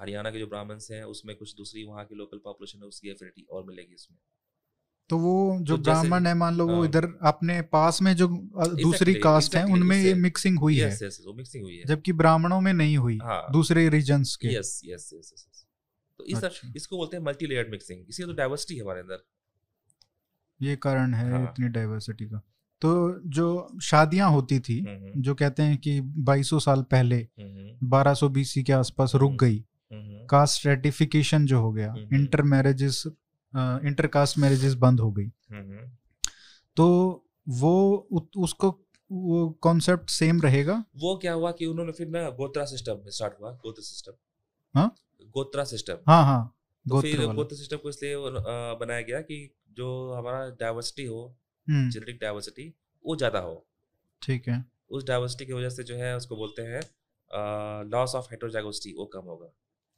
[0.00, 3.46] हरियाणा के जो ब्राह्मण्स हैं उसमें कुछ दूसरी वहाँ की लोकल पॉपुलेशन है उसकी एफिनिटी
[3.50, 4.18] और मिलेगी इसमें
[5.08, 8.28] तो वो जो तो ब्राह्मण है मान लो वो हाँ। इधर अपने पास में जो
[8.82, 10.98] दूसरी कास्ट है उनमें ये मिक्सिंग हुई है।
[11.36, 15.48] मिक्सिंग हुई है। जबकि ब्राह्मणों में नहीं हुई हाँ, दूसरे रीजन्स के। यस यस यस
[16.18, 19.24] तो इस अच्छा। इसको बोलते हैं मल्टी लेयर्ड मिक्सिंग इसी तो डाइवर्सिटी है हमारे अंदर।
[20.62, 21.44] ये कारण है हाँ.
[21.44, 22.42] इतनी डाइवर्सिटी का।
[22.80, 27.28] तो जो शादियाँ होती थी हम्म, हम्म। जो कहते हैं कि 2200 साल पहले
[27.82, 34.38] 1200 हम्म, बीसी के आसपास रुक गई कास्ट रेटिफिकेशन जो हो गया इंटर मैरिजेस इंटरकास्ट
[34.38, 35.26] मैरिजेस बंद हो गई।
[36.76, 36.86] तो
[37.46, 37.74] वो
[38.38, 38.68] उसको
[39.10, 40.74] वो कॉन्सेप्ट सेम रहेगा?
[40.96, 44.12] वो क्या हुआ कि उन्होंने फिर ना गोत्रा सिस्टम स्टार्ट हुआ गोत्र सिस्टम
[44.74, 44.94] हाँ?
[45.36, 46.54] गोत्रा सिस्टम हाँ हाँ
[46.86, 48.16] तो फिर गोत्र सिस्टम को इसलिए
[48.80, 49.38] बनाया गया कि
[49.72, 51.22] जो हमारा डाइवर्सिटी हो
[51.68, 52.72] जेनेटिक डाइवर्सिटी
[53.04, 53.66] वो ज़्यादा हो।
[54.22, 56.80] ठीक है। उस डाइवर्सिटी की वजह से जो है उसको बोलते हैं
[57.90, 59.52] लॉस ऑफ़ हेट्रोजाइगोसिटी वो कम होगा।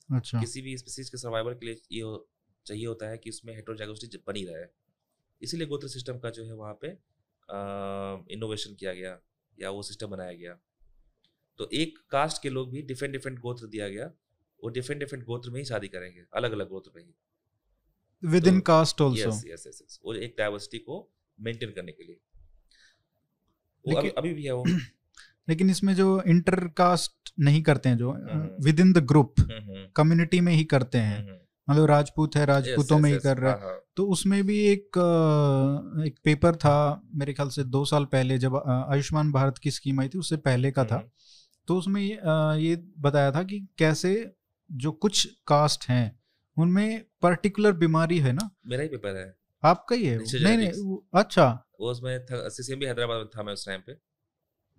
[0.08, 2.28] अच्छा। किसी भी स्पीसीज के सर्वाइवल के लिए ये हो,
[2.66, 4.66] चाहिए होता है कि उसमें हेट्रोजाइगोसिटी बनी रहे।
[5.42, 6.88] इसीलिए गोत्र सिस्टम का जो है वहाँ पे
[8.34, 9.18] इनोवेशन किया गया
[9.58, 10.58] या वो सिस्टम बनाया गया।
[11.58, 14.06] तो एक कास्ट के लोग भी डिफरेंट डिफरेंट गोत्र दिया गया
[14.62, 17.14] वो डिफरेंट डिफरेंट गोत्र में ही शादी करेंगे अलग अलग गोत्र में ही।
[18.46, 22.20] Within caste also yes yes yes वो एक डाइवर्सिटी को मेंटेन करने के लिए।
[23.84, 24.64] वो अभी, अभी भी है वो।
[25.48, 28.12] लेकिन इसमें जो इंटर कास्ट नहीं करते हैं जो
[28.64, 29.34] within the group
[29.96, 31.38] community में ही करते हैं। हम्म, हम्म।
[31.68, 34.98] मतलब राजपूत है राजपूतों में ही कर रहा है। हाँ, हाँ। तो उसमें भी एक
[36.06, 36.76] एक पेपर था
[37.14, 38.56] मेरे ख्याल से दो साल पहले जब
[38.90, 41.08] आयुष्मान भारत की स्कीम आई थी उससे पहले का था। हम्म।
[41.68, 42.02] तो उसमें
[42.58, 44.14] ये बताया था कि कैसे
[44.70, 46.20] जो कुछ कास्ट हैं
[46.56, 48.50] उनमें पर्टिकुलर बीमारी है ना?
[48.66, 51.46] मेरा ही पेपर है। आपका ही है नहीं नहीं अच्छा।
[51.80, 53.92] वो उसमें सीसीएम भी हैदराबाद में था मैं उस टाइम पे।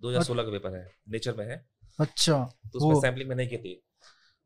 [0.04, 1.64] 2016 अच्छा। का पेपर है नेचर में है।
[1.98, 2.38] अच्छा
[2.72, 3.80] तो उसमें सैम्पलिंग में नहीं की थी।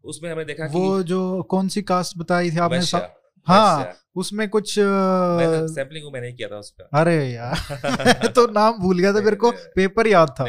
[0.05, 3.15] उसमें हमें देखा वो जो कौन सी कास्ट बताई थी आपने सब?
[3.47, 9.13] हाँ उसमें कुछ सैम्पलिंग को मैंने किया था उसका। अरे यार तो नाम भूल गया
[9.13, 10.47] था मेरे को पेपर याद था।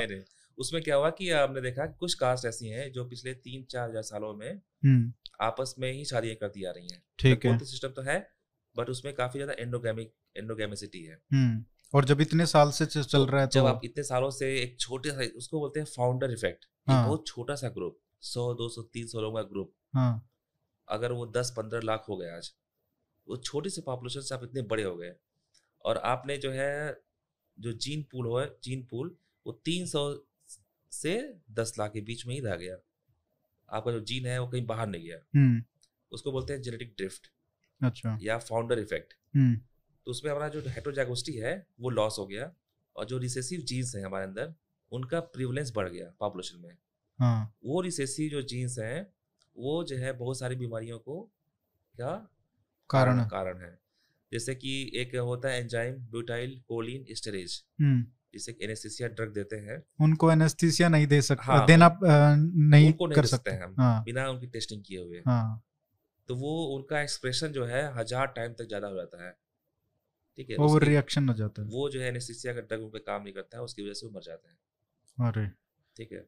[0.57, 3.89] उसमें क्या हुआ कि हमने देखा कि कुछ कास्ट ऐसी हैं जो पिछले तीन चार
[3.89, 7.89] हज़ार सालों में हम्म। आपस में ही शादियाँ करती आ रही हैं। ठीक है। सिस्टम
[7.89, 8.17] तो है
[8.75, 11.63] बट उसमें काफ़ी ज़्यादा एंडोगेमिक एंडोगेमिसिटी है। हम्म।
[11.93, 14.55] और जब इतने साल से चल तो रहा है तो जब आप इतने सालों से
[14.55, 18.69] एक छोटे सा उसको बोलते हैं फाउंडर इफ़ेक्ट हाँ। बहुत छोटा सा ग्रुप सौ दो
[18.69, 20.29] सौ तीन सौ लोगों का ग्रुप हाँ।
[20.87, 22.51] अगर वो दस पंद्रह लाख हो गए आज
[23.27, 25.13] वो छोटी सी पॉपुलेशन से आप इतने बड़े हो गए
[25.85, 27.01] और आपने जो है
[27.57, 29.15] जो जीन पूल हो जीन पूल
[29.45, 30.03] वो तीन सौ
[30.91, 31.15] से
[31.51, 32.77] दस लाख के बीच में ही रह गया
[33.69, 35.63] आपका जो जीन है वो कहीं बाहर नहीं गया हम्म।
[36.11, 37.31] उसको बोलते हैं जेनेटिक ड्रिफ्ट
[37.81, 39.13] अच्छा या फाउंडर इफ़ेक्ट।
[40.07, 42.51] तो उसमें हमारा जो हेट्रोजागोस्टी है वो लॉस हो गया
[42.95, 44.53] और जो रिसेसिव जीन्स है हमारे अंदर
[44.91, 46.77] उनका प्रिवलेंस बढ़ गया पॉपुलेशन में।
[47.19, 47.53] हाँ.
[47.65, 49.07] वो रिसेसिव जो जीन्स हैं
[49.55, 51.21] वो जो है बहुत सारी बीमारियों को
[51.95, 52.11] क्या?
[52.89, 53.77] कारण कारण है।
[54.31, 57.63] जैसे कि एक होता है एंजाइम ब्यूटाइल कोलिन स्टेरेज
[58.33, 63.15] जिसे एनेस्थीसिया ड्रग देते हैं। उनको एनेस्थीसिया नहीं दे सकते हाँ, देना नहीं, उनको नहीं
[63.15, 65.63] कर सकते हैं हम हाँ, बिना उनकी टेस्टिंग किए हुए। हाँ,
[66.29, 69.37] तो वो उनका एक्सप्रेशन जो है हज़ार टाइम तक ज़्यादा हो जाता है।
[70.37, 73.23] ठीक है ओवर रिएक्शन हो जाता है। वो जो है एनेस्थीसिया का ड्रग पे काम
[73.23, 75.47] नहीं करता है उसकी वजह से वो मर जाते हैं। अरे।
[75.97, 76.25] ठीक है।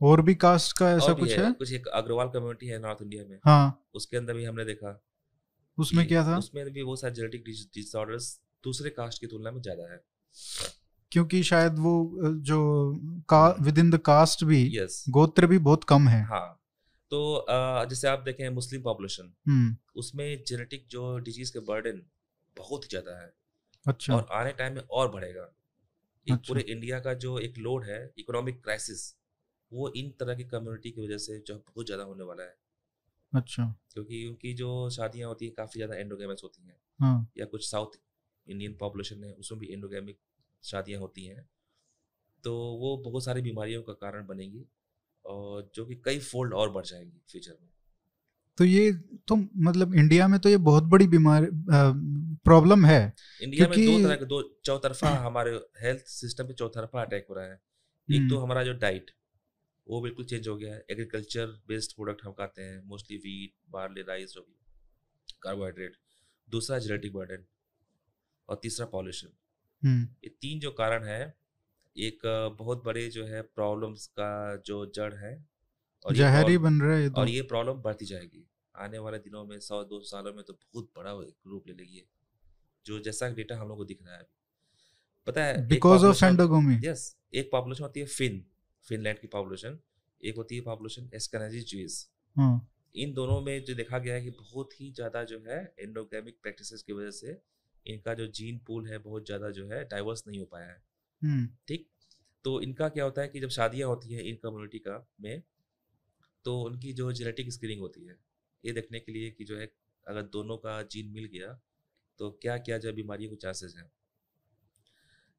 [0.00, 1.52] और भी कास्ट का ऐसा कुछ है, है?
[1.54, 5.00] कुछ एक अग्रवाल कम्युनिटी है नॉर्थ इंडिया में। हाँ। उसके अंदर भी हमने देखा
[5.78, 6.36] उसमें क्या था?
[6.38, 10.00] उसमें भी वो सारे जेनेटिक डिसऑर्डर्स दूसरे कास्ट की तुलना में ज़्यादा है।
[11.12, 11.92] क्योंकि शायद वो
[12.42, 12.58] जो
[13.28, 16.48] का विद इन द कास्ट भी यस गोत्र भी बहुत कम है। हाँ।
[17.12, 17.46] तो
[17.90, 22.02] जैसे आप देखें मुस्लिम पॉपुलेशन हम्म। उसमें जेनेटिक जो डिज़ीज़ के बर्डन
[22.56, 23.32] बहुत ज़्यादा है।
[23.86, 25.52] अच्छा। और आने टाइम में और बढ़ेगा।
[26.26, 29.14] एक अच्छा। पूरे इंडिया का जो एक लोड है इकोनॉमिक क्राइसिस
[29.72, 32.56] वो इन तरह की कम्युनिटी की वजह से जो बहुत ज़्यादा होने वाला है।
[33.32, 37.70] अच्छा। क्योंकि उनकी जो शादियाँ होती हैं काफ़ी ज़्यादा एंडोगेमस होती हैं। हाँ। या कुछ
[37.70, 37.98] साउथ
[38.46, 40.18] इंडियन पॉपुलेशन है उसमें भी एंडोगेमिक
[40.62, 41.48] शादियाँ होती हैं।
[42.44, 44.66] तो वो बहुत सारी बीमारियों का कारण बनेगी
[45.24, 47.71] और जो कि कई फोल्ड और बढ़ जाएँगी फ्यूचर में।
[48.58, 48.92] तो ये
[49.28, 51.46] तो मतलब इंडिया में तो ये बहुत बड़ी बीमारी
[52.44, 53.00] प्रॉब्लम है
[53.42, 55.50] इंडिया में दो तरह के दो चौतरफा हमारे
[55.82, 59.10] हेल्थ सिस्टम पे चौतरफा अटैक हो रहा है। एक तो हम्म। हमारा जो डाइट
[59.86, 64.02] वो बिल्कुल चेंज हो गया है। एग्रीकल्चर बेस्ड प्रोडक्ट हम खाते हैं मोस्टली वीट बार्ली
[64.08, 64.54] राइस जो भी
[65.42, 65.96] कार्बोहाइड्रेट
[66.48, 67.44] दूसरा जेनेटिक बर्डन
[68.48, 69.28] और तीसरा पॉल्यूशन
[69.82, 71.22] हम्म। ये तीन जो कारण है
[71.96, 72.20] एक
[72.58, 74.30] बहुत बड़े जो है प्रॉब्लम्स का
[74.66, 75.32] जो जड़ है
[76.04, 79.58] और जहरी बन रहा है तो। और ये प्रॉब्लम बढ़ती जाएगी। आने वाले दिनों में
[79.60, 82.04] सौ दो सालों में तो बहुत बड़ा रूप ले लेगी
[82.86, 84.26] जो जैसा डेटा हम लोग को दिख रहा है।
[85.26, 88.44] पता है बिकॉज़ ऑफ़ एंडोगोमी यस एक पॉपुलेशन होती है फिन
[88.86, 89.78] फिनलैंड की पॉपुलेशन
[90.20, 92.04] एक होती है पॉपुलेशन एस्केनाजी ज्यूज
[92.94, 96.82] इन दोनों में जो देखा गया है कि बहुत ही ज़्यादा जो है एंडोगेमिक प्रैक्टिसेस
[96.82, 97.40] की वजह से
[97.86, 100.82] इनका जो जीन पूल है बहुत ज़्यादा जो है डाइवर्स नहीं हो पाया है।
[101.22, 101.88] हम्म। ठीक?
[102.44, 105.42] तो इनका क्या होता है कि जब शादियाँ होती है इन कम्युनिटी का में
[106.44, 108.18] तो उनकी जो जेनेटिक स्क्रीनिंग होती है
[108.64, 109.70] ये देखने के लिए कि जो है
[110.06, 111.52] अगर दोनों का जीन मिल गया
[112.18, 113.90] तो क्या क्या जो बीमारियों के चांसेस हैं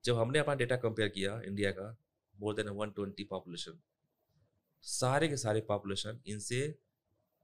[0.04, 1.90] जब हमने अपना डेटा कंपेयर किया इंडिया का
[2.36, 3.80] more than one twenty population
[4.84, 6.62] सारे के सारे पॉपुलेशन इनसे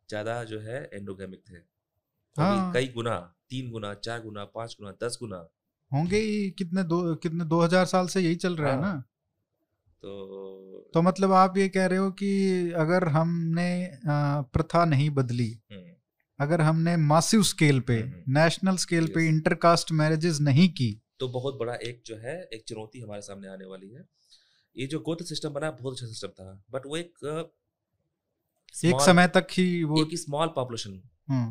[0.09, 1.57] ज़्यादा जो है एंडोगेमिक थे
[2.35, 3.17] हाँ। कई गुना
[3.49, 5.37] तीन गुना चार गुना पाँच गुना दस गुना
[5.91, 9.03] होंगे ही कितने दो कितने दो हज़ार साल से यही चल रहा हाँ। है ना
[10.03, 13.69] तो तो मतलब आप ये कह रहे हो कि अगर हमने
[14.53, 15.95] प्रथा नहीं बदली हम्म।
[16.39, 17.97] अगर हमने मासिव स्केल पे
[18.29, 22.35] नेशनल हम्म, स्केल हम्म। पे इंटरकास्ट मैरिजेस नहीं की तो बहुत बड़ा एक जो है
[22.53, 24.05] एक चुनौती हमारे सामने आने वाली है
[24.75, 27.25] ये जो गोत्र सिस्टम बना बहुत अच्छा सिस्टम था बट वो एक
[28.75, 31.01] एक समय तक ही वो एक स्मॉल पॉपुलेशन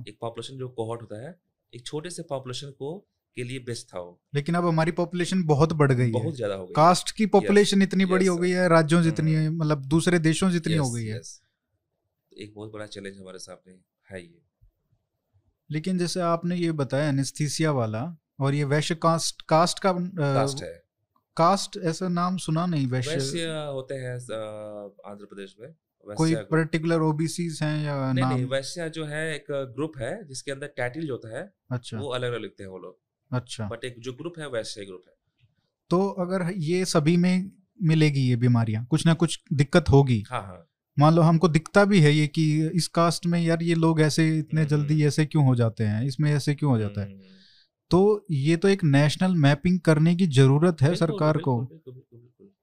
[0.09, 1.39] एक पॉपुलेशन जो कोहॉर्ट होता है
[1.73, 2.93] एक छोटे से पॉपुलेशन को
[3.39, 6.67] के लिए बेस्ट था वो। लेकिन अब हमारी पॉपुलेशन बहुत बढ़ गई बहुत ज़्यादा हो
[6.67, 10.51] गई। कास्ट की पॉपुलेशन इतनी बड़ी हो गई है राज्यों जितनी है मतलब दूसरे देशों
[10.51, 11.21] जितनी हो गई है।
[12.33, 13.79] एक बहुत बड़ा चैलेंज हमारे सामने
[14.09, 14.41] है ये।
[15.71, 18.03] लेकिन जैसे आपने ये बताया एनेस्थीसिया वाला
[18.41, 20.73] और ये वैश्य कास्ट कास्ट का कास्ट है।
[21.37, 25.75] कास्ट ऐसा नाम सुना नहीं वैश्य वैश्य होते हैं आंध्र प्रदेश में।
[26.07, 28.35] कोई पर्टिकुलर ओबीसीज हैं या नहीं नाम?
[28.35, 32.09] नहीं वैश्य जो है एक ग्रुप है जिसके अंदर टाइटल जो होता है। अच्छा। वो
[32.11, 32.99] अलग अलग लिखते हैं वो लोग।
[33.33, 35.15] अच्छा। बट एक जो ग्रुप है वैश्य ग्रुप है।
[35.91, 37.51] तो अगर ये सभी में
[37.83, 40.65] मिलेगी ये बीमारियाँ कुछ ना कुछ दिक्कत होगी। हाँ हाँ।
[40.99, 44.39] मान लो हमको दिखता भी है ये कि इस कास्ट में यार ये लोग ऐसे
[44.39, 46.05] इतने हम्म, जल्दी हम्म। ऐसे क्यों हो जाते हैं?
[46.05, 47.07] इसमें ऐसे क्यों हो जाता है?
[47.07, 47.21] हम्म,
[47.91, 51.69] तो ये तो एक नेशनल मैपिंग करने की ज़रूरत है सरकार को।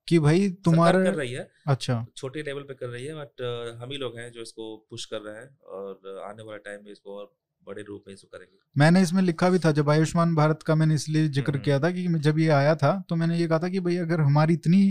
[0.07, 3.41] कि भाई तुम्हारा कर रही है। अच्छा। छोटे लेवल पे कर रही है बट
[3.81, 6.91] हम ही लोग हैं जो इसको पुश कर रहे हैं और आने वाले टाइम में
[6.91, 7.35] इसको और
[7.67, 10.95] बड़े रूप में इसको करेंगे। मैंने इसमें लिखा भी था जब आयुष्मान भारत का मैंने
[10.95, 13.69] इसलिए ज़िक्र हम्म, किया था कि जब ये आया था तो मैंने ये कहा था
[13.69, 14.81] कि भाई अगर हमारी इतनी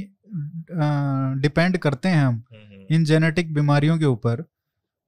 [1.42, 4.44] डिपेंड करते हैं हम हम्म, हम्म। इन जेनेटिक बीमारियों के ऊपर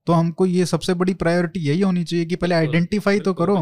[0.06, 3.56] तो हमको ये सबसे बड़ी प्रायोरिटी यही होनी चाहिए कि पहले आइडेंटिफाई तो करो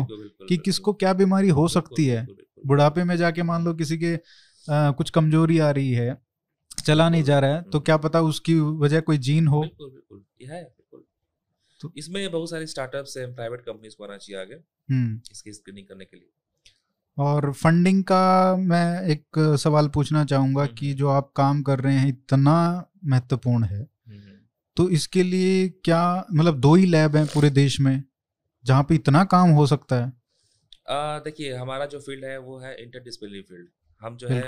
[0.49, 2.27] कि किसको क्या बीमारी हो सकती है।
[2.65, 6.17] बुढ़ापे में जाके मान लो किसी के आ, कुछ कमज़ोरी आ रही है
[6.85, 10.23] चला नहीं जा रहा है तो क्या पता उसकी वजह कोई जीन हो। बिल्कुल, बिल्कुल,
[10.51, 10.63] है।
[11.81, 15.87] तो इसमें बहुत सारे स्टार्टअप्स हैं प्राइवेट कंपनीज़ को आना चाहिए आगे हम्म। इसकी स्क्रीनिंग
[15.87, 16.31] करने के लिए।
[17.19, 21.81] और फंडिंग का मैं एक सवाल पूछना चाहूँगा हम्म, कि हम्म। जो आप काम कर
[21.81, 22.57] रहे हैं इतना
[23.05, 23.87] महत्वपूर्ण है
[24.77, 28.03] तो इसके लिए क्या मतलब दो ही लैब हैं पूरे देश में
[28.65, 30.13] जहाँ पे इतना काम हो सकता है?
[31.25, 33.69] देखिए हमारा जो फ़ील्ड है वो है इंटरडिसिप्लिनरी फ़ील्ड
[34.01, 34.43] हम जो है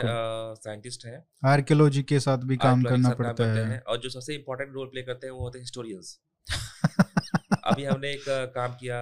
[0.54, 4.86] साइंटिस्ट हैं। आर्कियोलॉजी के साथ भी काम करना पड़ता है। और जो सबसे इम्पोर्टेंट रोल
[4.86, 6.18] प्ले करते हैं वो होते हैं हिस्टोरियंस
[7.66, 8.24] अभी हमने एक
[8.54, 8.98] काम किया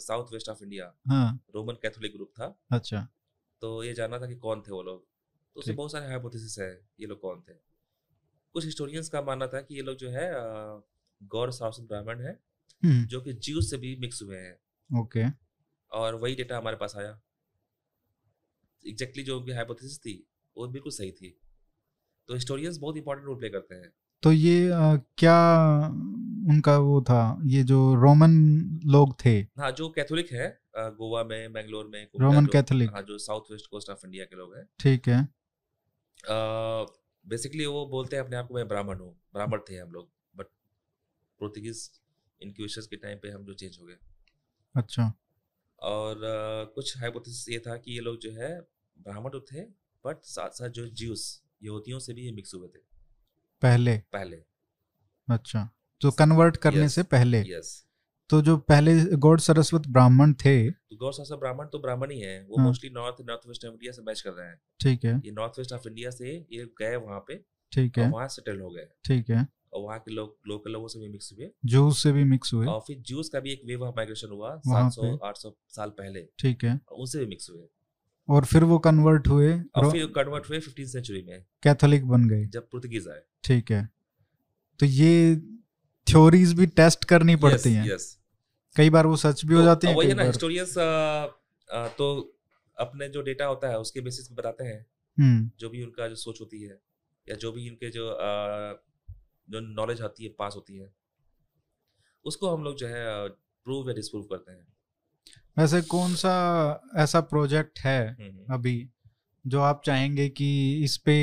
[0.00, 0.86] south west of India
[1.54, 3.06] Roman Catholic group था। अच्छा।
[3.62, 5.04] तो ये जानना था कि कौन थे वो लोग।
[5.56, 6.70] तो उसमें बहुत सारे हाइपोथेसिस है
[7.00, 7.54] ये लोग कौन थे।
[8.54, 10.30] कुछ हिस्टोरियंस का मानना था कि ये लोग जो है
[11.20, 12.32] गौर शासन ब्राह्मण है
[12.82, 15.24] हम्म। जो कि जीव से भी मिक्स हुए हैं। ओके।
[15.92, 17.20] और वही डेटा हमारे पास आया।
[18.84, 20.14] एग्जैक्टली जो उनकी हाइपोथेसिस थी
[20.56, 21.36] वो बिल्कुल सही थी।
[22.28, 25.36] तो हिस्टोरियंस बहुत इंपॉर्टेंट रोल प्ले करते हैं। तो ये आ, क्या
[26.50, 27.38] उनका वो था?
[27.46, 28.32] ये जो रोमन
[28.86, 33.50] लोग थे। हाँ जो कैथोलिक है गोवा में बेंगलोर में रोमन कैथोलिक। हाँ जो south
[33.52, 35.22] west coast of India के लोग हैं। ठीक है।
[37.24, 40.46] बेसिकली वो बोलते हैं अपने आप को मैं ब्राह्मण हूँ। ब्राह्मण थे हम लोग। बट
[41.40, 41.88] पोर्तुगीज
[42.40, 43.96] इनक्यूशन के टाइम पे हम जो चेंज हो गए।
[44.74, 45.12] अच्छा।
[45.82, 48.58] और uh, कुछ हाइपोथेसिस ये था कि ये लोग जो है
[48.96, 49.62] ब्राह्मण तो थे
[50.04, 51.22] बट साथ साथ जो ज्यूस
[51.62, 52.80] यहूदियों से भी ये मिक्स हुए थे।
[53.62, 54.36] पहले। पहले।
[55.28, 55.70] अच्छा
[56.00, 57.86] तो कन्वर्ट करने yes, से पहले। यस
[58.30, 62.44] तो जो पहले गौड़ सरस्वत ब्राह्मण थे। तो गौड़ सरस्वत ब्राह्मण तो ब्राह्मण ही है।
[62.44, 65.30] वो mostly north north west of India से मैच कर रहे हैं। ठीक है। ये
[65.30, 68.86] नॉर्थ वेस्ट ऑफ़ इंडिया से ये गए वहाँ पे। ठीक है। वहाँ सेटल हो गए।
[69.04, 72.24] ठीक है। और वहाँ के लोग लोकल लोगों से भी मिक्स हुए। जूस से भी
[72.24, 75.36] मिक्स हुए। और फिर जूस का भी एक वेव ऑफ़ माइग्रेशन हुआ सात सौ आठ
[75.36, 77.66] सौ साल पहले। ठीक है। उनसे भी मिक्स हुए।
[78.28, 82.44] और फिर वो कन्वर्ट हुए और फिर कन्वर्ट हुए फिफ्टीन सेंचुरी में। कैथोलिक बन गए।
[82.46, 83.88] जब पुर्तगीज आए। ठीक है।
[84.80, 85.36] तो ये
[86.06, 88.02] थ्योरीज भी टेस्ट करनी पड़ती हैं। yes.
[88.76, 90.74] कई बार वो सच भी तो, हो जाती है वही है ना हिस्टोरियंस
[91.98, 92.08] तो
[92.76, 94.86] अपने जो डेटा होता है उसके बेसिस पे बताते हैं।
[95.18, 96.78] हम्म। जो भी उनका जो सोच होती है
[97.26, 98.72] या जो भी इनके जो आ,
[99.48, 100.92] जो नॉलेज आती है पास होती है
[102.24, 104.66] उसको हम लोग जो है प्रूव या डिस्प्रूव करते हैं।
[105.56, 106.32] वैसे कौन सा
[106.96, 108.90] ऐसा प्रोजेक्ट है हम्म, हम्म। अभी
[109.44, 110.48] जो आप चाहेंगे कि
[110.84, 111.14] इस पे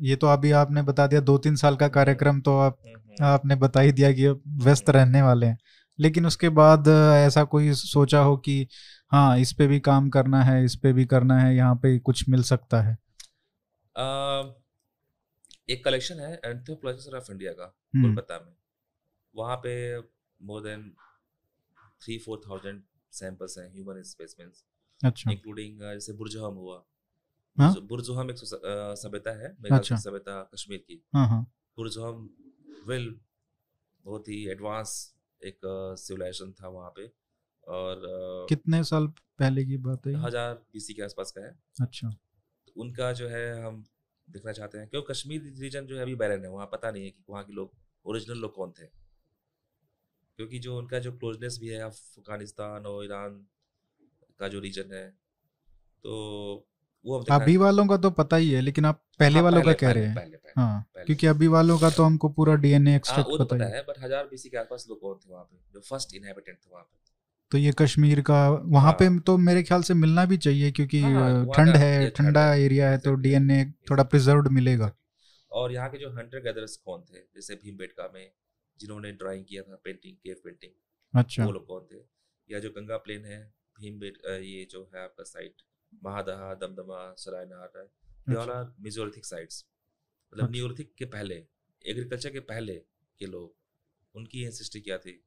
[0.00, 2.78] ये तो अभी आपने बता दिया दो तीन साल का कार्यक्रम तो आप
[3.22, 4.28] आपने बता ही दिया कि
[4.64, 5.58] व्यस्त रहने वाले हैं।
[5.98, 6.88] लेकिन उसके बाद
[7.26, 8.66] ऐसा कोई सोचा हो कि
[9.12, 12.28] हाँ इस पे भी काम करना है इस पे भी करना है यहाँ पे कुछ
[12.28, 12.92] मिल सकता है?
[13.96, 14.42] आ,
[15.70, 18.52] एक कलेक्शन है एंथ्रोपोलॉजिस्ट ऑफ़ इंडिया का हम्म। कोलकाता में।
[19.34, 19.98] वहाँ पे
[20.40, 20.90] more than
[22.04, 22.82] three four thousand
[23.16, 24.64] samples हैं ह्यूमन स्पेसमेंट्स
[25.02, 26.82] अच्छा। इंक्लूडिंग जैसे बुरजहम हुआ।
[27.58, 27.74] हाँ?
[27.82, 28.36] बुरजहम एक
[28.98, 31.42] सभ्यता है अच्छा। सभ्यता कश्मीर की। हाँ हाँ।
[31.78, 32.28] बुरजहम
[32.88, 33.14] वेल
[34.04, 34.90] बहुत ही एडवांस
[35.42, 35.60] एक
[35.98, 37.06] सिविलाइजेशन था वहाँ पे
[37.66, 38.02] और
[38.48, 39.06] कितने साल
[39.38, 43.44] पहले की बात है हज़ार बीसी के आसपास का है। अच्छा। तो उनका जो है
[43.64, 43.84] हम
[44.28, 47.10] देखना चाहते हैं क्योंकि कश्मीर रीजन जो है अभी बैरन है वहाँ पता नहीं है
[47.10, 47.72] कि वहाँ के लोग
[48.06, 48.86] ओरिजिनल लोग कौन थे।
[50.38, 53.44] क्योंकि जो उनका जो क्लोजनेस भी है अफ़गानिस्तान और ईरान
[54.40, 55.08] का जो रीजन है
[56.04, 56.66] तो
[57.04, 59.90] वो अभी वालों का तो पता ही है लेकिन आप पहले हाँ, वालों का कह
[59.90, 60.14] रहे हैं।
[60.56, 63.82] हाँ पहले। क्योंकि अभी वालों का तो हमको पूरा डीएनए एक्सट्रैक्ट हाँ, पता, पता है।
[63.82, 66.84] बट हज़ार बीसी के आसपास लोग कौन थे वहाँ पे जो फ़र्स्ट इनहेबिटेंट थे वहाँ
[66.84, 66.98] पे।
[67.52, 71.02] तो ये कश्मीर का वहाँ पे हाँ। तो मेरे ख्याल से मिलना भी चाहिए क्योंकि
[71.56, 74.92] ठंड है ठंडा एरिया है। तो डीएनए थोड़ा प्रिजर्व मिलेगा।
[75.52, 77.18] और यहाँ के जो हंटर गैदर्स कौन थे?
[77.18, 78.30] जैसे भीमबेटका में
[78.80, 80.72] जिन्होंने ड्राइंग किया था पेंटिंग केव पेंटिंग
[81.14, 82.04] अच्छा। वो लोग कौन थे?
[82.50, 83.38] या जो गंगा प्लेन है
[83.80, 85.62] भीमबेट ये जो है आपका site
[86.04, 87.00] Mahadaha Damdama
[88.38, 89.64] all are Mesolithic sites
[90.34, 91.34] मतलब न्यूलिथिक अच्छा। के पहले
[91.84, 92.74] एग्रीकल्चर के पहले
[93.18, 93.54] के लोग
[94.14, 95.22] उनकी एंसिस्ट्री क्या थी?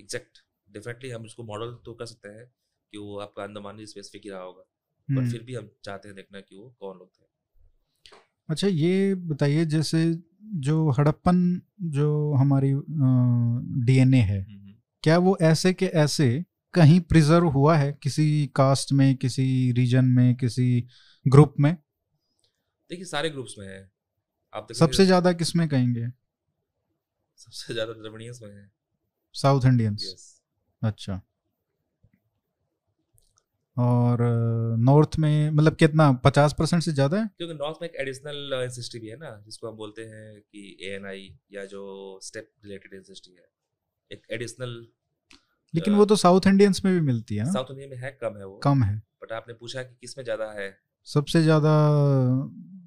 [0.00, 0.38] एग्जैक्ट
[0.68, 2.46] डेफिनेटली हम उसको मॉडल तो कर सकते हैं
[2.92, 6.16] कि वो आपका अंदमानी स्पेसिफिक ही रहा होगा बट हम्म। फिर भी हम चाहते हैं
[6.16, 7.24] देखना कि वो कौन लोग थे।
[8.48, 9.98] अच्छा ये बताइए जैसे
[10.60, 11.38] जो हड़प्पन
[11.82, 12.72] जो हमारी
[13.86, 14.44] डीएनए है।
[15.04, 16.44] क्या वो ऐसे के ऐसे
[16.74, 20.86] कहीं प्रिजर्व हुआ है किसी कास्ट में किसी रीजन में किसी
[21.26, 21.74] ग्रुप में?
[22.90, 23.90] देखिए सारे ग्रुप्स में है।
[24.54, 26.06] आप सबसे ज़्यादा किसमें कहेंगे?
[27.38, 28.70] सबसे ज़्यादा द्रविड़ियंस में है।
[29.34, 30.40] South Indians.
[30.82, 31.20] अच्छा।
[33.76, 34.18] और
[34.80, 37.26] नॉर्थ में मतलब कितना पचास परसेंट से ज़्यादा है?
[37.38, 40.98] क्योंकि नॉर्थ में एक एडिशनल एंसेस्ट्री भी है ना जिसको हम बोलते हैं कि ए
[41.52, 41.82] या जो
[42.22, 43.46] स्टेप रिलेटेड एंसेस्ट्री है
[44.10, 44.86] एक एडिशनल
[45.74, 48.46] लेकिन वो तो साउथ इंडियंस में भी मिलती है साउथ इंडियन में है कम है
[48.46, 50.68] वो। कम है। बट आपने पूछा कि किसमें ज़्यादा है?
[51.08, 51.72] सबसे ज़्यादा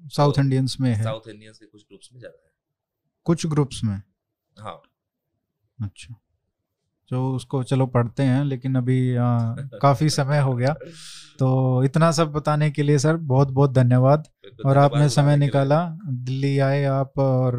[0.08, 2.52] साउथ इंडियंस में है। साउथ इंडियंस के कुछ ग्रुप्स में ज़्यादा है।
[3.24, 4.02] कुछ ग्रुप्स में?
[4.56, 4.80] हाँ।
[5.78, 6.14] अच्छा।
[7.12, 9.38] जो उसको चलो पढ़ते हैं लेकिन अभी आ,
[9.82, 10.74] काफ़ी समय हो गया।
[11.38, 14.28] तो इतना सब बताने के लिए सर बहुत बहुत धन्यवाद
[14.66, 17.54] और आपने समय निकाला दिल्ली आए आप और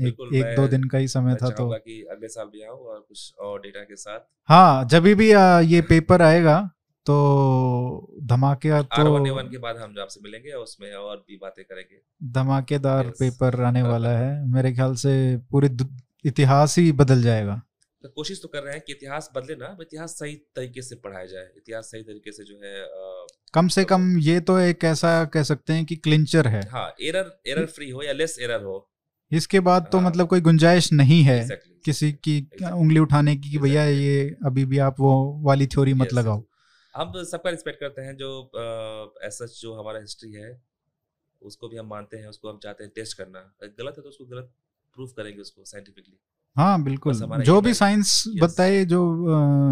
[0.00, 3.04] एक एक दो दिन का ही समय था तो। कि अगले साल भी आऊँ और
[3.08, 5.32] कुछ और डेटा के साथ। हाँ जब भी
[5.74, 6.70] ये पेपर आएगा
[7.06, 13.08] तो धमाके तो के बाद हम आपसे मिलेंगे और उसमें और भी बातें करेंगे। धमाकेदार
[13.08, 15.76] पेपर आने वाला है। मेरे ख्याल से पूरे
[16.24, 17.62] इतिहास ही बदल जाएगा।
[18.02, 21.26] तो कोशिश तो कर रहे हैं कि इतिहास बदले ना इतिहास सही तरीके से पढ़ाया
[21.26, 24.84] जाए। इतिहास सही तरीके से जो है आ, कम से तो, कम ये तो एक
[24.84, 28.62] ऐसा कह सकते हैं कि क्लिंचर है। हाँ एरर एरर फ्री हो या लेस एरर
[28.62, 28.88] हो।
[29.32, 33.36] इसके बाद तो हाँ, मतलब कोई गुंजाइश नहीं है exactly, किसी की exactly, उंगली उठाने
[33.36, 35.12] की कि भैया ये अभी भी आप वो
[35.44, 36.42] वाली थ्योरी मत लगाओ।
[36.94, 38.30] हम सबका रिस्पेक्ट करते हैं जो
[39.22, 40.50] ऐसा जो हमारा हिस्ट्री है
[41.42, 44.24] उसको भी हम मानते हैं उसको हम चाहते हैं टेस्ट करना। गलत है तो उसको
[44.26, 44.52] गलत
[44.96, 46.18] प्रूफ करेंगे उसको साइंटिफिकली
[46.56, 49.00] हाँ बिल्कुल। जो भी साइंस बताए जो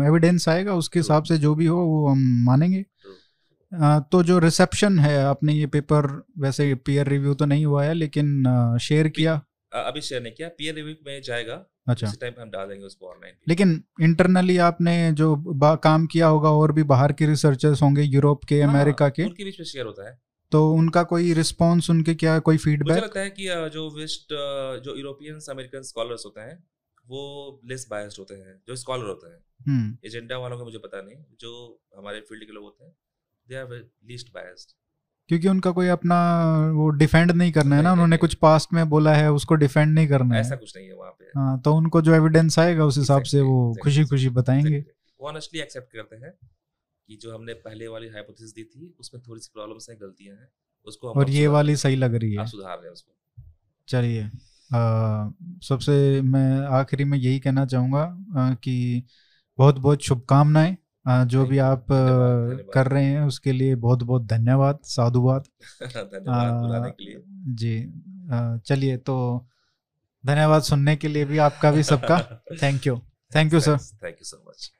[0.06, 2.84] एविडेंस आएगा उसके हिसाब से जो भी हो वो हम मानेंगे।
[4.12, 6.06] तो जो रिसेप्शन है आपने ये पेपर
[6.38, 9.40] वैसे पीयर रिव्यू तो नहीं हुआ है लेकिन शेयर किया।
[9.72, 13.34] अभी शेयर नहीं किया। पीयर रिव्यू में जाएगा। अच्छा। टाइम हम डाल देंगे उसको ऑनलाइन
[13.48, 15.36] लेकिन इंटरनली आपने जो
[15.82, 19.24] काम किया होगा और भी बाहर के रिसर्चर्स होंगे यूरोप के हाँ, अमेरिका के?
[19.24, 20.18] उनके बीच में शेयर होता है।
[20.52, 24.28] तो उनका कोई रिस्पॉन्स उनके क्या कोई फीडबैक मुझे लगता है कि जो वेस्ट
[24.84, 26.64] जो यूरोपियंस अमेरिकन स्कॉलर्स होते हैं
[27.06, 31.02] वो लेस बायस्ड होते हैं जो स्कॉलर होते हैं। Agenda hmm. वालों का मुझे पता
[31.02, 32.92] नहीं जो हमारे फ़ील्ड के लोग होते हैं
[33.48, 34.68] दे आर लीस्ट बायस्ड
[35.28, 36.18] क्योंकि उनका कोई अपना
[36.70, 40.08] वो डिफेंड नहीं करना है ना उन्होंने कुछ पास्ट में बोला है उसको डिफेंड नहीं
[40.08, 42.98] करना है। ऐसा कुछ नहीं है वहाँ पे। हाँ तो उनको जो एविडेंस आएगा उस
[42.98, 44.84] हिसाब से वो खुशी खुशी बताएँगे।
[45.20, 46.32] ऑनेस्टली एक्सेप्ट करते हैं।
[47.10, 50.48] कि जो हमने पहले वाली हाइपोथेसिस दी थी उसमें थोड़ी सी प्रॉब्लम्स हैं गलतियाँ हैं
[50.86, 53.12] उसको हम और ये वाली सही लग रही है। सुधार रहे हैं उसको।
[53.88, 54.30] चलिए
[55.62, 58.04] सबसे मैं आखिरी में यही कहना चाहूँगा
[58.54, 59.02] कि
[59.58, 60.76] बहुत बहुत शुभकामनाएँ
[61.26, 61.86] जो भी आप
[62.74, 65.44] कर रहे हैं उसके लिए बहुत बहुत धन्यवाद साधुवाद
[67.54, 67.92] जी
[68.66, 69.46] चलिए तो
[70.26, 72.18] धन्यवाद सुनने के लिए भी आपका भी सबका।
[72.62, 72.98] Thank you
[73.34, 74.72] thank you sir thank you so much